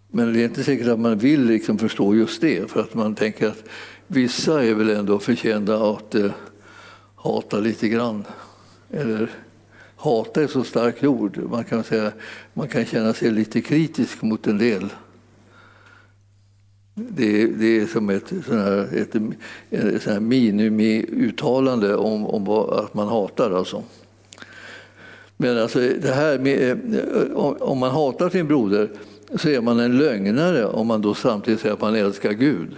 Men 0.08 0.32
det 0.32 0.40
är 0.40 0.44
inte 0.44 0.64
säkert 0.64 0.86
att 0.86 1.00
man 1.00 1.18
vill 1.18 1.44
liksom 1.44 1.78
förstå 1.78 2.14
just 2.14 2.40
det, 2.40 2.70
för 2.70 2.80
att 2.80 2.94
man 2.94 3.14
tänker 3.14 3.48
att 3.48 3.64
vissa 4.06 4.64
är 4.64 4.74
väl 4.74 4.90
ändå 4.90 5.18
förtjänta 5.18 5.90
att 5.90 6.14
eh, 6.14 6.30
hata 7.14 7.58
lite 7.58 7.88
grann. 7.88 8.24
Eller 8.90 9.30
hata 9.96 10.42
är 10.42 10.46
så 10.46 10.64
starkt 10.64 11.04
ord. 11.04 11.38
Man 11.50 11.64
kan, 11.64 11.84
säga, 11.84 12.12
man 12.54 12.68
kan 12.68 12.84
känna 12.84 13.12
sig 13.12 13.30
lite 13.30 13.60
kritisk 13.60 14.22
mot 14.22 14.46
en 14.46 14.58
del. 14.58 14.88
Det, 16.94 17.46
det 17.46 17.80
är 17.80 17.86
som 17.86 18.10
ett, 18.10 18.32
sån 18.46 18.58
här, 18.58 18.88
ett, 18.96 19.14
ett 19.70 20.02
sån 20.02 20.12
här 20.12 20.20
minimiuttalande 20.20 21.96
om, 21.96 22.26
om 22.26 22.48
att 22.48 22.94
man 22.94 23.08
hatar. 23.08 23.50
Alltså. 23.50 23.82
Men 25.36 25.58
alltså 25.58 25.78
det 25.78 26.14
här 26.14 26.38
med, 26.38 26.70
eh, 26.94 27.36
om 27.60 27.78
man 27.78 27.90
hatar 27.90 28.30
sin 28.30 28.46
broder 28.46 28.88
så 29.34 29.48
är 29.48 29.60
man 29.60 29.80
en 29.80 29.98
lögnare 29.98 30.66
om 30.66 30.86
man 30.86 31.02
då 31.02 31.14
samtidigt 31.14 31.60
säger 31.60 31.74
att 31.74 31.80
man 31.80 31.94
älskar 31.94 32.32
Gud. 32.32 32.76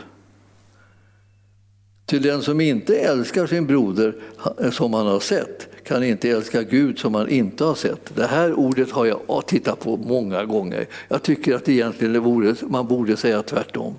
Till 2.09 2.23
den 2.23 2.43
som 2.43 2.61
inte 2.61 2.97
älskar 2.99 3.47
sin 3.47 3.67
broder 3.67 4.15
eh, 4.61 4.71
som 4.71 4.95
han 4.95 5.07
har 5.07 5.21
sett 5.21 5.69
kan 5.85 6.05
inte 6.05 6.31
älska 6.31 6.63
Gud 6.63 6.99
som 6.99 7.15
han 7.15 7.29
inte 7.29 7.65
har 7.65 7.75
sett. 7.75 8.17
Det 8.17 8.27
här 8.27 8.53
ordet 8.53 8.91
har 8.91 9.07
jag 9.07 9.47
tittat 9.47 9.81
på 9.81 9.97
många 9.97 10.45
gånger. 10.45 10.87
Jag 11.09 11.23
tycker 11.23 11.55
att 11.55 11.69
egentligen 11.69 12.23
vore, 12.23 12.55
man 12.63 12.87
borde 12.87 13.17
säga 13.17 13.43
tvärtom. 13.43 13.95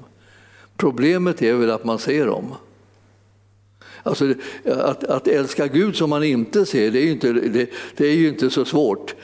Problemet 0.78 1.42
är 1.42 1.54
väl 1.54 1.72
att 1.72 1.84
man 1.84 2.00
ser 2.00 2.26
dem. 2.26 2.54
Alltså, 4.04 4.34
att, 4.66 5.04
att 5.04 5.28
älska 5.28 5.68
Gud 5.68 5.96
som 5.96 6.10
man 6.10 6.24
inte 6.24 6.66
ser, 6.66 6.92
det 6.92 7.00
är, 7.00 7.06
ju 7.06 7.12
inte, 7.12 7.34
det, 7.34 7.70
det 7.98 8.08
är 8.08 8.16
ju 8.16 8.28
inte 8.28 8.50
så 8.50 8.66
svårt. 8.66 9.16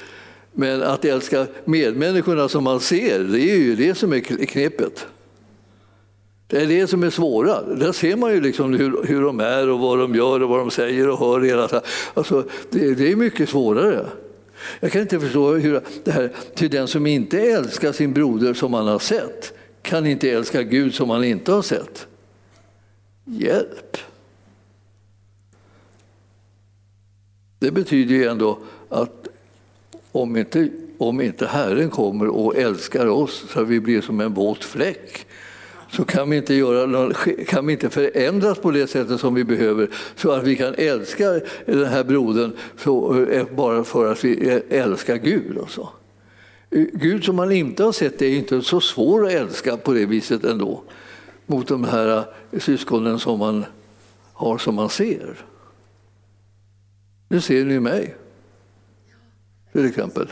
Men 0.52 0.84
att 0.84 1.06
älska 1.06 1.48
medmänniskorna 1.66 2.50
som 2.50 2.64
man 2.64 2.80
ser, 2.80 3.20
det 3.20 3.42
är 3.42 3.58
ju 3.58 3.76
det 3.76 3.96
som 3.96 4.14
är 4.14 4.20
knepet. 4.46 5.08
Det 6.48 6.62
är 6.62 6.68
det 6.68 6.88
som 6.88 7.04
är 7.04 7.10
svåra. 7.10 7.62
Där 7.62 7.91
ser 7.91 8.16
man 8.16 8.34
ju 8.34 8.41
liksom 8.41 8.74
hur, 8.74 9.04
hur 9.04 9.22
de 9.22 9.39
är 9.39 9.70
och 9.70 9.80
vad 9.80 10.00
de 10.00 10.16
gör 10.16 10.43
och 10.43 10.50
vad 10.50 10.60
de 10.60 10.72
säger 10.72 11.10
och 11.10 11.20
hör. 11.20 11.41
Hela, 11.41 11.82
alltså, 12.14 12.43
det, 12.70 12.93
det 12.93 13.12
är 13.12 13.16
mycket 13.16 13.50
svårare. 13.50 14.06
Jag 14.80 14.91
kan 14.91 15.02
inte 15.02 15.20
förstå 15.20 15.54
hur 15.54 15.82
det 16.04 16.12
här, 16.12 16.32
till 16.56 16.70
den 16.70 16.88
som 16.88 17.08
inte 17.08 17.39
älskar 17.41 17.91
sin 17.91 18.14
broder 18.14 18.54
som 18.54 18.74
han 18.74 18.88
har 18.88 19.00
sett 19.00 19.54
kan 19.82 20.06
inte 20.06 20.32
älska 20.32 20.64
Gud 20.64 20.96
som 20.96 21.10
han 21.10 21.24
inte 21.24 21.52
har 21.52 21.62
sett. 21.62 22.08
Hjälp! 23.26 23.98
Det 27.60 27.72
betyder 27.72 28.16
ju 28.16 28.26
ändå 28.26 28.60
att 28.89 29.28
om 30.12 30.38
inte, 30.38 30.70
om 30.98 31.22
inte 31.22 31.48
Herren 31.48 31.89
kommer 31.89 32.28
och 32.28 32.56
älskar 32.58 33.08
oss 33.08 33.46
så 33.50 33.62
att 33.62 33.68
vi 33.68 33.80
blir 33.80 34.02
som 34.02 34.22
en 34.22 34.34
våt 34.34 34.64
fläck 34.64 35.24
så 35.96 36.06
kan 36.06 36.30
vi, 36.30 36.38
inte 36.38 36.54
göra, 36.54 37.14
kan 37.48 37.66
vi 37.66 37.74
inte 37.74 37.89
förändras 37.89 38.60
på 38.60 38.72
det 38.72 38.88
sättet 38.88 39.20
som 39.20 39.34
vi 39.34 39.43
behöver 39.43 39.89
så 40.16 40.32
att 40.32 40.43
vi 40.43 40.56
kan 40.56 40.76
älska 40.78 41.39
den 41.66 41.86
här 41.86 42.04
brodern 42.04 42.52
så, 42.78 43.24
eh, 43.24 43.48
bara 43.56 43.84
för 43.84 44.12
att 44.12 44.24
vi 44.24 44.50
eh, 44.50 44.82
älskar 44.82 45.16
Gud. 45.16 45.58
Alltså. 45.58 45.89
Eh, 46.70 46.86
Gud 46.93 47.24
som 47.24 47.36
man 47.36 47.52
inte 47.52 47.84
har 47.84 47.91
sett 47.91 48.22
är 48.22 48.30
inte 48.30 48.62
så 48.62 48.82
svår 48.82 49.26
att 49.26 49.32
älska 49.32 49.78
på 49.78 49.93
det 49.93 50.06
viset 50.06 50.43
ändå 50.43 50.84
mot 51.46 51.68
de 51.68 51.84
här 51.84 52.24
syskonen 52.60 53.20
som 53.20 53.39
man 53.39 53.66
har 54.34 54.58
som 54.58 54.76
man 54.76 54.89
ser. 54.89 55.36
Nu 57.28 57.41
ser 57.41 57.66
ni 57.66 57.80
mig, 57.80 58.16
till 59.72 59.86
exempel. 59.86 60.28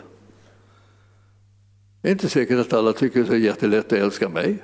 Det 2.01 2.07
är 2.07 2.11
inte 2.11 2.29
säkert 2.29 2.59
att 2.59 2.73
alla 2.73 2.93
tycker 2.93 3.23
det 3.23 3.35
är 3.35 3.37
jättelätt 3.37 3.85
att 3.85 3.99
älska 3.99 4.29
mig. 4.29 4.57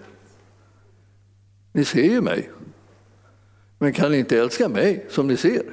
Ni 1.72 1.86
ser 1.86 2.04
ju 2.04 2.22
mig, 2.22 2.50
men 3.78 3.94
kan 3.94 4.12
ni 4.12 4.18
inte 4.18 4.40
älska 4.40 4.70
mig 4.70 5.06
som 5.10 5.28
ni 5.28 5.38
ser? 5.38 5.64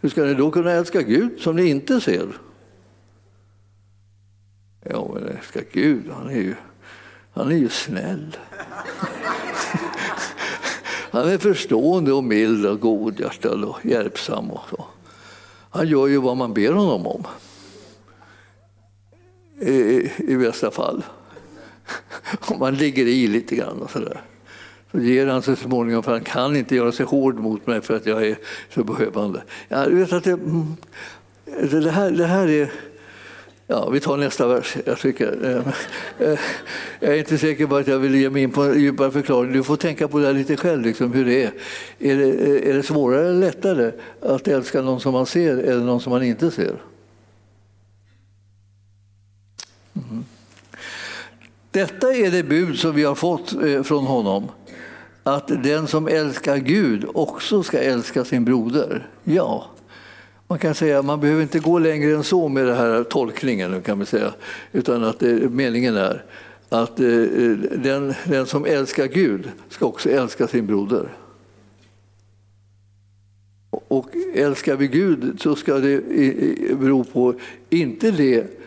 Hur 0.00 0.08
ska 0.08 0.24
ni 0.24 0.34
då 0.34 0.50
kunna 0.50 0.70
älska 0.70 1.02
Gud 1.02 1.40
som 1.40 1.56
ni 1.56 1.64
inte 1.66 2.00
ser? 2.00 2.28
Ja, 4.84 5.10
men 5.14 5.28
älska 5.28 5.60
Gud, 5.72 6.10
han 6.10 6.28
är 6.28 6.40
ju, 6.40 6.54
han 7.32 7.52
är 7.52 7.56
ju 7.56 7.68
snäll. 7.68 8.36
Han 11.10 11.28
är 11.28 11.38
förstående 11.38 12.12
och 12.12 12.24
mild 12.24 12.66
och 12.66 12.80
godhjärtad 12.80 13.64
och 13.64 13.86
hjälpsam. 13.86 14.50
Och 14.50 14.68
så. 14.70 14.84
Han 15.70 15.88
gör 15.88 16.06
ju 16.06 16.16
vad 16.16 16.36
man 16.36 16.54
ber 16.54 16.72
honom 16.72 17.06
om. 17.06 17.24
I, 19.60 20.10
i 20.18 20.36
bästa 20.36 20.70
fall. 20.70 21.04
Om 22.40 22.58
man 22.58 22.74
ligger 22.74 23.06
i 23.06 23.26
lite 23.26 23.56
grann 23.56 23.82
och 23.82 23.90
sådär 23.90 24.22
så 24.92 24.98
ger 24.98 25.26
han 25.26 25.42
sig 25.42 25.56
småningom, 25.56 26.02
för 26.02 26.12
han 26.12 26.24
kan 26.24 26.56
inte 26.56 26.76
göra 26.76 26.92
sig 26.92 27.06
hård 27.06 27.38
mot 27.38 27.66
mig 27.66 27.80
för 27.80 27.96
att 27.96 28.06
jag 28.06 28.26
är 28.26 28.38
så 28.74 28.84
behövande. 28.84 29.42
Jag 29.68 29.86
vet 29.86 30.12
att 30.12 30.26
mm, 30.26 30.76
det, 31.44 31.80
det, 31.80 31.90
här, 31.90 32.10
det 32.10 32.26
här 32.26 32.48
är... 32.48 32.72
Ja, 33.66 33.90
vi 33.90 34.00
tar 34.00 34.16
nästa 34.16 34.46
vers. 34.46 34.76
Jag, 34.84 34.98
tycker, 34.98 35.44
ehm, 35.44 35.72
eh, 36.18 36.38
jag 37.00 37.14
är 37.14 37.18
inte 37.18 37.38
säker 37.38 37.66
på 37.66 37.76
att 37.76 37.86
jag 37.86 37.98
vill 37.98 38.14
ge 38.14 38.30
mig 38.30 38.42
in 38.42 38.50
på 38.50 38.62
en 38.62 38.80
djupare 38.80 39.10
förklaring. 39.10 39.52
Du 39.52 39.62
får 39.62 39.76
tänka 39.76 40.08
på 40.08 40.18
det 40.18 40.32
lite 40.32 40.56
själv, 40.56 40.82
liksom, 40.82 41.12
hur 41.12 41.24
det 41.24 41.44
är. 41.44 41.52
Är 41.98 42.16
det, 42.16 42.68
är 42.70 42.74
det 42.74 42.82
svårare 42.82 43.28
eller 43.28 43.40
lättare 43.40 43.92
att 44.22 44.48
älska 44.48 44.82
någon 44.82 45.00
som 45.00 45.12
man 45.12 45.26
ser 45.26 45.56
eller 45.56 45.84
någon 45.84 46.00
som 46.00 46.10
man 46.10 46.22
inte 46.22 46.50
ser? 46.50 46.74
Mm. 49.94 50.24
Detta 51.70 52.12
är 52.12 52.30
det 52.30 52.42
bud 52.42 52.78
som 52.78 52.94
vi 52.94 53.04
har 53.04 53.14
fått 53.14 53.52
eh, 53.52 53.82
från 53.82 54.06
honom 54.06 54.48
att 55.34 55.62
den 55.62 55.86
som 55.86 56.08
älskar 56.08 56.56
Gud 56.56 57.04
också 57.14 57.62
ska 57.62 57.78
älska 57.78 58.24
sin 58.24 58.44
broder. 58.44 59.06
Ja, 59.24 59.66
man 60.48 60.58
kan 60.58 60.74
säga 60.74 61.02
man 61.02 61.20
behöver 61.20 61.42
inte 61.42 61.58
gå 61.58 61.78
längre 61.78 62.14
än 62.14 62.24
så 62.24 62.48
med 62.48 62.66
den 62.66 62.76
här 62.76 63.04
tolkningen, 63.04 63.82
kan 63.82 63.98
man 63.98 64.06
säga, 64.06 64.32
utan 64.72 65.04
att 65.04 65.18
det, 65.18 65.50
meningen 65.50 65.96
är 65.96 66.24
att 66.68 67.00
eh, 67.00 67.06
den, 67.06 68.14
den 68.24 68.46
som 68.46 68.64
älskar 68.64 69.06
Gud 69.06 69.48
ska 69.68 69.86
också 69.86 70.10
älska 70.10 70.46
sin 70.46 70.66
broder. 70.66 71.08
Och 73.70 74.08
älskar 74.34 74.76
vi 74.76 74.88
Gud 74.88 75.40
så 75.40 75.56
ska 75.56 75.74
det 75.74 76.00
bero 76.78 77.04
på, 77.04 77.34
inte 77.70 78.10
det 78.10 78.57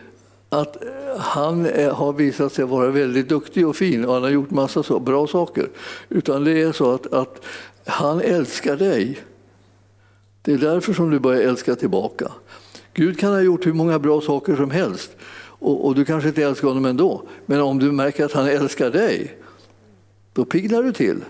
att 0.52 0.82
eh, 0.82 1.18
han 1.18 1.66
eh, 1.66 1.94
har 1.94 2.12
visat 2.12 2.52
sig 2.52 2.64
vara 2.64 2.90
väldigt 2.90 3.28
duktig 3.28 3.68
och 3.68 3.76
fin 3.76 4.04
och 4.04 4.14
han 4.14 4.22
har 4.22 4.30
gjort 4.30 4.50
massa 4.50 4.82
så 4.82 5.00
bra 5.00 5.26
saker. 5.26 5.68
Utan 6.08 6.44
det 6.44 6.62
är 6.62 6.72
så 6.72 6.94
att, 6.94 7.12
att 7.12 7.44
han 7.86 8.20
älskar 8.20 8.76
dig. 8.76 9.20
Det 10.42 10.52
är 10.52 10.58
därför 10.58 10.92
som 10.92 11.10
du 11.10 11.18
börjar 11.18 11.42
älska 11.42 11.76
tillbaka. 11.76 12.32
Gud 12.94 13.18
kan 13.18 13.32
ha 13.32 13.40
gjort 13.40 13.66
hur 13.66 13.72
många 13.72 13.98
bra 13.98 14.20
saker 14.20 14.56
som 14.56 14.70
helst 14.70 15.10
och, 15.62 15.86
och, 15.86 15.94
du 15.94 16.04
kanske 16.04 16.28
inte 16.28 16.42
älskar 16.42 16.68
honom 16.68 16.84
ändå. 16.84 17.22
Men 17.46 17.60
om 17.60 17.78
du 17.78 17.92
märker 17.92 18.24
att 18.24 18.32
han 18.32 18.46
älskar 18.46 18.90
dig, 18.90 19.38
då 20.32 20.44
piggnar 20.44 20.82
du 20.82 20.92
till. 20.92 21.24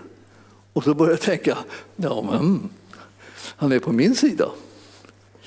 Och 0.73 0.83
så 0.83 0.93
börjar 0.93 1.11
du 1.11 1.17
tänka, 1.17 1.57
ja 1.95 2.21
men 2.21 2.39
mm, 2.39 2.69
han 3.55 3.71
är 3.71 3.79
på 3.79 3.91
min 3.91 4.15
sida. 4.15 4.51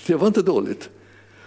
Det 0.06 0.14
var 0.14 0.26
inte 0.26 0.42
dåligt. 0.42 0.88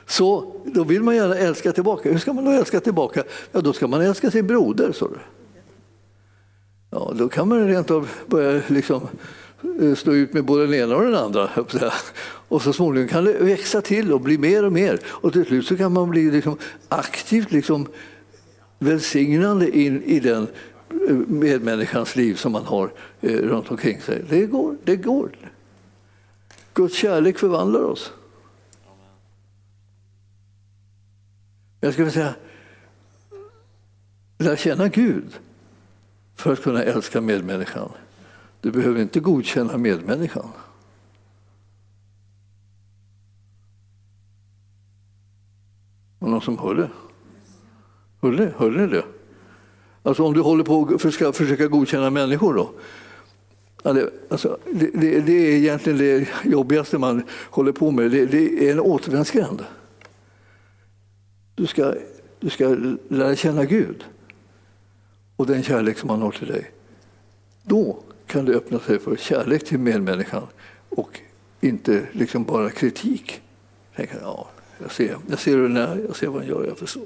Så 0.10 0.56
då 0.66 0.84
vill 0.84 1.04
man 1.04 1.16
gärna 1.16 1.36
älska 1.36 1.72
tillbaka. 1.72 2.12
Hur 2.12 2.18
ska 2.18 2.34
man 2.34 2.46
då 2.46 2.52
älska 2.52 2.80
tillbaka? 2.80 3.24
Ja, 3.52 3.62
då 3.62 3.74
ska 3.74 3.88
man 3.88 4.02
älska 4.02 4.32
sin 4.32 4.48
broder, 4.48 4.92
så 4.92 5.08
du. 5.08 5.18
Ja, 6.90 7.14
då 7.16 7.30
kan 7.30 7.48
man 7.48 7.68
rent 7.68 7.92
av 7.92 8.10
börja 8.28 8.62
liksom 8.68 9.08
eh, 9.82 9.96
stå 9.96 10.14
ut 10.14 10.34
med 10.34 10.46
både 10.46 10.66
den 10.66 10.74
ena 10.74 10.96
och 10.96 11.04
den 11.04 11.16
andra. 11.16 11.50
Och 12.48 12.62
så 12.62 12.74
småningom 12.74 13.10
kan 13.10 13.26
det 13.26 13.34
växa 13.34 13.82
till 13.82 14.14
och 14.14 14.22
bli 14.22 14.38
mer 14.38 14.66
och 14.66 14.74
mer. 14.74 15.00
Och 15.06 15.34
till 15.34 15.46
slut 15.46 15.66
så 15.66 15.78
kan 15.78 15.94
man 15.94 16.10
bli 16.10 16.32
liksom 16.32 16.58
aktivt 16.88 17.52
liksom 17.52 17.88
välsignande 18.80 19.78
in 19.80 20.04
i 20.04 20.20
den 20.20 20.48
eh, 21.10 21.16
medmänniskans 21.16 22.16
liv 22.16 22.36
som 22.36 22.52
man 22.52 22.66
har 22.66 22.92
eh, 23.22 23.32
runt 23.32 23.72
omkring 23.72 24.02
sig. 24.02 24.24
Det 24.30 24.46
går. 24.46 24.78
Det 24.84 24.96
går. 24.96 25.30
Guds 26.74 26.96
kärlek 26.96 27.38
förvandlar 27.38 27.84
oss. 27.84 28.12
Jag 31.80 31.94
skulle 31.94 32.12
säga, 32.12 32.36
lär 34.38 34.56
känna 34.56 34.88
Gud 34.88 35.40
för 36.36 36.54
att 36.54 36.62
kunna 36.64 36.84
älska 36.84 37.22
medmänniskan. 37.22 37.92
Du 38.62 38.72
behöver 38.72 39.02
inte 39.02 39.20
godkänna 39.20 39.78
medmänniskan. 39.78 40.48
Var 46.20 46.30
någon 46.30 46.42
som 46.42 46.58
hörde? 46.58 46.90
Hörde, 48.22 48.54
hörde 48.58 48.86
ni 48.86 48.88
det? 48.88 49.06
Alltså 50.04 50.24
om 50.24 50.34
du 50.34 50.42
håller 50.42 50.64
på 50.64 50.90
att 50.94 51.02
försöka, 51.02 51.34
försöka 51.34 51.68
godkänna 51.68 52.10
människor 52.10 52.54
då? 52.54 52.72
Alltså, 54.30 54.58
det, 54.66 54.92
det, 54.94 55.20
det, 55.20 55.34
är 55.34 55.56
egentligen 55.56 56.00
det 56.00 56.28
jobbigaste 56.44 56.98
man 56.98 57.24
håller 57.50 57.72
på 57.72 57.92
med. 57.92 58.12
Det, 58.12 58.26
det 58.26 58.68
är 58.68 58.72
en 58.72 58.80
återvändsgränd. 58.80 59.66
Du 61.60 61.68
ska, 61.68 61.94
du 62.40 62.50
ska 62.50 62.76
lära 63.08 63.36
känna 63.36 63.66
Gud 63.66 64.04
och 65.36 65.48
den 65.48 65.64
kärlek 65.64 65.98
som 65.98 66.10
han 66.10 66.22
har 66.22 66.32
till 66.32 66.48
dig. 66.48 66.72
Då 67.64 68.00
kan 68.28 68.46
du 68.46 68.56
öppna 68.56 68.80
sig 68.80 69.00
för 69.00 69.16
kärlek 69.16 69.66
till 69.66 69.80
medmänniskan 69.80 70.44
och 70.90 71.20
inte 71.62 72.08
liksom 72.12 72.44
bara 72.44 72.70
kritik. 72.70 73.42
Tänka, 73.96 74.18
ja, 74.22 74.50
jag 74.82 74.92
ser, 74.92 75.18
jag 75.30 75.40
ser 75.40 75.52
hur 75.52 75.64
den 75.64 75.78
är, 75.78 76.06
jag 76.08 76.16
ser 76.16 76.28
vad 76.28 76.42
han 76.42 76.50
gör, 76.50 76.66
jag 76.68 76.78
förstår. 76.78 77.04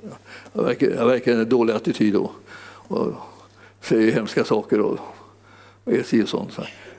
Jag 0.53 0.63
verkar, 0.63 0.87
jag 0.87 1.05
verkar 1.05 1.33
en 1.33 1.49
dålig 1.49 1.73
attityd 1.73 2.13
då 2.13 2.31
och 2.87 3.13
säger 3.81 4.11
hemska 4.11 4.43
saker 4.43 4.79
och, 4.79 4.99
och 5.83 5.93
är 5.93 6.23
och 6.23 6.29
sånt. 6.29 6.57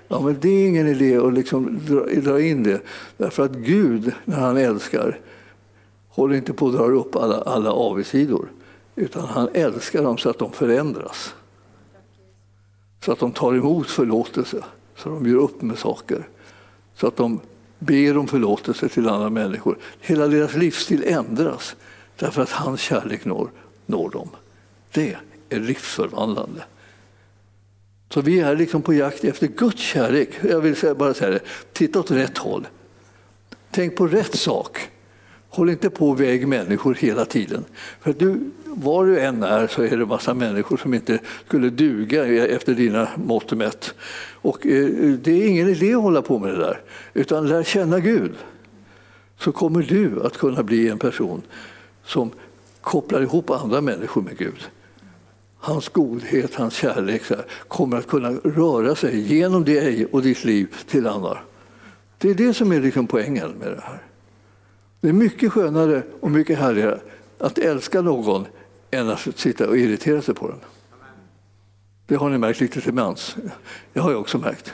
Ja, 0.08 0.20
men 0.20 0.36
det 0.40 0.48
är 0.48 0.68
ingen 0.68 0.88
idé 0.88 1.16
att 1.16 1.34
liksom 1.34 1.80
dra, 1.86 2.04
dra 2.20 2.40
in 2.40 2.62
det, 2.62 2.80
därför 3.16 3.44
att 3.44 3.52
Gud, 3.52 4.12
när 4.24 4.40
han 4.40 4.56
älskar, 4.56 5.20
håller 6.14 6.36
inte 6.36 6.52
på 6.52 6.66
att 6.66 6.72
dra 6.72 6.84
upp 6.84 7.16
alla, 7.16 7.40
alla 7.40 7.72
avigsidor, 7.72 8.48
utan 8.96 9.24
han 9.24 9.48
älskar 9.54 10.02
dem 10.02 10.18
så 10.18 10.30
att 10.30 10.38
de 10.38 10.52
förändras. 10.52 11.34
Så 13.04 13.12
att 13.12 13.18
de 13.18 13.32
tar 13.32 13.54
emot 13.54 13.90
förlåtelse, 13.90 14.64
så 14.96 15.08
de 15.08 15.26
gör 15.26 15.36
upp 15.36 15.62
med 15.62 15.78
saker. 15.78 16.28
Så 16.96 17.06
att 17.06 17.16
de 17.16 17.40
ber 17.78 18.16
om 18.16 18.28
förlåtelse 18.28 18.88
till 18.88 19.08
andra 19.08 19.30
människor. 19.30 19.78
Hela 20.00 20.26
deras 20.26 20.54
livsstil 20.54 21.04
ändras 21.06 21.76
därför 22.16 22.42
att 22.42 22.50
hans 22.50 22.80
kärlek 22.80 23.24
når, 23.24 23.50
når 23.86 24.10
dem. 24.10 24.28
Det 24.92 25.16
är 25.48 25.60
livsförvandlande. 25.60 26.64
Så 28.08 28.20
vi 28.20 28.40
är 28.40 28.56
liksom 28.56 28.82
på 28.82 28.94
jakt 28.94 29.24
efter 29.24 29.46
Guds 29.46 29.82
kärlek. 29.82 30.30
Jag 30.42 30.60
vill 30.60 30.94
bara 30.96 31.14
säga 31.14 31.30
det, 31.30 31.40
titta 31.72 32.00
åt 32.00 32.10
rätt 32.10 32.38
håll. 32.38 32.66
Tänk 33.70 33.96
på 33.96 34.06
rätt 34.06 34.38
sak. 34.38 34.90
Håll 35.54 35.70
inte 35.70 35.90
på 35.90 36.08
och 36.08 36.20
väg 36.20 36.48
människor 36.48 36.94
hela 36.94 37.24
tiden. 37.24 37.64
För 38.00 38.12
du, 38.12 38.50
var 38.64 39.06
du 39.06 39.20
än 39.20 39.42
är 39.42 39.66
så 39.66 39.82
är 39.82 39.96
det 39.96 40.06
massa 40.06 40.34
människor 40.34 40.76
som 40.76 40.94
inte 40.94 41.18
skulle 41.46 41.70
duga 41.70 42.26
e-, 42.26 42.46
efter 42.46 42.74
dina 42.74 43.08
mått 43.16 43.52
mätt. 43.52 43.94
Och 44.32 44.66
eh, 44.66 44.88
det 45.22 45.30
är 45.32 45.48
ingen 45.48 45.68
idé 45.68 45.94
att 45.94 46.02
hålla 46.02 46.22
på 46.22 46.38
med 46.38 46.50
det 46.50 46.58
där. 46.58 46.80
Utan 47.14 47.48
lär 47.48 47.62
känna 47.62 48.00
Gud. 48.00 48.32
Så 49.38 49.52
kommer 49.52 49.82
du 49.82 50.22
att 50.22 50.36
kunna 50.38 50.62
bli 50.62 50.88
en 50.88 50.98
person 50.98 51.42
som 52.04 52.30
kopplar 52.80 53.22
ihop 53.22 53.50
andra 53.50 53.80
människor 53.80 54.22
med 54.22 54.38
Gud. 54.38 54.68
Hans 55.58 55.88
godhet, 55.88 56.54
hans 56.54 56.74
kärlek 56.74 57.22
kommer 57.68 57.96
att 57.96 58.06
kunna 58.06 58.30
röra 58.30 58.94
sig 58.94 59.34
genom 59.34 59.64
dig 59.64 60.06
och 60.06 60.22
ditt 60.22 60.44
liv 60.44 60.74
till 60.88 61.06
andra. 61.06 61.38
Det 62.18 62.30
är 62.30 62.34
det 62.34 62.54
som 62.54 62.72
är 62.72 62.80
liksom 62.80 63.06
poängen 63.06 63.50
med 63.50 63.68
det 63.68 63.80
här. 63.80 64.02
Det 65.04 65.08
är 65.08 65.12
mycket 65.12 65.52
skönare 65.52 66.02
och 66.20 66.30
mycket 66.30 66.58
härligare 66.58 67.00
att 67.38 67.58
älska 67.58 68.00
någon 68.00 68.46
än 68.90 69.10
att 69.10 69.28
sitta 69.36 69.68
och 69.68 69.78
irritera 69.78 70.22
sig 70.22 70.34
på 70.34 70.48
den. 70.48 70.58
Det 72.06 72.14
har 72.14 72.30
ni 72.30 72.38
märkt 72.38 72.60
lite 72.60 72.80
till 72.80 72.92
mans. 72.92 73.36
Det 73.92 74.00
har 74.00 74.10
jag 74.10 74.20
också 74.20 74.38
märkt. 74.38 74.72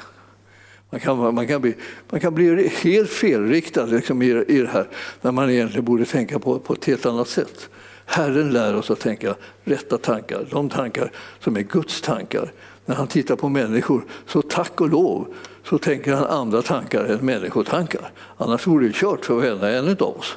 Man 0.90 1.00
kan, 1.00 1.34
man 1.34 1.46
kan, 1.46 1.60
bli, 1.60 1.74
man 2.10 2.20
kan 2.20 2.34
bli 2.34 2.68
helt 2.68 3.10
felriktad 3.10 3.86
liksom 3.86 4.22
i, 4.22 4.26
i 4.26 4.58
det 4.58 4.68
här 4.68 4.88
när 5.20 5.32
man 5.32 5.50
egentligen 5.50 5.84
borde 5.84 6.04
tänka 6.04 6.38
på, 6.38 6.58
på 6.58 6.72
ett 6.72 6.84
helt 6.84 7.06
annat 7.06 7.28
sätt. 7.28 7.68
Herren 8.06 8.50
lär 8.50 8.76
oss 8.76 8.90
att 8.90 9.00
tänka 9.00 9.34
rätta 9.64 9.98
tankar, 9.98 10.46
de 10.50 10.68
tankar 10.68 11.12
som 11.40 11.56
är 11.56 11.62
Guds 11.62 12.00
tankar. 12.02 12.52
När 12.86 12.94
han 12.94 13.06
tittar 13.06 13.36
på 13.36 13.48
människor, 13.48 14.04
så 14.26 14.42
tack 14.42 14.80
och 14.80 14.88
lov, 14.88 15.34
så 15.70 15.78
tänker 15.78 16.14
han 16.14 16.24
andra 16.24 16.62
tankar 16.62 17.04
än 17.04 17.26
människotankar. 17.26 18.12
Annars 18.36 18.66
vore 18.66 18.86
det 18.86 18.94
kört 18.94 19.24
för 19.24 19.34
varenda 19.34 19.70
en 19.70 19.90
av 19.90 20.18
oss. 20.18 20.36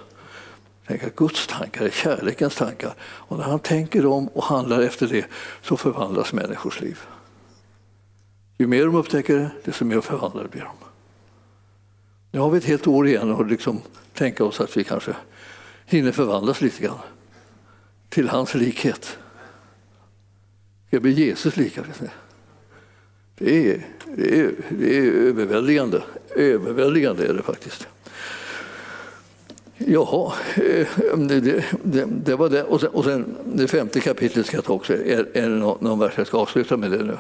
Tänka 0.88 1.10
Guds 1.16 1.48
tankar 1.48 1.86
är 1.86 1.90
kärlekens 1.90 2.56
tankar. 2.56 2.94
Och 3.02 3.38
när 3.38 3.44
han 3.44 3.60
tänker 3.60 4.04
dem 4.04 4.28
och 4.28 4.44
handlar 4.44 4.82
efter 4.82 5.08
det 5.08 5.26
så 5.62 5.78
förvandlas 5.78 6.34
människors 6.34 6.82
liv. 6.82 7.00
Ju 8.58 8.68
mer 8.68 8.86
de 8.86 8.96
upptäcker 8.96 9.36
det, 9.38 9.52
desto 9.64 9.86
mer 9.86 10.02
förvandlade 10.02 10.50
blir 10.50 10.62
de. 10.62 10.72
Nu 12.32 12.40
har 12.40 12.50
vi 12.50 12.58
ett 12.58 12.66
helt 12.66 12.88
år 12.88 13.08
igen 13.08 13.32
och 13.32 13.46
liksom 13.46 13.82
tänka 14.14 14.44
oss 14.44 14.62
att 14.62 14.78
vi 14.78 14.84
kanske 14.84 15.16
hinner 15.86 16.12
förvandlas 16.12 16.62
lite 16.62 16.84
grann 16.84 17.00
till 18.10 18.30
hans 18.30 18.54
likhet. 18.54 19.18
Ska 20.88 21.00
bli 21.00 21.12
Jesus 21.12 21.58
lika. 21.58 21.84
Det 23.38 23.72
är, 23.72 23.86
det 24.16 24.40
är, 24.40 24.52
det 24.70 24.98
är 24.98 25.12
överväldigande. 25.12 26.04
Överväldigande 26.36 27.26
är 27.26 27.34
det 27.34 27.42
faktiskt. 27.42 27.88
Jaha, 29.78 30.34
eh, 30.56 30.88
det, 31.18 31.64
det, 31.84 32.06
det, 32.06 32.36
var 32.36 32.50
det. 32.50 32.64
Och 32.64 32.82
sen, 32.82 32.90
och 32.90 33.04
sen 33.04 33.36
det 33.46 33.68
femte 33.68 34.00
kapitlet 34.00 34.46
ska 34.46 34.58
jag 34.58 34.66
ta 34.66 34.74
också. 34.74 34.94
Är, 34.94 35.30
är 35.34 35.50
det 35.50 35.56
någon, 35.56 35.78
någon 35.82 36.00
vers 36.00 36.14
jag 36.18 36.28
ska 36.28 36.38
avsluta 36.38 36.78
med 36.78 36.92
det 36.92 37.04
nu? 37.04 37.18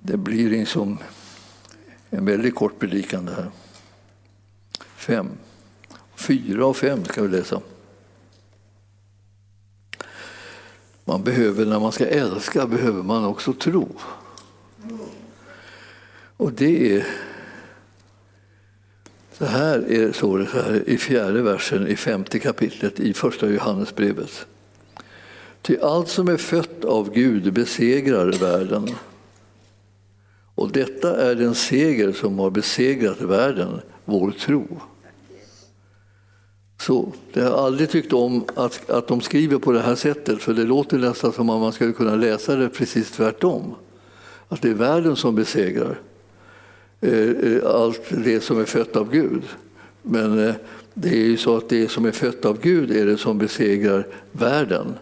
Det 0.00 0.16
blir 0.16 0.50
liksom 0.50 0.98
en 2.10 2.24
väldigt 2.24 2.54
kort 2.54 2.78
predikan 2.78 3.26
det 3.26 3.32
här. 3.32 3.50
Fem. 4.96 5.28
Fyra 6.14 6.66
och 6.66 6.76
fem 6.76 7.04
ska 7.04 7.22
vi 7.22 7.28
läsa. 7.28 7.60
Man 11.04 11.22
behöver, 11.22 11.66
när 11.66 11.80
man 11.80 11.92
ska 11.92 12.06
älska, 12.06 12.66
behöver 12.66 13.02
man 13.02 13.24
också 13.24 13.52
tro. 13.52 13.88
Och 16.36 16.52
det 16.52 16.96
är 16.96 17.06
så 19.38 19.44
här 19.44 19.92
är 19.92 20.12
så 20.12 20.36
det 20.36 20.46
så 20.46 20.60
här, 20.60 20.88
i 20.88 20.98
fjärde 20.98 21.42
versen 21.42 21.86
i 21.86 21.96
femte 21.96 22.38
kapitlet 22.38 23.00
i 23.00 23.14
första 23.14 23.48
Johannesbrevet. 23.48 24.46
Ty 25.62 25.78
allt 25.78 26.08
som 26.08 26.28
är 26.28 26.36
fött 26.36 26.84
av 26.84 27.12
Gud 27.12 27.52
besegrar 27.52 28.32
världen. 28.32 28.88
Och 30.54 30.72
detta 30.72 31.22
är 31.22 31.34
den 31.34 31.54
seger 31.54 32.12
som 32.12 32.38
har 32.38 32.50
besegrat 32.50 33.20
världen, 33.20 33.80
vår 34.04 34.30
tro. 34.30 34.80
Så 36.80 37.12
jag 37.32 37.50
har 37.50 37.66
aldrig 37.66 37.90
tyckt 37.90 38.12
om 38.12 38.44
att, 38.54 38.90
att 38.90 39.08
de 39.08 39.20
skriver 39.20 39.58
på 39.58 39.72
det 39.72 39.80
här 39.80 39.94
sättet, 39.94 40.42
för 40.42 40.54
det 40.54 40.64
låter 40.64 40.98
nästan 40.98 41.32
som 41.32 41.50
att 41.50 41.60
man 41.60 41.72
skulle 41.72 41.92
kunna 41.92 42.14
läsa 42.14 42.56
det 42.56 42.68
precis 42.68 43.10
tvärtom. 43.10 43.74
Att 44.48 44.62
det 44.62 44.68
är 44.68 44.74
världen 44.74 45.16
som 45.16 45.34
besegrar 45.34 46.00
Eh, 47.00 47.28
eh, 47.28 47.66
allt 47.66 48.02
det 48.10 48.40
som 48.40 48.60
är 48.60 48.64
fött 48.64 48.96
av 48.96 49.10
Gud. 49.10 49.42
Men 50.02 50.48
eh, 50.48 50.54
det 50.94 51.08
är 51.08 51.26
ju 51.26 51.36
så 51.36 51.56
att 51.56 51.68
det 51.68 51.88
som 51.88 52.04
är 52.04 52.12
fött 52.12 52.44
av 52.44 52.60
Gud 52.60 52.90
är 52.90 53.06
det 53.06 53.18
som 53.18 53.38
besegrar 53.38 54.06
världen. 54.32 54.94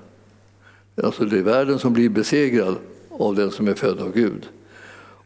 Alltså 1.03 1.25
det 1.25 1.39
är 1.39 1.43
världen 1.43 1.79
som 1.79 1.93
blir 1.93 2.09
besegrad 2.09 2.77
av 3.11 3.35
den 3.35 3.51
som 3.51 3.69
är 3.69 3.75
född 3.75 4.01
av 4.01 4.13
Gud. 4.13 4.49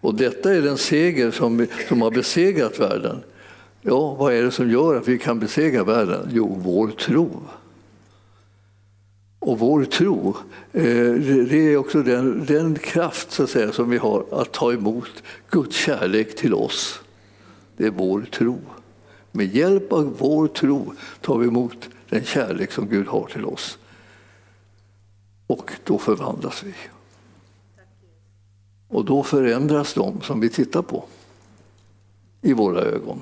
Och 0.01 0.15
detta 0.15 0.55
är 0.55 0.63
den 0.63 0.79
seger 0.79 1.31
som, 1.31 1.67
som 1.89 2.03
har 2.03 2.11
besegrat 2.11 2.81
världen. 2.81 3.17
Ja, 3.83 4.15
vad 4.15 4.35
är 4.35 4.43
det 4.43 4.51
som 4.51 4.71
gör 4.71 4.97
att 4.97 5.09
vi 5.09 5.19
kan 5.19 5.39
besegra 5.39 5.85
världen? 5.85 6.29
Jo, 6.33 6.61
vår 6.65 6.89
tro. 6.89 7.31
Och 9.39 9.59
vår 9.59 9.85
tro, 9.85 10.37
eh, 10.73 11.13
det 11.49 11.73
är 11.73 11.77
också 11.77 12.03
den, 12.03 12.47
den 12.47 12.75
kraft 12.75 13.33
så 13.33 13.43
att 13.43 13.51
säga, 13.51 13.73
som 13.73 13.91
vi 13.91 13.97
har 13.97 14.25
att 14.31 14.53
ta 14.53 14.73
emot 14.73 15.23
Guds 15.51 15.77
kärlek 15.77 16.37
till 16.37 16.55
oss. 16.55 17.01
Det 17.77 17.87
är 17.87 17.91
vår 17.91 18.23
tro. 18.33 18.59
Med 19.33 19.55
hjälp 19.55 19.93
av 19.93 20.17
vår 20.19 20.49
tro 20.49 20.93
tar 21.21 21.39
vi 21.39 21.47
emot 21.47 21.89
den 22.09 22.25
kärlek 22.25 22.73
som 22.73 22.89
Gud 22.89 23.07
har 23.07 23.27
till 23.27 23.45
oss. 23.45 23.79
Och 25.47 25.73
då 25.85 25.99
förvandlas 25.99 26.63
vi. 26.63 26.75
Och 28.89 29.05
då 29.05 29.23
förändras 29.23 29.95
de 29.95 30.21
som 30.21 30.41
vi 30.41 30.49
tittar 30.49 30.83
på 30.83 31.05
i 32.43 32.53
våra 32.53 32.81
ögon. 32.81 33.21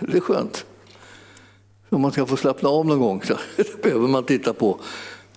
Det 0.00 0.16
är 0.16 0.20
skönt. 0.20 0.66
Om 1.88 2.00
man 2.00 2.12
ska 2.12 2.26
få 2.26 2.36
slappna 2.36 2.68
av 2.68 2.86
någon 2.86 2.98
gång 2.98 3.22
så 3.22 3.34
behöver 3.82 4.08
man 4.08 4.24
titta 4.24 4.52
på, 4.52 4.80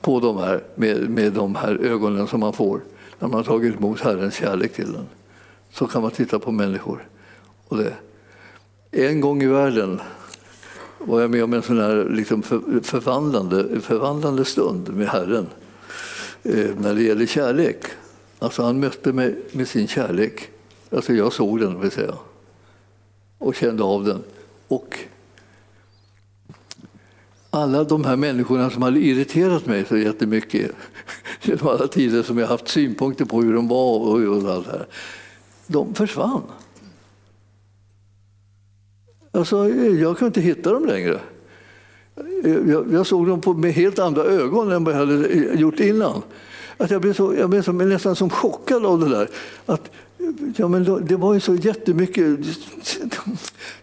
på 0.02 0.20
de 0.20 0.38
här 0.38 0.64
med, 0.76 1.10
med 1.10 1.34
de 1.34 1.56
här 1.56 1.76
ögonen 1.76 2.28
som 2.28 2.40
man 2.40 2.54
får 2.54 2.82
när 3.20 3.28
man 3.28 3.38
har 3.38 3.44
tagit 3.44 3.76
emot 3.76 4.02
Herrens 4.02 4.36
kärlek 4.36 4.74
till 4.74 4.94
den. 4.94 5.06
Så 5.74 5.88
kan 5.88 6.02
man 6.02 6.12
titta 6.12 6.40
på 6.40 6.52
människor. 6.52 7.08
Och 7.68 7.78
det. 7.78 7.94
En 8.92 9.22
gång 9.22 9.44
i 9.44 9.48
världen 9.48 10.02
var 10.98 11.22
jag 11.22 11.30
med 11.30 11.44
om 11.44 11.54
en 11.54 11.62
sån 11.62 11.80
här 11.80 12.08
liksom 12.10 12.42
förvandlande, 12.84 13.82
förvandlande 13.82 14.46
stund 14.46 14.90
med 14.90 15.08
Herren 15.08 15.48
eh, 16.44 16.70
när 16.78 16.96
det 16.96 17.04
gäller 17.04 17.26
kärlek. 17.26 17.84
Alltså 18.40 18.64
han 18.64 18.80
mötte 18.80 19.14
mig 19.14 19.36
med 19.52 19.68
sin 19.68 19.88
kärlek. 19.88 20.50
Alltså 20.90 21.14
jag 21.14 21.34
såg 21.34 21.60
den, 21.60 21.82
vill 21.82 21.92
säga. 21.92 22.14
Och 23.38 23.56
kände 23.56 23.84
av 23.84 24.06
den. 24.06 24.24
Och 24.68 25.00
alla 27.50 27.84
de 27.84 28.04
här 28.04 28.16
människorna 28.16 28.70
som 28.70 28.82
hade 28.82 29.00
irriterat 29.00 29.66
mig 29.66 29.86
så 29.86 29.98
jättemycket 29.98 30.72
genom 31.42 31.68
alla 31.68 31.88
tider 31.88 32.24
som 32.24 32.38
jag 32.38 32.48
haft 32.48 32.68
synpunkter 32.68 33.26
på 33.26 33.42
hur 33.42 33.54
de 33.54 33.68
var 33.68 34.00
och 34.00 34.52
allt 34.52 34.66
det 34.66 34.72
här, 34.72 34.88
de 35.68 35.96
försvann. 35.96 36.42
Alltså, 39.32 39.70
jag 39.70 40.18
kunde 40.18 40.26
inte 40.26 40.42
hitta 40.42 40.74
dem 40.74 40.86
längre. 40.86 41.20
Jag, 42.44 42.94
jag 42.94 43.08
såg 43.08 43.28
dem 43.28 43.42
på, 43.42 43.54
med 43.54 43.74
helt 43.74 44.00
andra 44.00 44.24
ögon 44.24 44.72
än 44.72 44.84
vad 44.84 44.94
jag 44.94 45.00
hade 45.00 45.28
gjort 45.56 45.80
innan. 45.80 46.22
Att 46.78 46.92
jag 46.92 47.02
blev, 47.02 47.14
så, 47.14 47.36
jag 47.38 47.50
blev 47.50 47.62
så, 47.62 47.72
nästan 47.72 48.16
som 48.16 48.30
chockad 48.30 48.86
av 48.86 49.00
det 49.00 49.10
där. 49.10 49.30
Att, 49.66 49.92
ja, 50.56 50.68
men 50.68 51.06
det 51.06 51.16
var 51.16 51.34
ju 51.34 51.40
så 51.40 51.56
jättemycket, 51.56 52.40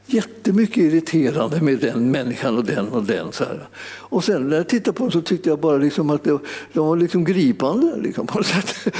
jättemycket 0.06 0.76
irriterande 0.76 1.60
med 1.60 1.78
den 1.78 2.10
människan 2.10 2.58
och 2.58 2.64
den 2.64 2.88
och 2.88 3.04
den. 3.04 3.32
Så 3.32 3.44
här. 3.44 3.68
Och 3.84 4.24
sen 4.24 4.48
när 4.48 4.56
jag 4.56 4.68
tittade 4.68 4.96
på 4.96 5.04
dem 5.04 5.12
så 5.12 5.20
tyckte 5.22 5.48
jag 5.48 5.58
bara 5.58 5.76
liksom 5.76 6.10
att 6.10 6.24
det, 6.24 6.38
de 6.72 6.86
var 6.86 6.96
liksom 6.96 7.24
gripande. 7.24 7.96
Liksom, 7.96 8.26
på 8.26 8.42
sätt. 8.42 8.94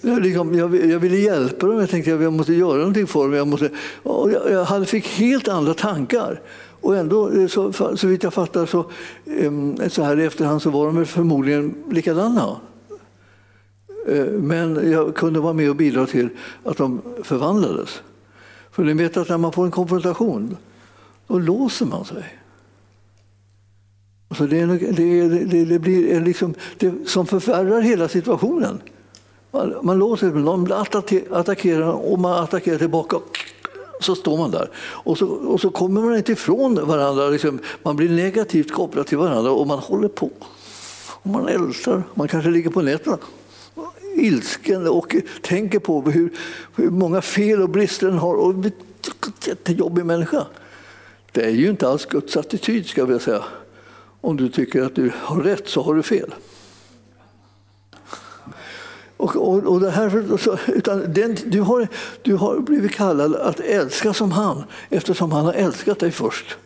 Jag, 0.00 0.22
liksom, 0.22 0.54
jag, 0.54 0.86
jag, 0.90 0.98
ville 0.98 1.16
hjälpa 1.16 1.66
dem, 1.66 1.80
jag 1.80 1.90
tänkte 1.90 2.14
att 2.14 2.22
jag 2.22 2.32
måste 2.32 2.54
göra 2.54 2.78
någonting 2.78 3.06
för 3.06 3.22
dem. 3.22 3.32
Jag, 3.32 3.48
måste, 3.48 3.70
jag, 4.02 4.50
jag 4.50 4.88
fick 4.88 5.06
helt 5.06 5.48
andra 5.48 5.74
tankar. 5.74 6.40
Och 6.80 6.96
ändå, 6.96 7.30
eh, 7.30 7.46
så, 7.46 7.72
så 7.72 8.06
vitt 8.06 8.22
jag 8.22 8.34
fattar, 8.34 8.66
så, 8.66 8.84
ehm, 9.26 9.76
så 9.88 10.02
här 10.02 10.20
i 10.20 10.24
efterhand 10.24 10.62
så 10.62 10.70
var 10.70 10.86
de 10.86 11.06
förmodligen 11.06 11.74
likadana. 11.90 12.56
Eh, 14.06 14.24
men 14.24 14.90
jag 14.90 15.14
kunde 15.14 15.40
vara 15.40 15.52
med 15.52 15.70
och 15.70 15.76
bidra 15.76 16.06
till 16.06 16.28
att 16.64 16.76
de 16.76 17.02
förvandlades. 17.22 18.02
För 18.70 18.84
ni 18.84 18.94
vet 18.94 19.16
att 19.16 19.28
när 19.28 19.38
man 19.38 19.52
får 19.52 19.64
en 19.64 19.70
konfrontation, 19.70 20.56
då 21.26 21.38
låser 21.38 21.86
man 21.86 22.04
sig. 22.04 22.38
Alltså 24.28 24.46
det, 24.46 24.60
är, 24.60 24.66
det, 24.66 25.44
det, 25.44 25.64
det 25.64 25.78
blir 25.78 26.20
liksom, 26.20 26.54
det 26.78 27.08
som 27.08 27.26
förvärrar 27.26 27.80
hela 27.80 28.08
situationen. 28.08 28.80
Man, 29.50 29.74
man 29.82 29.98
låser 29.98 30.30
sig, 30.30 30.40
någon 30.40 30.72
attackerar 31.30 31.92
och 31.92 32.18
man 32.18 32.44
attackerar 32.44 32.78
tillbaka. 32.78 33.16
Så 34.00 34.14
står 34.14 34.38
man 34.38 34.50
där. 34.50 34.70
Och 34.76 35.18
så, 35.18 35.26
och 35.26 35.60
så 35.60 35.70
kommer 35.70 36.00
man 36.02 36.16
inte 36.16 36.32
ifrån 36.32 36.74
varandra. 36.86 37.28
Liksom, 37.28 37.58
man 37.82 37.96
blir 37.96 38.08
negativt 38.08 38.72
kopplad 38.72 39.06
till 39.06 39.18
varandra 39.18 39.52
och 39.52 39.66
man 39.66 39.78
håller 39.78 40.08
på. 40.08 40.30
Och 41.22 41.30
man 41.30 41.48
ältar, 41.48 42.02
man 42.14 42.28
kanske 42.28 42.50
ligger 42.50 42.70
på 42.70 42.82
nätterna 42.82 43.18
ilsken 44.24 44.88
och 44.88 45.16
tänker 45.42 45.78
på 45.78 46.02
hur, 46.02 46.32
hur 46.76 46.90
många 46.90 47.22
fel 47.22 47.62
och 47.62 47.68
brister 47.68 48.06
den 48.06 48.18
har. 48.18 48.34
Och 48.34 48.54
jättejobbig 49.46 50.04
människa. 50.04 50.46
Det 51.32 51.44
är 51.44 51.50
ju 51.50 51.70
inte 51.70 51.88
alls 51.88 52.06
Guds 52.06 52.36
attityd 52.36 52.86
ska 52.86 53.00
jag 53.00 53.22
säga. 53.22 53.42
Om 54.20 54.36
du 54.36 54.48
tycker 54.48 54.82
att 54.82 54.94
du 54.94 55.12
har 55.14 55.40
rätt 55.40 55.68
så 55.68 55.82
har 55.82 55.94
du 55.94 56.02
fel. 56.02 56.34
Och, 59.16 59.36
och, 59.36 59.64
och 59.64 59.80
det 59.80 59.90
här, 59.90 60.24
utan 60.66 61.12
den, 61.12 61.36
du, 61.46 61.60
har, 61.60 61.88
du 62.22 62.34
har 62.34 62.60
blivit 62.60 62.92
kallad 62.92 63.36
att 63.36 63.60
älska 63.60 64.12
som 64.12 64.32
han 64.32 64.64
eftersom 64.88 65.32
han 65.32 65.44
har 65.44 65.52
älskat 65.52 65.98
dig 65.98 66.10
först. 66.10 66.56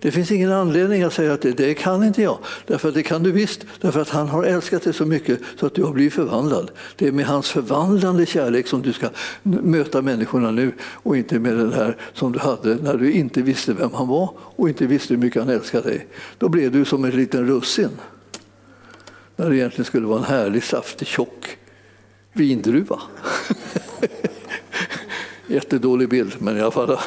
Det 0.00 0.10
finns 0.10 0.30
ingen 0.30 0.52
anledning 0.52 1.02
att 1.02 1.12
säga 1.12 1.32
att 1.32 1.40
det, 1.40 1.52
det 1.52 1.74
kan 1.74 2.04
inte 2.04 2.22
jag. 2.22 2.38
Därför 2.66 2.88
att 2.88 2.94
det 2.94 3.02
kan 3.02 3.22
du 3.22 3.32
visst, 3.32 3.66
därför 3.80 4.00
att 4.00 4.08
han 4.08 4.28
har 4.28 4.44
älskat 4.44 4.82
dig 4.82 4.92
så 4.92 5.06
mycket 5.06 5.40
så 5.60 5.66
att 5.66 5.74
du 5.74 5.82
har 5.82 5.92
blivit 5.92 6.12
förvandlad. 6.12 6.70
Det 6.96 7.06
är 7.06 7.12
med 7.12 7.26
hans 7.26 7.50
förvandlande 7.50 8.26
kärlek 8.26 8.68
som 8.68 8.82
du 8.82 8.92
ska 8.92 9.08
möta 9.42 10.02
människorna 10.02 10.50
nu 10.50 10.72
och 10.80 11.16
inte 11.16 11.38
med 11.38 11.56
den 11.56 11.72
här 11.72 11.96
som 12.12 12.32
du 12.32 12.38
hade 12.38 12.74
när 12.74 12.96
du 12.96 13.12
inte 13.12 13.42
visste 13.42 13.72
vem 13.72 13.92
han 13.92 14.08
var 14.08 14.30
och 14.38 14.68
inte 14.68 14.86
visste 14.86 15.14
hur 15.14 15.20
mycket 15.20 15.42
han 15.42 15.50
älskade 15.50 15.88
dig. 15.88 16.06
Då 16.38 16.48
blev 16.48 16.72
du 16.72 16.84
som 16.84 17.04
en 17.04 17.10
liten 17.10 17.46
russin. 17.46 17.90
När 19.36 19.50
det 19.50 19.56
egentligen 19.56 19.84
skulle 19.84 20.06
vara 20.06 20.18
en 20.18 20.24
härlig, 20.24 20.64
saftig, 20.64 21.08
tjock 21.08 21.58
vindruva. 22.32 23.00
Jättedålig 25.48 26.08
bild, 26.08 26.34
men 26.38 26.56
i 26.56 26.60
alla 26.60 26.70
fall. 26.70 26.88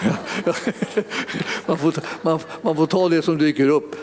Man 1.65 1.77
får, 1.77 1.93
man, 2.21 2.39
man 2.61 2.75
får 2.75 2.87
ta 2.87 3.09
det 3.09 3.21
som 3.21 3.37
dyker 3.37 3.69
upp. 3.69 3.95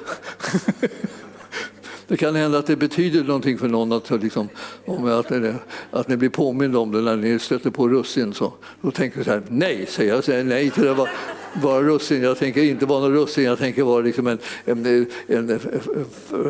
Det 2.09 2.17
kan 2.17 2.35
hända 2.35 2.59
att 2.59 2.67
det 2.67 2.77
betyder 2.77 3.25
någonting 3.25 3.59
för 3.59 3.69
någon 3.69 3.93
att, 3.93 4.11
liksom, 4.23 4.49
att, 4.87 5.33
att 5.91 6.09
ni 6.09 6.17
blir 6.17 6.29
påminda 6.29 6.79
om 6.79 6.93
det 6.93 7.01
när 7.01 7.17
ni 7.17 7.39
stöter 7.39 7.71
på 7.71 7.89
russin. 7.89 8.35
Så, 8.35 8.53
då 8.81 8.91
tänker 8.91 9.19
ni 9.19 9.25
så 9.25 9.31
här, 9.31 9.43
nej, 9.49 9.87
säger 9.89 10.15
jag 10.15 10.25
säger 10.25 10.45
nej 10.45 10.71
till 10.71 10.85
det 10.85 10.95
var, 10.95 11.11
vara 11.63 11.83
russin. 11.83 12.23
Jag 12.23 12.39
tänker 12.39 12.63
inte 12.63 12.87
vara 12.87 13.01
någon 13.01 13.13
russin, 13.13 13.45
jag 13.45 13.59
tänker 13.59 13.83
vara 13.83 14.01
liksom 14.01 14.27
en, 14.27 14.39
en, 14.65 15.07
en, 15.27 15.51
en 15.51 15.61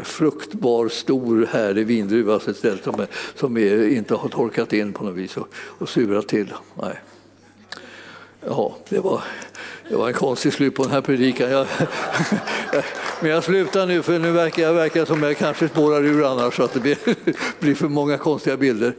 fruktbar, 0.05 0.89
stor, 0.89 1.49
härlig 1.51 1.87
vindruva 1.87 2.41
som, 2.41 3.07
som 3.35 3.57
är, 3.57 3.89
inte 3.89 4.15
har 4.15 4.29
torkat 4.29 4.73
in 4.73 4.93
på 4.93 5.05
något 5.05 5.17
vis 5.17 5.37
och, 5.37 5.49
och 5.55 5.89
surat 5.89 6.29
till. 6.29 6.53
Nej. 6.83 7.01
Ja, 8.47 8.75
det 8.89 9.01
var, 9.01 9.25
det 9.89 9.97
var 9.97 10.09
en 10.09 10.15
konstig 10.15 10.53
slut 10.53 10.75
på 10.75 10.83
den 10.83 10.93
här 10.93 11.01
predikan. 11.01 11.51
Jag, 11.51 11.67
men 13.21 13.31
jag 13.31 13.45
slutar 13.45 13.87
nu 13.87 14.03
för 14.03 14.19
nu 14.19 14.31
verkar 14.31 14.63
jag 14.63 14.73
verkar 14.73 15.05
som 15.05 15.23
jag 15.23 15.37
kanske 15.37 15.69
spårar 15.69 16.05
ur 16.05 16.25
annars 16.33 16.57
så 16.57 16.63
att 16.63 16.73
det 16.73 16.81
blir, 16.81 16.99
blir 17.61 17.75
för 17.75 17.89
många 17.89 18.19
konstiga 18.19 18.57
bilder. 18.57 18.95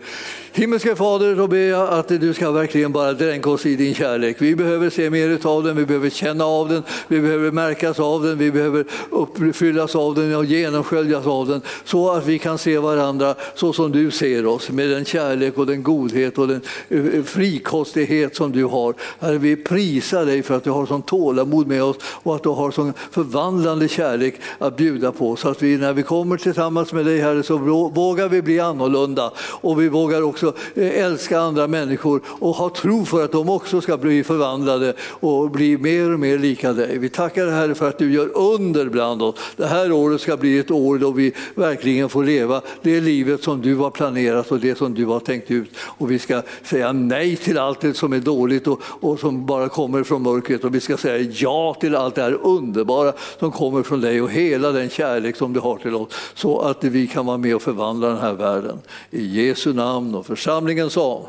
Himmelske 0.51 0.95
Fader, 0.95 1.35
då 1.35 1.47
ber 1.47 1.57
jag 1.57 1.89
att 1.89 2.07
du 2.07 2.33
ska 2.33 2.51
verkligen 2.51 2.91
bara 2.91 3.13
dränka 3.13 3.49
oss 3.49 3.65
i 3.65 3.75
din 3.75 3.93
kärlek. 3.93 4.35
Vi 4.39 4.55
behöver 4.55 4.89
se 4.89 5.09
mer 5.09 5.39
av 5.43 5.63
den, 5.63 5.77
vi 5.77 5.85
behöver 5.85 6.09
känna 6.09 6.45
av 6.45 6.69
den, 6.69 6.83
vi 7.07 7.21
behöver 7.21 7.51
märkas 7.51 7.99
av 7.99 8.23
den, 8.23 8.37
vi 8.37 8.51
behöver 8.51 8.85
uppfyllas 9.09 9.95
av 9.95 10.15
den 10.15 10.35
och 10.35 10.45
genomsköljas 10.45 11.25
av 11.25 11.47
den 11.47 11.61
så 11.83 12.11
att 12.11 12.25
vi 12.25 12.39
kan 12.39 12.57
se 12.57 12.77
varandra 12.77 13.35
så 13.55 13.73
som 13.73 13.91
du 13.91 14.11
ser 14.11 14.45
oss 14.45 14.69
med 14.69 14.89
den 14.89 15.05
kärlek 15.05 15.57
och 15.57 15.65
den 15.65 15.83
godhet 15.83 16.37
och 16.37 16.47
den 16.47 16.61
eh, 16.89 17.05
eh, 17.05 17.23
frikostighet 17.23 18.35
som 18.35 18.51
du 18.51 18.63
har. 18.63 18.93
Herre, 19.19 19.37
vi 19.37 19.55
prisar 19.55 20.25
dig 20.25 20.43
för 20.43 20.57
att 20.57 20.63
du 20.63 20.69
har 20.69 20.78
har 20.79 20.85
sån 20.85 21.01
tålamod 21.01 21.67
med 21.67 21.83
oss 21.83 21.97
och 22.03 22.35
att 22.35 22.43
du 22.43 22.49
har 22.49 22.71
sån 22.71 22.93
förvandlande 23.11 23.87
kärlek 23.87 24.35
att 24.57 24.77
bjuda 24.77 25.11
på 25.11 25.35
så 25.35 25.49
att 25.49 25.63
vi 25.63 25.77
när 25.77 25.93
vi 25.93 26.03
kommer 26.03 26.37
tillsammans 26.37 26.93
med 26.93 27.05
dig 27.05 27.19
Herre 27.21 27.43
så 27.43 27.57
vågar 27.89 28.29
vi 28.29 28.41
bli 28.41 28.59
annorlunda 28.59 29.31
och 29.37 29.81
vi 29.81 29.89
vågar 29.89 30.21
också 30.21 30.53
eh, 30.75 31.03
älska 31.05 31.39
andra 31.39 31.67
människor 31.67 32.21
och 32.25 32.55
ha 32.55 32.69
tro 32.69 33.05
för 33.05 33.25
att 33.25 33.31
de 33.31 33.49
också 33.49 33.81
ska 33.81 33.97
bli 33.97 34.23
förvandlade 34.23 34.93
och 35.19 35.51
bli 35.51 35.77
mer 35.77 36.13
och 36.13 36.19
mer 36.19 36.37
lika 36.37 36.73
dig. 36.73 36.97
Vi 36.97 37.09
tackar 37.09 37.45
dig 37.45 37.55
Herre 37.55 37.75
för 37.75 37.87
att 37.87 37.97
du 37.97 38.13
gör 38.13 38.37
under 38.37 38.89
bland 38.89 39.21
oss. 39.21 39.35
Det 39.55 39.65
här 39.65 39.91
året 39.91 40.21
ska 40.21 40.37
bli 40.37 40.59
ett 40.59 40.71
år 40.71 40.97
då 40.97 41.11
vi 41.11 41.33
verkligen 41.55 42.09
får 42.09 42.23
leva 42.23 42.61
det 42.81 43.01
livet 43.01 43.43
som 43.43 43.61
du 43.61 43.75
har 43.75 43.89
planerat 43.89 44.51
och 44.51 44.59
det 44.59 44.77
som 44.77 44.93
du 44.93 45.05
har 45.05 45.19
tänkt 45.19 45.51
ut. 45.51 45.69
Och 45.77 46.11
vi 46.11 46.19
ska 46.19 46.41
säga 46.63 46.91
nej 46.91 47.35
till 47.35 47.57
allt 47.57 47.81
det 47.81 47.93
som 47.93 48.13
är 48.13 48.19
dåligt 48.19 48.67
och, 48.67 48.81
och 48.83 49.19
som 49.19 49.45
bara 49.45 49.69
kommer 49.69 50.03
från 50.03 50.23
mörkret 50.23 50.63
och 50.69 50.75
vi 50.75 50.79
ska 50.79 50.97
säga 50.97 51.29
ja 51.33 51.73
till 51.79 51.95
allt 51.95 52.15
det 52.15 52.21
här 52.21 52.39
underbara 52.43 53.13
som 53.39 53.51
kommer 53.51 53.83
från 53.83 54.01
dig 54.01 54.21
och 54.21 54.31
hela 54.31 54.71
den 54.71 54.89
kärlek 54.89 55.35
som 55.35 55.53
du 55.53 55.59
har 55.59 55.77
till 55.77 55.95
oss 55.95 56.13
så 56.33 56.59
att 56.59 56.83
vi 56.83 57.07
kan 57.07 57.25
vara 57.25 57.37
med 57.37 57.55
och 57.55 57.61
förvandla 57.61 58.07
den 58.07 58.17
här 58.17 58.33
världen. 58.33 58.79
I 59.11 59.47
Jesu 59.47 59.73
namn 59.73 60.15
och 60.15 60.25
församlingen 60.25 60.89
sa. 60.89 61.27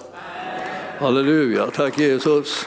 Halleluja, 0.99 1.66
tack 1.66 1.99
Jesus. 1.99 2.66